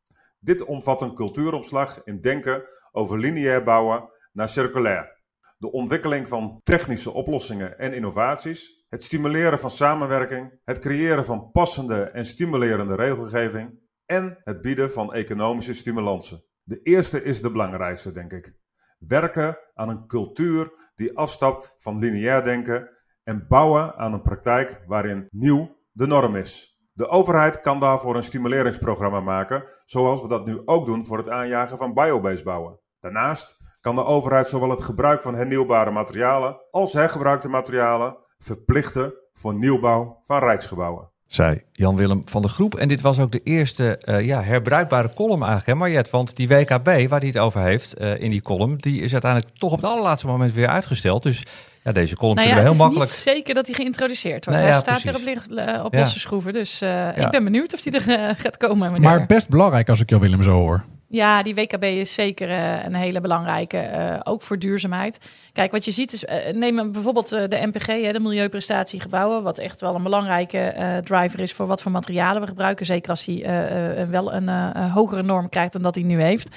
Dit 0.44 0.64
omvat 0.64 1.02
een 1.02 1.14
cultuuromslag 1.14 2.04
in 2.04 2.20
denken 2.20 2.64
over 2.92 3.18
lineair 3.18 3.62
bouwen 3.62 4.08
naar 4.32 4.48
circulair. 4.48 5.20
De 5.58 5.72
ontwikkeling 5.72 6.28
van 6.28 6.60
technische 6.62 7.10
oplossingen 7.10 7.78
en 7.78 7.92
innovaties 7.92 8.84
het 8.88 9.04
stimuleren 9.04 9.58
van 9.58 9.70
samenwerking, 9.70 10.60
het 10.64 10.78
creëren 10.78 11.24
van 11.24 11.50
passende 11.50 12.02
en 12.02 12.26
stimulerende 12.26 12.94
regelgeving 12.94 13.78
en 14.06 14.38
het 14.44 14.60
bieden 14.60 14.90
van 14.90 15.12
economische 15.12 15.74
stimulansen. 15.74 16.44
De 16.62 16.82
eerste 16.82 17.22
is 17.22 17.42
de 17.42 17.50
belangrijkste, 17.50 18.10
denk 18.10 18.32
ik. 18.32 18.56
Werken 18.98 19.58
aan 19.74 19.88
een 19.88 20.06
cultuur 20.06 20.90
die 20.94 21.16
afstapt 21.16 21.74
van 21.78 21.98
lineair 21.98 22.44
denken 22.44 22.90
en 23.22 23.46
bouwen 23.48 23.94
aan 23.94 24.12
een 24.12 24.22
praktijk 24.22 24.82
waarin 24.86 25.26
nieuw 25.30 25.76
de 25.92 26.06
norm 26.06 26.36
is. 26.36 26.71
De 26.94 27.08
overheid 27.08 27.60
kan 27.60 27.80
daarvoor 27.80 28.16
een 28.16 28.24
stimuleringsprogramma 28.24 29.20
maken, 29.20 29.62
zoals 29.84 30.22
we 30.22 30.28
dat 30.28 30.46
nu 30.46 30.62
ook 30.64 30.86
doen 30.86 31.04
voor 31.04 31.18
het 31.18 31.28
aanjagen 31.28 31.78
van 31.78 31.94
biobased 31.94 32.44
bouwen. 32.44 32.78
Daarnaast 33.00 33.56
kan 33.80 33.94
de 33.94 34.04
overheid 34.04 34.48
zowel 34.48 34.70
het 34.70 34.82
gebruik 34.82 35.22
van 35.22 35.34
hernieuwbare 35.34 35.90
materialen 35.90 36.60
als 36.70 36.92
hergebruikte 36.92 37.48
materialen 37.48 38.16
verplichten 38.38 39.14
voor 39.32 39.54
nieuwbouw 39.54 40.20
van 40.22 40.38
rijksgebouwen. 40.38 41.10
Zei 41.26 41.62
Jan-Willem 41.72 42.22
van 42.24 42.42
de 42.42 42.48
Groep. 42.48 42.74
En 42.74 42.88
dit 42.88 43.00
was 43.00 43.20
ook 43.20 43.32
de 43.32 43.42
eerste 43.42 44.02
uh, 44.04 44.20
ja, 44.20 44.42
herbruikbare 44.42 45.14
column 45.14 45.42
eigenlijk, 45.42 45.66
hè 45.66 45.74
Mariette? 45.74 46.10
Want 46.10 46.36
die 46.36 46.48
WKB, 46.48 47.08
waar 47.08 47.20
hij 47.20 47.28
het 47.28 47.38
over 47.38 47.60
heeft 47.60 48.00
uh, 48.00 48.20
in 48.20 48.30
die 48.30 48.42
column... 48.42 48.76
die 48.76 49.00
is 49.00 49.12
uiteindelijk 49.12 49.56
toch 49.56 49.72
op 49.72 49.80
het 49.80 49.90
allerlaatste 49.90 50.26
moment 50.26 50.52
weer 50.52 50.66
uitgesteld. 50.66 51.22
Dus 51.22 51.42
ja, 51.84 51.92
deze 51.92 52.16
column 52.16 52.34
nou 52.36 52.48
ja, 52.48 52.54
kunnen 52.54 52.72
we 52.72 52.78
heel 52.78 52.86
het 52.86 52.92
is 52.94 52.98
makkelijk... 52.98 53.10
niet 53.10 53.36
zeker 53.36 53.54
dat 53.54 53.66
hij 53.66 53.74
geïntroduceerd 53.74 54.44
wordt. 54.44 54.60
Nee, 54.60 54.68
hij 54.68 54.78
ja, 54.78 54.82
staat 54.84 55.00
precies. 55.02 55.24
weer 55.24 55.84
op, 55.84 55.92
Ja. 55.92 56.00
losse 56.00 56.18
schroeven. 56.20 56.52
Dus 56.52 56.82
uh, 56.82 56.88
Ja. 56.88 57.14
ik 57.14 57.30
ben 57.30 57.44
benieuwd 57.44 57.74
of 57.74 57.84
hij 57.84 57.92
er 57.92 58.08
uh, 58.30 58.34
gaat 58.38 58.56
komen. 58.56 58.92
meneer. 58.92 59.08
Maar 59.08 59.26
best 59.26 59.48
belangrijk 59.48 59.88
als 59.88 60.00
ik 60.00 60.10
jou 60.10 60.22
Willem 60.22 60.42
zo 60.42 60.50
hoor. 60.50 60.84
Ja, 61.12 61.42
die 61.42 61.54
WKB 61.54 61.82
is 61.82 62.14
zeker 62.14 62.50
eh, 62.50 62.84
een 62.84 62.94
hele 62.94 63.20
belangrijke, 63.20 63.78
eh, 63.78 64.20
ook 64.24 64.42
voor 64.42 64.58
duurzaamheid. 64.58 65.18
Kijk, 65.52 65.72
wat 65.72 65.84
je 65.84 65.90
ziet 65.90 66.12
is, 66.12 66.24
eh, 66.24 66.52
neem 66.52 66.92
bijvoorbeeld 66.92 67.28
de 67.28 67.66
MPG, 67.66 67.86
hè, 67.86 68.12
de 68.12 68.20
Milieuprestatiegebouwen, 68.20 69.42
wat 69.42 69.58
echt 69.58 69.80
wel 69.80 69.94
een 69.94 70.02
belangrijke 70.02 71.00
driver 71.04 71.40
is 71.40 71.52
voor 71.52 71.66
wat 71.66 71.82
voor 71.82 71.92
materialen 71.92 72.42
we 72.42 72.48
gebruiken. 72.48 72.86
Zeker 72.86 73.10
als 73.10 73.24
hij 73.26 74.06
wel 74.10 74.32
een 74.32 74.48
hogere 74.90 75.22
norm 75.22 75.48
krijgt 75.48 75.72
dan 75.72 75.82
dat 75.82 75.94
hij 75.94 76.04
nu 76.04 76.22
heeft. 76.22 76.56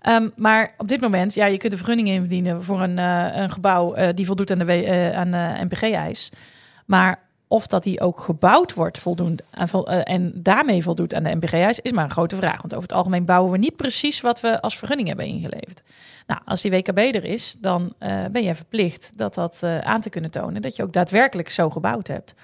Ehm, 0.00 0.28
maar 0.36 0.74
op 0.78 0.88
dit 0.88 1.00
moment, 1.00 1.34
ja, 1.34 1.46
je 1.46 1.56
kunt 1.56 1.72
een 1.72 1.78
vergunning 1.78 2.08
indienen 2.08 2.62
voor 2.62 2.80
een, 2.80 2.98
een 2.98 3.52
gebouw 3.52 4.12
die 4.12 4.26
voldoet 4.26 4.50
aan 4.50 4.58
de, 4.58 4.64
W- 4.64 5.14
aan 5.14 5.30
de 5.30 5.64
MPG-eis. 5.64 6.30
Maar 6.86 7.18
of 7.52 7.66
dat 7.66 7.82
die 7.82 8.00
ook 8.00 8.20
gebouwd 8.20 8.74
wordt 8.74 8.98
voldoend 8.98 9.42
aan 9.50 9.68
vol- 9.68 9.88
eh, 9.88 10.14
en 10.14 10.32
daarmee 10.34 10.82
voldoet 10.82 11.14
aan 11.14 11.22
de 11.22 11.34
MPG-eis, 11.34 11.80
is 11.80 11.92
maar 11.92 12.04
een 12.04 12.10
grote 12.10 12.36
vraag. 12.36 12.60
Want 12.60 12.74
over 12.74 12.88
het 12.88 12.92
algemeen 12.92 13.24
bouwen 13.24 13.52
we 13.52 13.58
niet 13.58 13.76
precies 13.76 14.20
wat 14.20 14.40
we 14.40 14.60
als 14.60 14.78
vergunning 14.78 15.08
hebben 15.08 15.26
ingeleverd. 15.26 15.82
Nou, 16.26 16.40
als 16.44 16.62
die 16.62 16.70
WKB 16.70 16.98
er 16.98 17.24
is, 17.24 17.56
dan 17.60 17.92
eh, 17.98 18.24
ben 18.32 18.42
je 18.42 18.54
verplicht 18.54 19.10
dat 19.16 19.34
dat 19.34 19.58
eh, 19.60 19.78
aan 19.78 20.00
te 20.00 20.10
kunnen 20.10 20.30
tonen, 20.30 20.62
dat 20.62 20.76
je 20.76 20.82
ook 20.82 20.92
daadwerkelijk 20.92 21.48
zo 21.48 21.70
gebouwd 21.70 22.06
hebt. 22.06 22.34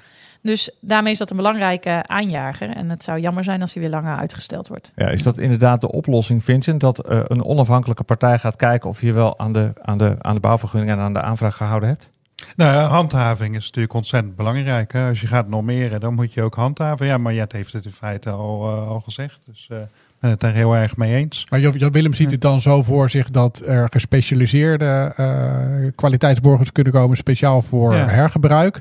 Dus 0.43 0.71
daarmee 0.81 1.13
is 1.13 1.19
dat 1.19 1.31
een 1.31 1.37
belangrijke 1.37 2.03
aanjager. 2.07 2.71
En 2.71 2.91
het 2.91 3.05
zou 3.05 3.19
jammer 3.19 3.45
zijn 3.45 3.61
als 3.61 3.73
die 3.73 3.83
weer 3.83 3.91
langer 3.91 4.17
uitgesteld 4.17 4.69
wordt. 4.69 4.93
Ja, 4.97 5.09
is 5.09 5.23
dat 5.23 5.39
inderdaad 5.39 5.81
de 5.81 5.93
oplossing, 5.93 6.45
Vincent? 6.45 6.81
Dat 6.81 7.09
een 7.09 7.45
onafhankelijke 7.45 8.03
partij 8.03 8.39
gaat 8.39 8.57
kijken 8.57 8.89
of 8.89 9.01
je 9.01 9.13
wel 9.13 9.39
aan 9.39 9.53
de, 9.53 9.73
aan, 9.83 9.99
de, 9.99 10.17
aan 10.19 10.35
de 10.35 10.41
bouwvergunning 10.41 10.93
en 10.93 10.99
aan 10.99 11.13
de 11.13 11.23
aanvraag 11.23 11.57
gehouden 11.57 11.89
hebt? 11.89 12.11
Nou, 12.57 12.73
ja, 12.75 12.87
handhaving 12.87 13.57
is 13.57 13.65
natuurlijk 13.65 13.95
ontzettend 13.95 14.37
belangrijk. 14.37 14.93
Hè? 14.93 15.09
Als 15.09 15.21
je 15.21 15.27
gaat 15.27 15.49
normeren, 15.49 16.01
dan 16.01 16.15
moet 16.15 16.33
je 16.33 16.43
ook 16.43 16.55
handhaven. 16.55 17.07
Ja, 17.07 17.19
maar 17.19 17.35
Jet 17.35 17.53
heeft 17.53 17.73
het 17.73 17.85
in 17.85 17.91
feite 17.93 18.31
al, 18.31 18.69
eh, 18.73 18.89
al 18.89 19.01
gezegd. 19.01 19.39
Dus 19.47 19.67
ik 19.71 19.87
ben 20.21 20.31
het 20.31 20.41
daar 20.41 20.55
heel 20.55 20.75
erg 20.77 20.97
mee 20.97 21.15
eens. 21.15 21.47
Maar 21.51 21.61
Jan 21.61 21.91
Willem 21.93 22.15
ziet 22.15 22.31
het 22.31 22.41
dan 22.41 22.61
zo 22.61 22.83
voor 22.83 23.11
zich 23.11 23.31
dat 23.31 23.63
er 23.67 23.89
gespecialiseerde 23.91 25.13
eh, 25.17 25.93
kwaliteitsborgers 25.95 26.73
kunnen 26.73 26.93
komen, 26.93 27.17
speciaal 27.17 27.63
voor 27.63 27.95
Ja. 27.95 28.07
hergebruik. 28.07 28.81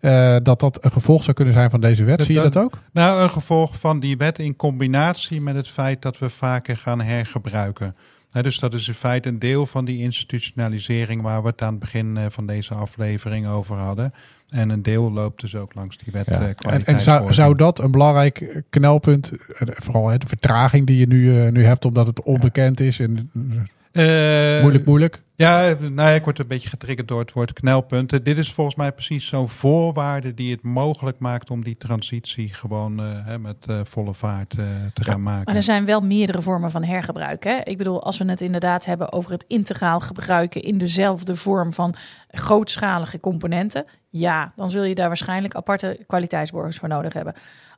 Ja. 0.00 0.40
Dat 0.40 0.60
dat 0.60 0.84
een 0.84 0.90
gevolg 0.90 1.22
zou 1.24 1.36
kunnen 1.36 1.54
zijn 1.54 1.70
van 1.70 1.80
deze 1.80 2.04
wet. 2.04 2.16
Dat- 2.18 2.26
Zie 2.26 2.34
je 2.36 2.40
dat- 2.42 2.52
dat 2.52 2.62
ook? 2.64 2.78
Nou, 2.92 3.22
een 3.22 3.30
gevolg 3.30 3.78
van 3.78 4.00
die 4.00 4.16
wet 4.16 4.38
in 4.38 4.56
combinatie 4.56 5.40
met 5.40 5.54
het 5.54 5.68
feit 5.68 6.02
dat 6.02 6.18
we 6.18 6.30
vaker 6.30 6.76
gaan 6.76 7.00
hergebruiken. 7.00 7.96
Dus 8.30 8.58
dat 8.58 8.74
is 8.74 8.88
in 8.88 8.94
feite 8.94 9.28
een 9.28 9.38
deel 9.38 9.66
van 9.66 9.84
die 9.84 9.98
institutionalisering 9.98 11.22
waar 11.22 11.42
we 11.42 11.48
het 11.48 11.62
aan 11.62 11.70
het 11.70 11.78
begin 11.80 12.16
eh, 12.16 12.24
van 12.28 12.46
deze 12.46 12.74
aflevering 12.74 13.48
over 13.48 13.76
hadden. 13.76 14.12
En 14.48 14.68
een 14.68 14.82
deel 14.82 15.12
loopt 15.12 15.40
dus 15.40 15.54
ook 15.54 15.74
langs 15.74 15.98
die 15.98 16.12
wet 16.12 16.26
Ja. 16.26 16.40
eh, 16.40 16.72
En, 16.72 16.84
en 16.84 17.00
zou, 17.00 17.32
zou 17.32 17.54
dat 17.54 17.78
een 17.78 17.90
belangrijk 17.90 18.62
knelpunt, 18.70 19.32
eh, 19.32 19.68
vooral 19.76 20.08
hè, 20.08 20.18
de 20.18 20.26
vertraging 20.26 20.86
die 20.86 20.96
je 20.96 21.06
nu, 21.06 21.50
nu 21.50 21.64
hebt 21.64 21.84
omdat 21.84 22.06
het 22.06 22.22
onbekend 22.22 22.80
is 22.80 23.00
en 23.00 23.30
Eh, 23.92 24.60
moeilijk, 24.60 24.86
moeilijk. 24.86 25.22
Ja, 25.36 25.76
nou, 25.80 25.94
ja, 25.94 26.08
ik 26.08 26.24
word 26.24 26.38
een 26.38 26.46
beetje 26.46 26.68
getriggerd 26.68 27.08
door 27.08 27.20
het 27.20 27.32
woord 27.32 27.52
knelpunten. 27.52 28.24
Dit 28.24 28.38
is 28.38 28.52
volgens 28.52 28.76
mij 28.76 28.92
precies 28.92 29.26
zo'n 29.26 29.48
voorwaarde 29.48 30.34
die 30.34 30.52
het 30.52 30.62
mogelijk 30.62 31.18
maakt 31.18 31.50
om 31.50 31.64
die 31.64 31.76
transitie 31.76 32.54
gewoon 32.54 33.00
eh, 33.00 33.06
hè, 33.24 33.38
met 33.38 33.66
eh, 33.66 33.80
volle 33.84 34.14
vaart 34.14 34.54
eh, 34.58 34.64
te 34.94 35.04
gaan 35.04 35.22
maken. 35.22 35.44
Maar 35.44 35.56
er 35.56 35.62
zijn 35.62 35.84
wel 35.84 36.00
meerdere 36.00 36.42
vormen 36.42 36.70
van 36.70 36.84
hergebruik. 36.84 37.44
Hè? 37.44 37.60
Ik 37.64 37.78
bedoel, 37.78 38.02
als 38.02 38.18
we 38.18 38.24
het 38.24 38.40
inderdaad 38.40 38.84
hebben 38.84 39.12
over 39.12 39.30
het 39.30 39.44
integraal 39.48 40.00
gebruiken 40.00 40.62
in 40.62 40.78
dezelfde 40.78 41.36
vorm 41.36 41.72
van 41.72 41.94
grootschalige 42.30 43.20
componenten, 43.20 43.84
ja, 44.10 44.52
dan 44.56 44.70
zul 44.70 44.84
je 44.84 44.94
daar 44.94 45.08
waarschijnlijk 45.08 45.54
aparte 45.54 46.04
kwaliteitsborgers 46.06 46.78
voor 46.78 46.88
nodig 46.88 47.12
hebben. 47.12 47.34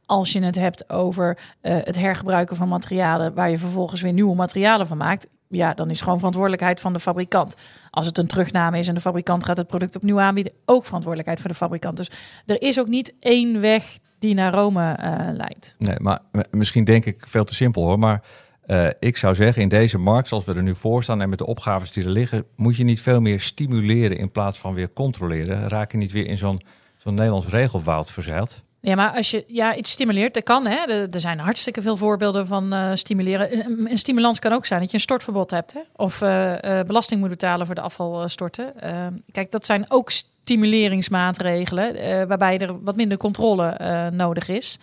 Als 0.07 0.33
je 0.33 0.43
het 0.43 0.57
hebt 0.57 0.91
over 0.91 1.39
eh, 1.61 1.77
het 1.85 1.97
hergebruiken 1.97 2.57
van 2.57 2.69
materialen 2.69 3.35
waar 3.35 3.51
je 3.51 3.59
vervolgens 3.59 4.01
weer 4.01 4.13
nieuwe 4.13 4.37
materialen 4.37 4.87
van 4.87 4.97
maakt, 4.97 5.27
ja, 5.51 5.75
dan 5.75 5.91
is 5.91 6.01
gewoon 6.01 6.17
verantwoordelijkheid 6.17 6.81
van 6.81 6.93
de 6.93 7.01
fabrikant. 7.01 7.55
Als 7.91 8.07
het 8.07 8.19
een 8.19 8.27
terugname 8.27 8.79
is 8.79 8.89
en 8.89 8.95
de 8.95 9.01
fabrikant 9.01 9.45
gaat 9.45 9.57
het 9.57 9.67
product 9.67 9.97
opnieuw 9.97 10.21
aanbieden, 10.21 10.53
ook 10.65 10.85
verantwoordelijkheid 10.85 11.41
voor 11.41 11.51
de 11.51 11.57
fabrikant. 11.57 11.97
Dus 11.97 12.11
er 12.47 12.63
is 12.63 12.81
ook 12.81 12.89
niet 12.89 13.15
één 13.21 13.61
weg 13.61 13.99
die 14.19 14.35
naar 14.35 14.55
Rome 14.55 14.93
eh, 14.93 15.29
leidt. 15.33 15.75
Nee, 15.79 15.97
maar 16.01 16.19
misschien 16.51 16.85
denk 16.85 17.05
ik 17.05 17.25
veel 17.27 17.45
te 17.45 17.55
simpel 17.55 17.85
hoor. 17.85 17.99
Maar 17.99 18.23
eh, 18.61 18.87
ik 18.99 19.17
zou 19.17 19.35
zeggen, 19.35 19.63
in 19.63 19.69
deze 19.69 19.99
markt, 19.99 20.29
zoals 20.29 20.45
we 20.45 20.55
er 20.55 20.63
nu 20.63 20.75
voor 20.75 21.03
staan 21.03 21.21
en 21.21 21.29
met 21.29 21.39
de 21.39 21.47
opgaves 21.47 21.93
die 21.93 22.05
er 22.05 22.11
liggen, 22.11 22.45
moet 22.57 22.77
je 22.77 22.85
niet 22.85 23.01
veel 23.01 23.21
meer 23.21 23.41
stimuleren 23.41 24.19
in 24.19 24.31
plaats 24.31 24.59
van 24.59 24.75
weer 24.75 24.93
controleren. 24.93 25.69
Raak 25.69 25.93
je 25.93 25.99
niet 25.99 26.13
weer 26.13 26.27
in 26.27 26.39
zo'n 26.39 26.61
zo'n 26.97 27.15
Nederlands 27.15 27.49
regelwoud 27.49 28.11
verzeild? 28.11 28.63
Ja, 28.83 28.95
maar 28.95 29.11
als 29.11 29.31
je 29.31 29.45
ja, 29.47 29.75
iets 29.75 29.91
stimuleert, 29.91 30.35
dat 30.35 30.43
kan. 30.43 30.67
Hè? 30.67 30.77
Er, 30.77 31.21
zijn 31.21 31.39
hartstikke 31.39 31.83
veel 31.83 31.97
voorbeelden 31.97 32.47
van 32.47 32.73
eh, 32.73 32.91
stimuleren. 32.95 33.67
Een, 33.91 33.99
stimulans 33.99 34.39
kan 34.39 34.53
ook 34.53 34.67
zijn 34.67 34.81
dat 34.81 34.91
je 34.91 34.95
een 34.95 35.03
stortverbod 35.03 35.51
hebt. 35.51 35.73
Hè? 35.73 35.81
Of 35.97 36.23
eh, 36.23 36.79
eh, 36.81 36.87
belasting 36.87 37.21
moet 37.21 37.29
betalen 37.29 37.67
voor 37.67 37.75
de 37.75 37.81
afvalstorten. 37.81 38.81
Eh, 38.81 39.07
kijk, 39.33 39.51
dat 39.51 39.67
zijn 39.67 39.85
ook 39.89 40.11
stimuleringsmaatregelen... 40.11 42.29
waarbij 42.29 42.59
er 42.59 42.83
wat 42.83 42.97
minder 42.97 43.19
controle 43.19 43.77
nodig 44.13 44.49
is. 44.49 44.79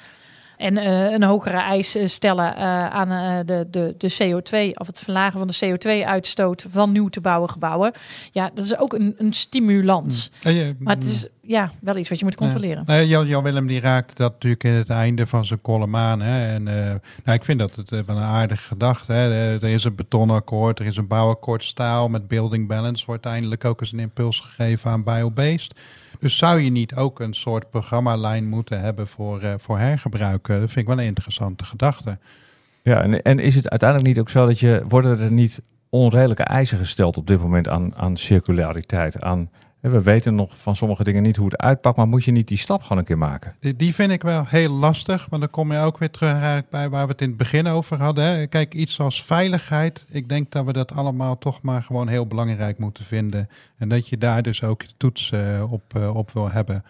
En 0.58 0.78
eh, 0.78 1.12
een 1.12 1.24
hogere 1.24 1.58
eis 1.58 1.96
eh, 1.96 2.08
stellen 2.08 2.56
eh, 2.56 2.88
aan 2.89 3.46
de, 3.46 3.67
de, 3.72 3.96
de 3.98 4.12
CO2... 4.24 4.72
of 4.80 4.88
het 4.88 5.00
verlagen 5.00 5.39
van 5.39 5.48
de 5.48 5.65
CO2-uitstoot 5.65 6.65
van 6.70 6.91
nieuw 6.91 7.08
te 7.08 7.22
bouwen 7.22 7.50
gebouwen. 7.50 7.91
Ja, 8.32 8.52
dat 8.54 8.63
is 8.65 8.78
ook 8.78 8.93
een, 8.93 9.15
een 9.17 9.34
stimulans. 9.34 10.32
Je- 10.39 10.76
Maar 10.80 10.96
het 10.96 11.06
is 11.06 11.28
ja, 11.41 11.72
wel 11.82 11.98
iets 11.98 12.10
wat 12.10 12.20
je 12.20 12.26
moet 12.26 12.36
controleren. 12.36 12.84
Ja. 12.86 13.02
Jan, 13.02 13.28
Jan 13.28 13.43
Willem 13.43 13.67
die 13.67 13.80
raakte 13.80 14.13
dat 14.15 14.32
natuurlijk 14.32 14.63
in 14.63 14.72
het 14.72 14.89
einde 14.89 15.28
van 15.28 15.46
zijn 15.46 15.62
column 15.62 15.96
aan. 15.96 16.22
Hè. 16.22 16.54
En, 16.54 16.63
nou, 16.63 17.38
ik 17.38 17.43
vind 17.43 17.60
dat 17.60 17.76
het 17.76 17.89
wel 17.89 18.04
een 18.08 18.24
aardige 18.24 18.67
gedachte. 18.67 19.13
Hè. 19.13 19.32
Er 19.34 19.63
er 19.63 19.70
is 19.70 19.84
een 19.84 19.96
betonakkoord, 19.96 20.80
er 20.80 20.86
is 20.86 20.98
een 20.98 21.08
bouwakkoord 21.08 21.63
staal 21.63 22.10
met 22.10 22.28
building 22.28 22.67
balance. 22.67 23.06
Wordt 23.06 23.26
eindelijk 23.26 23.65
ook 23.65 23.82
eens 23.82 23.91
een 23.91 24.00
impuls 24.00 24.39
gegeven 24.39 24.91
aan 24.91 25.04
biobased. 25.04 25.76
Dus 26.19 26.38
zou 26.38 26.60
je 26.60 26.69
niet 26.69 26.95
ook 26.95 27.19
een 27.19 27.34
soort 27.34 27.69
programmalijn 27.69 28.47
moeten 28.47 28.82
hebben 28.82 29.08
voor, 29.08 29.41
eh, 29.41 29.53
voor 29.58 29.80
hergebruik? 29.80 30.47
Eh, 30.47 30.60
Dat 30.60 30.71
vind 30.71 30.77
ik 30.77 30.88
wel 30.88 30.99
een 30.99 31.06
interessante 31.06 31.63
gedachte. 31.63 32.17
Ja, 32.82 33.01
en, 33.01 33.21
en 33.21 33.39
is 33.39 33.56
het 33.56 33.69
uiteindelijk 33.69 34.10
niet 34.10 34.19
ook 34.19 34.30
zo 34.30 34.45
dat 34.45 34.60
je, 34.60 34.84
worden 34.88 35.19
er 35.19 35.32
niet 35.32 35.62
onredelijke 35.89 36.43
eisen 36.43 36.77
gesteld 36.77 37.17
op 37.17 37.27
dit 37.27 37.41
moment 37.41 37.67
aan, 37.67 37.95
aan 37.95 38.17
circulariteit? 38.17 39.23
Aan, 39.23 39.49
we 39.80 40.02
weten 40.02 40.36
nog 40.36 40.58
van 40.58 40.76
sommige 40.76 41.04
dingen 41.04 41.24
niet 41.24 41.36
hoe 41.36 41.46
het 41.46 41.58
uitpakt, 41.58 41.98
maar 41.98 42.08
moet 42.08 42.24
je 42.24 42.32
niet 42.32 42.48
die 42.48 42.58
stap 42.58 42.82
gewoon 42.82 42.98
een 42.98 43.04
keer 43.04 43.18
maken? 43.18 43.56
Die, 43.60 43.76
die 43.76 43.94
vind 43.96 44.12
ik 44.12 44.22
wel 44.24 44.46
heel 44.48 44.72
lastig, 44.72 45.28
want 45.30 45.42
dan 45.42 45.52
kom 45.52 45.72
je 45.72 45.80
ook 45.80 45.98
weer 45.98 46.12
terug 46.12 46.32
eigenlijk 46.34 46.70
bij 46.70 46.90
waar 46.90 47.06
we 47.06 47.12
het 47.12 47.22
in 47.22 47.28
het 47.28 47.38
begin 47.38 47.68
over 47.68 48.02
hadden. 48.02 48.24
Hè. 48.24 48.48
Kijk, 48.48 48.74
iets 48.74 49.00
als 49.00 49.24
veiligheid, 49.24 50.06
ik 50.10 50.30
denk 50.30 50.52
dat 50.52 50.66
we 50.66 50.74
dat 50.74 50.92
allemaal 50.92 51.38
toch 51.38 51.62
maar 51.62 51.84
gewoon 51.84 52.08
heel 52.08 52.28
belangrijk 52.28 52.78
moeten 52.78 53.06
vinden. 53.06 53.50
En 53.78 53.90
dat 53.90 54.08
je 54.08 54.18
daar 54.18 54.42
dus 54.42 54.63
ook 54.63 54.84
toets 54.98 55.32
eh, 55.32 55.72
op, 55.72 55.82
eh, 55.96 56.16
op 56.16 56.32
wil 56.32 56.50
hebben. 56.52 56.84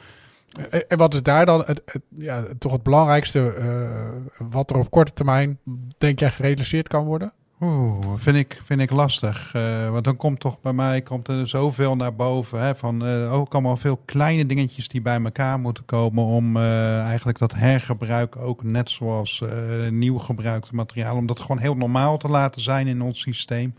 En- 0.87 0.97
wat 0.97 1.13
is 1.13 1.23
daar 1.23 1.45
dan 1.45 1.63
het, 1.65 1.81
het- 1.85 2.01
ja, 2.09 2.43
toch 2.57 2.71
het 2.71 2.83
belangrijkste 2.83 3.53
eh, 3.53 4.45
wat 4.49 4.69
er 4.69 4.77
op 4.77 4.89
korte 4.91 5.13
termijn, 5.13 5.57
denk 5.97 6.19
jij, 6.19 6.29
gerealiseerd 6.31 6.87
kan 6.87 7.05
worden? 7.05 7.31
Oeh, 7.61 8.13
vind 8.15 8.35
ik, 8.35 8.61
vind 8.63 8.79
ik 8.79 8.91
lastig. 8.91 9.53
Eh, 9.53 9.91
want 9.91 10.03
dan 10.03 10.15
komt 10.15 10.39
toch 10.39 10.61
bij 10.61 10.73
mij 10.73 11.01
komt 11.01 11.27
er 11.27 11.47
zoveel 11.47 11.95
naar 11.95 12.15
boven. 12.15 12.61
Hè, 12.61 12.75
van 12.75 13.05
eh, 13.05 13.33
ook 13.33 13.53
allemaal 13.53 13.77
veel 13.77 14.01
kleine 14.05 14.45
dingetjes 14.45 14.87
die 14.87 15.01
bij 15.01 15.21
elkaar 15.23 15.59
moeten 15.59 15.85
komen. 15.85 16.23
Om 16.23 16.57
eh, 16.57 16.99
eigenlijk 17.01 17.39
dat 17.39 17.53
hergebruik 17.53 18.35
ook 18.35 18.63
net 18.63 18.89
zoals 18.89 19.43
nieuw 19.89 20.17
gebruikte 20.17 20.75
materiaal. 20.75 21.15
Om 21.15 21.25
dat 21.25 21.39
gewoon 21.39 21.59
heel 21.59 21.75
normaal 21.75 22.17
te 22.17 22.27
laten 22.27 22.61
zijn 22.61 22.87
in 22.87 23.01
ons 23.01 23.19
systeem. 23.19 23.75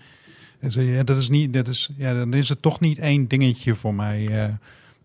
Ja, 0.60 1.02
dat 1.02 1.16
is 1.16 1.28
niet, 1.28 1.52
dat 1.52 1.68
is, 1.68 1.90
ja, 1.96 2.14
dan 2.14 2.34
is 2.34 2.48
het 2.48 2.62
toch 2.62 2.80
niet 2.80 2.98
één 2.98 3.28
dingetje 3.28 3.74
voor 3.74 3.94
mij. 3.94 4.28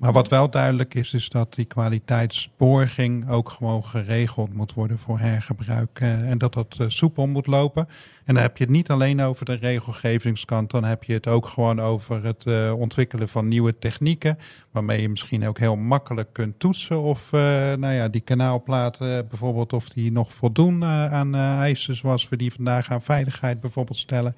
Maar 0.03 0.11
wat 0.13 0.27
wel 0.27 0.49
duidelijk 0.49 0.93
is, 0.93 1.13
is 1.13 1.29
dat 1.29 1.53
die 1.53 1.65
kwaliteitsborging 1.65 3.29
ook 3.29 3.49
gewoon 3.49 3.85
geregeld 3.85 4.53
moet 4.53 4.73
worden 4.73 4.99
voor 4.99 5.19
hergebruik. 5.19 5.99
eh, 5.99 6.29
en 6.29 6.37
dat 6.37 6.53
dat 6.53 6.75
eh, 6.79 6.85
soepel 6.89 7.27
moet 7.27 7.47
lopen. 7.47 7.87
En 8.25 8.33
dan 8.33 8.43
heb 8.43 8.57
je 8.57 8.63
het 8.63 8.73
niet 8.73 8.89
alleen 8.89 9.21
over 9.21 9.45
de 9.45 9.53
regelgevingskant, 9.53 10.71
dan 10.71 10.83
heb 10.83 11.03
je 11.03 11.13
het 11.13 11.27
ook 11.27 11.45
gewoon 11.45 11.81
over 11.81 12.23
het 12.23 12.45
eh, 12.45 12.73
ontwikkelen 12.77 13.29
van 13.29 13.47
nieuwe 13.47 13.79
technieken, 13.79 14.37
waarmee 14.71 15.01
je 15.01 15.09
misschien 15.09 15.47
ook 15.47 15.59
heel 15.59 15.75
makkelijk 15.75 16.33
kunt 16.33 16.59
toetsen 16.59 17.01
of 17.01 17.31
nou 17.31 17.93
ja, 17.93 18.07
die 18.07 18.21
kanaalplaten 18.21 19.27
bijvoorbeeld, 19.27 19.73
of 19.73 19.89
die 19.89 20.11
nog 20.11 20.33
voldoen 20.33 20.85
aan 20.85 21.35
eisen 21.35 21.95
zoals 21.95 22.29
we 22.29 22.35
die 22.35 22.53
vandaag 22.53 22.91
aan 22.91 23.01
veiligheid 23.01 23.59
bijvoorbeeld 23.59 23.97
stellen. 23.97 24.35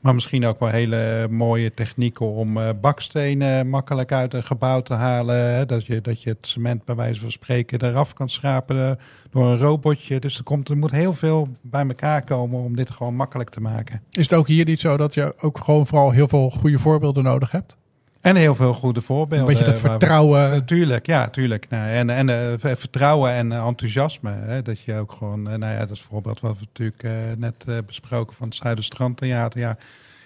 Maar 0.00 0.14
misschien 0.14 0.46
ook 0.46 0.60
wel 0.60 0.68
hele 0.68 1.26
mooie 1.30 1.74
technieken 1.74 2.26
om 2.26 2.56
uh, 2.56 2.68
bakstenen 2.80 3.68
makkelijk 3.68 4.12
uit 4.12 4.34
een 4.34 4.44
gebouw 4.44 4.82
te 4.82 4.94
halen. 4.94 5.54
Hè? 5.54 5.66
Dat, 5.66 5.86
je, 5.86 6.00
dat 6.00 6.22
je 6.22 6.30
het 6.30 6.46
cement 6.46 6.84
bij 6.84 6.94
wijze 6.94 7.20
van 7.20 7.30
spreken 7.30 7.82
eraf 7.82 8.12
kan 8.12 8.28
schrapen 8.28 8.98
door 9.30 9.46
een 9.46 9.58
robotje. 9.58 10.20
Dus 10.20 10.38
er, 10.38 10.44
komt, 10.44 10.68
er 10.68 10.76
moet 10.76 10.90
heel 10.90 11.14
veel 11.14 11.48
bij 11.60 11.86
elkaar 11.86 12.24
komen 12.24 12.60
om 12.60 12.76
dit 12.76 12.90
gewoon 12.90 13.14
makkelijk 13.14 13.50
te 13.50 13.60
maken. 13.60 14.02
Is 14.10 14.30
het 14.30 14.38
ook 14.38 14.46
hier 14.46 14.64
niet 14.64 14.80
zo 14.80 14.96
dat 14.96 15.14
je 15.14 15.34
ook 15.40 15.58
gewoon 15.58 15.86
vooral 15.86 16.10
heel 16.10 16.28
veel 16.28 16.50
goede 16.50 16.78
voorbeelden 16.78 17.24
nodig 17.24 17.50
hebt? 17.50 17.76
En 18.26 18.36
heel 18.36 18.54
veel 18.54 18.74
goede 18.74 19.00
voorbeelden. 19.00 19.48
Een 19.48 19.54
beetje 19.54 19.72
dat 19.72 19.80
vertrouwen. 19.80 20.50
Natuurlijk, 20.50 21.06
ja, 21.06 21.28
tuurlijk. 21.28 21.66
Nou, 21.68 21.90
en 21.90 22.10
en 22.10 22.28
uh, 22.28 22.74
vertrouwen 22.76 23.30
en 23.30 23.52
enthousiasme. 23.52 24.30
Hè, 24.30 24.62
dat 24.62 24.80
je 24.80 24.94
ook 24.94 25.12
gewoon, 25.12 25.42
nou 25.42 25.72
ja, 25.72 25.78
dat 25.78 25.90
is 25.90 26.02
voorbeeld 26.02 26.40
wat 26.40 26.58
we 26.58 26.64
natuurlijk 26.66 27.02
uh, 27.02 27.12
net 27.36 27.64
uh, 27.68 27.78
besproken 27.86 28.36
van 28.36 28.48
het 28.48 28.56
Zuiderstrandtheater. 28.56 29.60
Ja, 29.60 29.76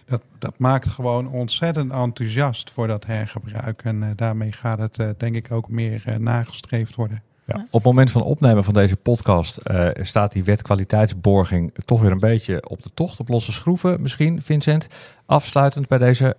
dat, 0.06 0.22
dat 0.38 0.58
maakt 0.58 0.88
gewoon 0.88 1.30
ontzettend 1.30 1.92
enthousiast 1.92 2.70
voor 2.70 2.86
dat 2.86 3.06
hergebruik. 3.06 3.82
En 3.84 4.12
daarmee 4.16 4.52
gaat 4.52 4.78
het 4.78 5.18
denk 5.18 5.34
ik 5.34 5.52
ook 5.52 5.68
meer 5.68 6.02
nagestreefd 6.18 6.94
worden. 6.94 7.22
Ja. 7.44 7.56
Op 7.56 7.72
het 7.72 7.82
moment 7.82 8.10
van 8.10 8.22
opnemen 8.22 8.64
van 8.64 8.74
deze 8.74 8.96
podcast 8.96 9.60
staat 10.00 10.32
die 10.32 10.44
wet 10.44 10.62
kwaliteitsborging 10.62 11.72
toch 11.84 12.00
weer 12.00 12.10
een 12.10 12.18
beetje 12.18 12.68
op 12.68 12.82
de 12.82 12.90
tocht, 12.94 13.20
op 13.20 13.28
losse 13.28 13.52
schroeven 13.52 14.02
misschien, 14.02 14.42
Vincent. 14.42 14.86
Afsluitend 15.26 15.88
bij 15.88 15.98
deze 15.98 16.36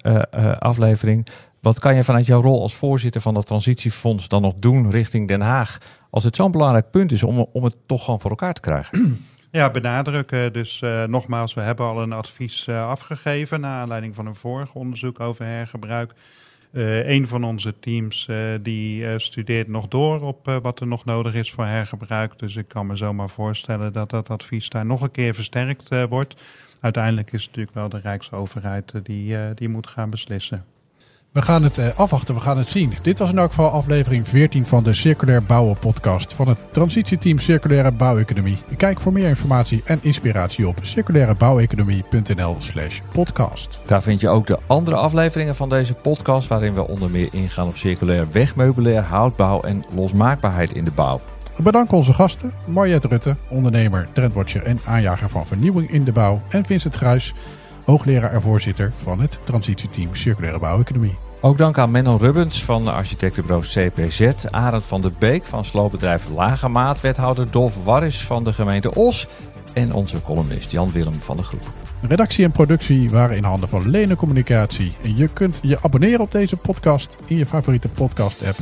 aflevering. 0.60 1.28
Wat 1.62 1.80
kan 1.80 1.96
je 1.96 2.04
vanuit 2.04 2.26
jouw 2.26 2.42
rol 2.42 2.62
als 2.62 2.74
voorzitter 2.74 3.22
van 3.22 3.34
dat 3.34 3.46
transitiefonds 3.46 4.28
dan 4.28 4.42
nog 4.42 4.54
doen 4.58 4.92
richting 4.92 5.28
Den 5.28 5.42
Haag? 5.42 5.78
Als 6.10 6.24
het 6.24 6.36
zo'n 6.36 6.52
belangrijk 6.52 6.92
punt 6.92 7.12
is 7.12 7.24
om, 7.24 7.48
om 7.54 7.64
het 7.64 7.76
toch 7.86 8.04
gewoon 8.04 8.20
voor 8.20 8.30
elkaar 8.30 8.54
te 8.54 8.62
krijgen. 8.62 9.00
Ja, 9.52 9.72
benadrukken. 9.72 10.54
Dus 10.54 10.82
uh, 10.84 11.04
nogmaals, 11.04 11.54
we 11.54 11.62
hebben 11.62 11.86
al 11.86 12.02
een 12.02 12.12
advies 12.12 12.68
uh, 12.68 12.88
afgegeven 12.88 13.60
naar 13.60 13.82
aanleiding 13.82 14.16
van 14.16 14.26
een 14.26 14.36
vorig 14.36 14.74
onderzoek 14.74 15.20
over 15.20 15.46
hergebruik. 15.46 16.14
Uh, 16.72 17.10
een 17.10 17.28
van 17.28 17.44
onze 17.44 17.80
teams 17.80 18.30
die 18.62 19.20
studeert 19.20 19.68
nog 19.68 19.88
door 19.88 20.22
op 20.22 20.60
wat 20.62 20.80
er 20.80 20.88
nog 20.88 21.06
nodig 21.06 21.34
is 21.34 21.52
voor 21.52 21.66
hergebruik. 21.66 22.40
Dus 22.40 22.56
ik 22.56 22.68
kan 22.68 22.88
me 22.88 22.96
zomaar 22.96 23.30
voorstellen 23.30 23.94
dat 23.94 24.10
dat 24.10 24.30
advies 24.30 24.70
daar 24.70 24.86
nog 24.86 25.02
een 25.02 25.12
keer 25.12 25.34
versterkt 25.34 25.90
wordt. 26.10 26.36
Uiteindelijk 26.82 27.32
is 27.32 27.42
het 27.42 27.50
natuurlijk 27.50 27.76
wel 27.76 27.90
de 27.90 28.00
Rijksoverheid 28.00 28.94
die, 29.04 29.54
die 29.54 29.70
moet 29.70 29.88
gaan 29.88 30.10
beslissen. 30.10 30.66
We 31.32 31.42
gaan 31.42 31.64
het 31.64 31.78
uh, 31.78 31.88
afwachten, 31.96 32.36
we 32.36 32.42
gaan 32.42 32.58
het 32.58 32.70
zien. 32.70 32.94
Dit 33.02 33.20
was 33.20 33.30
in 33.30 33.38
elk 33.38 33.50
geval 33.50 33.70
aflevering 33.70 34.28
14 34.28 34.68
van 34.68 34.84
de 34.84 34.94
Circulair 34.94 35.44
Bouwen 35.44 35.78
podcast 35.78 36.34
van 36.34 36.48
het 36.48 36.58
transitieteam 36.72 37.40
Circulaire 37.40 37.92
Bouweconomie. 37.92 38.58
Kijk 38.78 39.00
voor 39.00 39.14
meer 39.14 39.28
informatie 39.28 39.82
en 39.86 40.00
inspiratie 40.02 40.68
op 40.68 40.78
circulairebouweconomie.nl 40.82 42.56
slash 42.58 43.00
podcast. 43.12 43.82
Daar 43.86 44.02
vind 44.02 44.22
je 44.22 44.30
ook 44.30 44.48
de 44.48 44.60
andere 44.68 44.96
afleveringen 44.96 45.56
van 45.56 45.70
deze 45.70 45.94
podcast 45.94 46.48
waarin 46.48 46.74
we 46.74 46.88
onder 46.88 47.10
meer 47.10 47.30
ingaan 47.32 47.68
op 47.68 47.78
circulair 47.78 48.32
wegmeubilair, 48.32 49.02
houtbouw 49.02 49.62
en 49.62 49.84
losmaakbaarheid 49.96 50.74
in 50.74 50.84
de 50.84 50.92
bouw. 50.92 51.22
We 51.56 51.64
bedanken 51.64 51.98
onze 51.98 52.14
gasten, 52.14 52.54
Mariette 52.68 53.08
Rutte, 53.08 53.36
ondernemer, 53.50 54.08
trendwatcher 54.12 54.64
en 54.64 54.80
aanjager 54.86 55.30
van 55.30 55.48
vernieuwing 55.48 55.92
in 55.92 56.04
de 56.04 56.12
bouw 56.12 56.42
en 56.50 56.66
Vincent 56.66 56.96
Gruis 56.96 57.34
hoogleraar 57.86 58.34
en 58.34 58.42
voorzitter 58.42 58.92
van 58.94 59.20
het 59.20 59.40
transitieteam 59.44 60.16
Circulaire 60.16 60.60
Bouweconomie. 60.60 61.18
Ook 61.42 61.58
dank 61.58 61.78
aan 61.78 61.92
Menno 61.92 62.16
Rubbens 62.16 62.64
van 62.64 62.84
de 62.84 62.92
architectenbureau 62.92 63.64
CPZ, 63.64 64.46
Arend 64.50 64.84
van 64.84 65.02
der 65.02 65.14
Beek 65.20 65.46
van 65.46 65.66
sloopbedrijf 65.66 66.30
Lagemaat, 66.30 67.02
wethouder 67.02 67.52
Dolf 67.52 67.84
Warris 67.84 68.24
van 68.24 68.44
de 68.44 68.54
gemeente 68.54 68.96
Os 68.96 69.28
en 69.74 69.94
onze 69.94 70.22
columnist 70.22 70.72
Jan 70.72 70.92
Willem 70.92 71.14
van 71.14 71.38
de 71.38 71.44
Groep. 71.44 71.72
Redactie 72.02 72.46
en 72.46 72.52
productie 72.52 73.10
waren 73.10 73.38
in 73.38 73.44
handen 73.44 73.70
van 73.70 73.90
Lene 73.90 74.16
Communicatie. 74.16 74.94
En 75.04 75.16
je 75.16 75.28
kunt 75.28 75.60
je 75.62 75.78
abonneren 75.82 76.20
op 76.20 76.32
deze 76.32 76.58
podcast 76.58 77.18
in 77.26 77.38
je 77.38 77.46
favoriete 77.46 77.88
podcast 77.88 78.48
app 78.48 78.58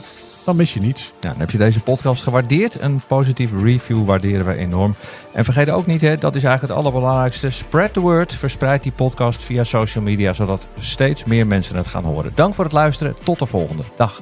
dan 0.49 0.57
mis 0.57 0.73
je 0.73 0.79
niets. 0.79 1.13
Ja, 1.19 1.29
dan 1.29 1.39
heb 1.39 1.51
je 1.51 1.57
deze 1.57 1.79
podcast 1.79 2.23
gewaardeerd. 2.23 2.81
Een 2.81 3.01
positieve 3.07 3.61
review 3.63 4.05
waarderen 4.05 4.45
we 4.45 4.55
enorm. 4.55 4.95
En 5.33 5.43
vergeet 5.45 5.69
ook 5.69 5.85
niet, 5.85 6.01
hè, 6.01 6.15
dat 6.15 6.35
is 6.35 6.43
eigenlijk 6.43 6.73
het 6.73 6.85
allerbelangrijkste. 6.85 7.49
Spread 7.49 7.93
the 7.93 7.99
word. 7.99 8.33
Verspreid 8.33 8.83
die 8.83 8.91
podcast 8.91 9.43
via 9.43 9.63
social 9.63 10.03
media, 10.03 10.33
zodat 10.33 10.67
steeds 10.79 11.25
meer 11.25 11.47
mensen 11.47 11.75
het 11.75 11.87
gaan 11.87 12.03
horen. 12.03 12.31
Dank 12.35 12.55
voor 12.55 12.63
het 12.63 12.73
luisteren. 12.73 13.15
Tot 13.23 13.39
de 13.39 13.45
volgende. 13.45 13.83
Dag. 13.95 14.21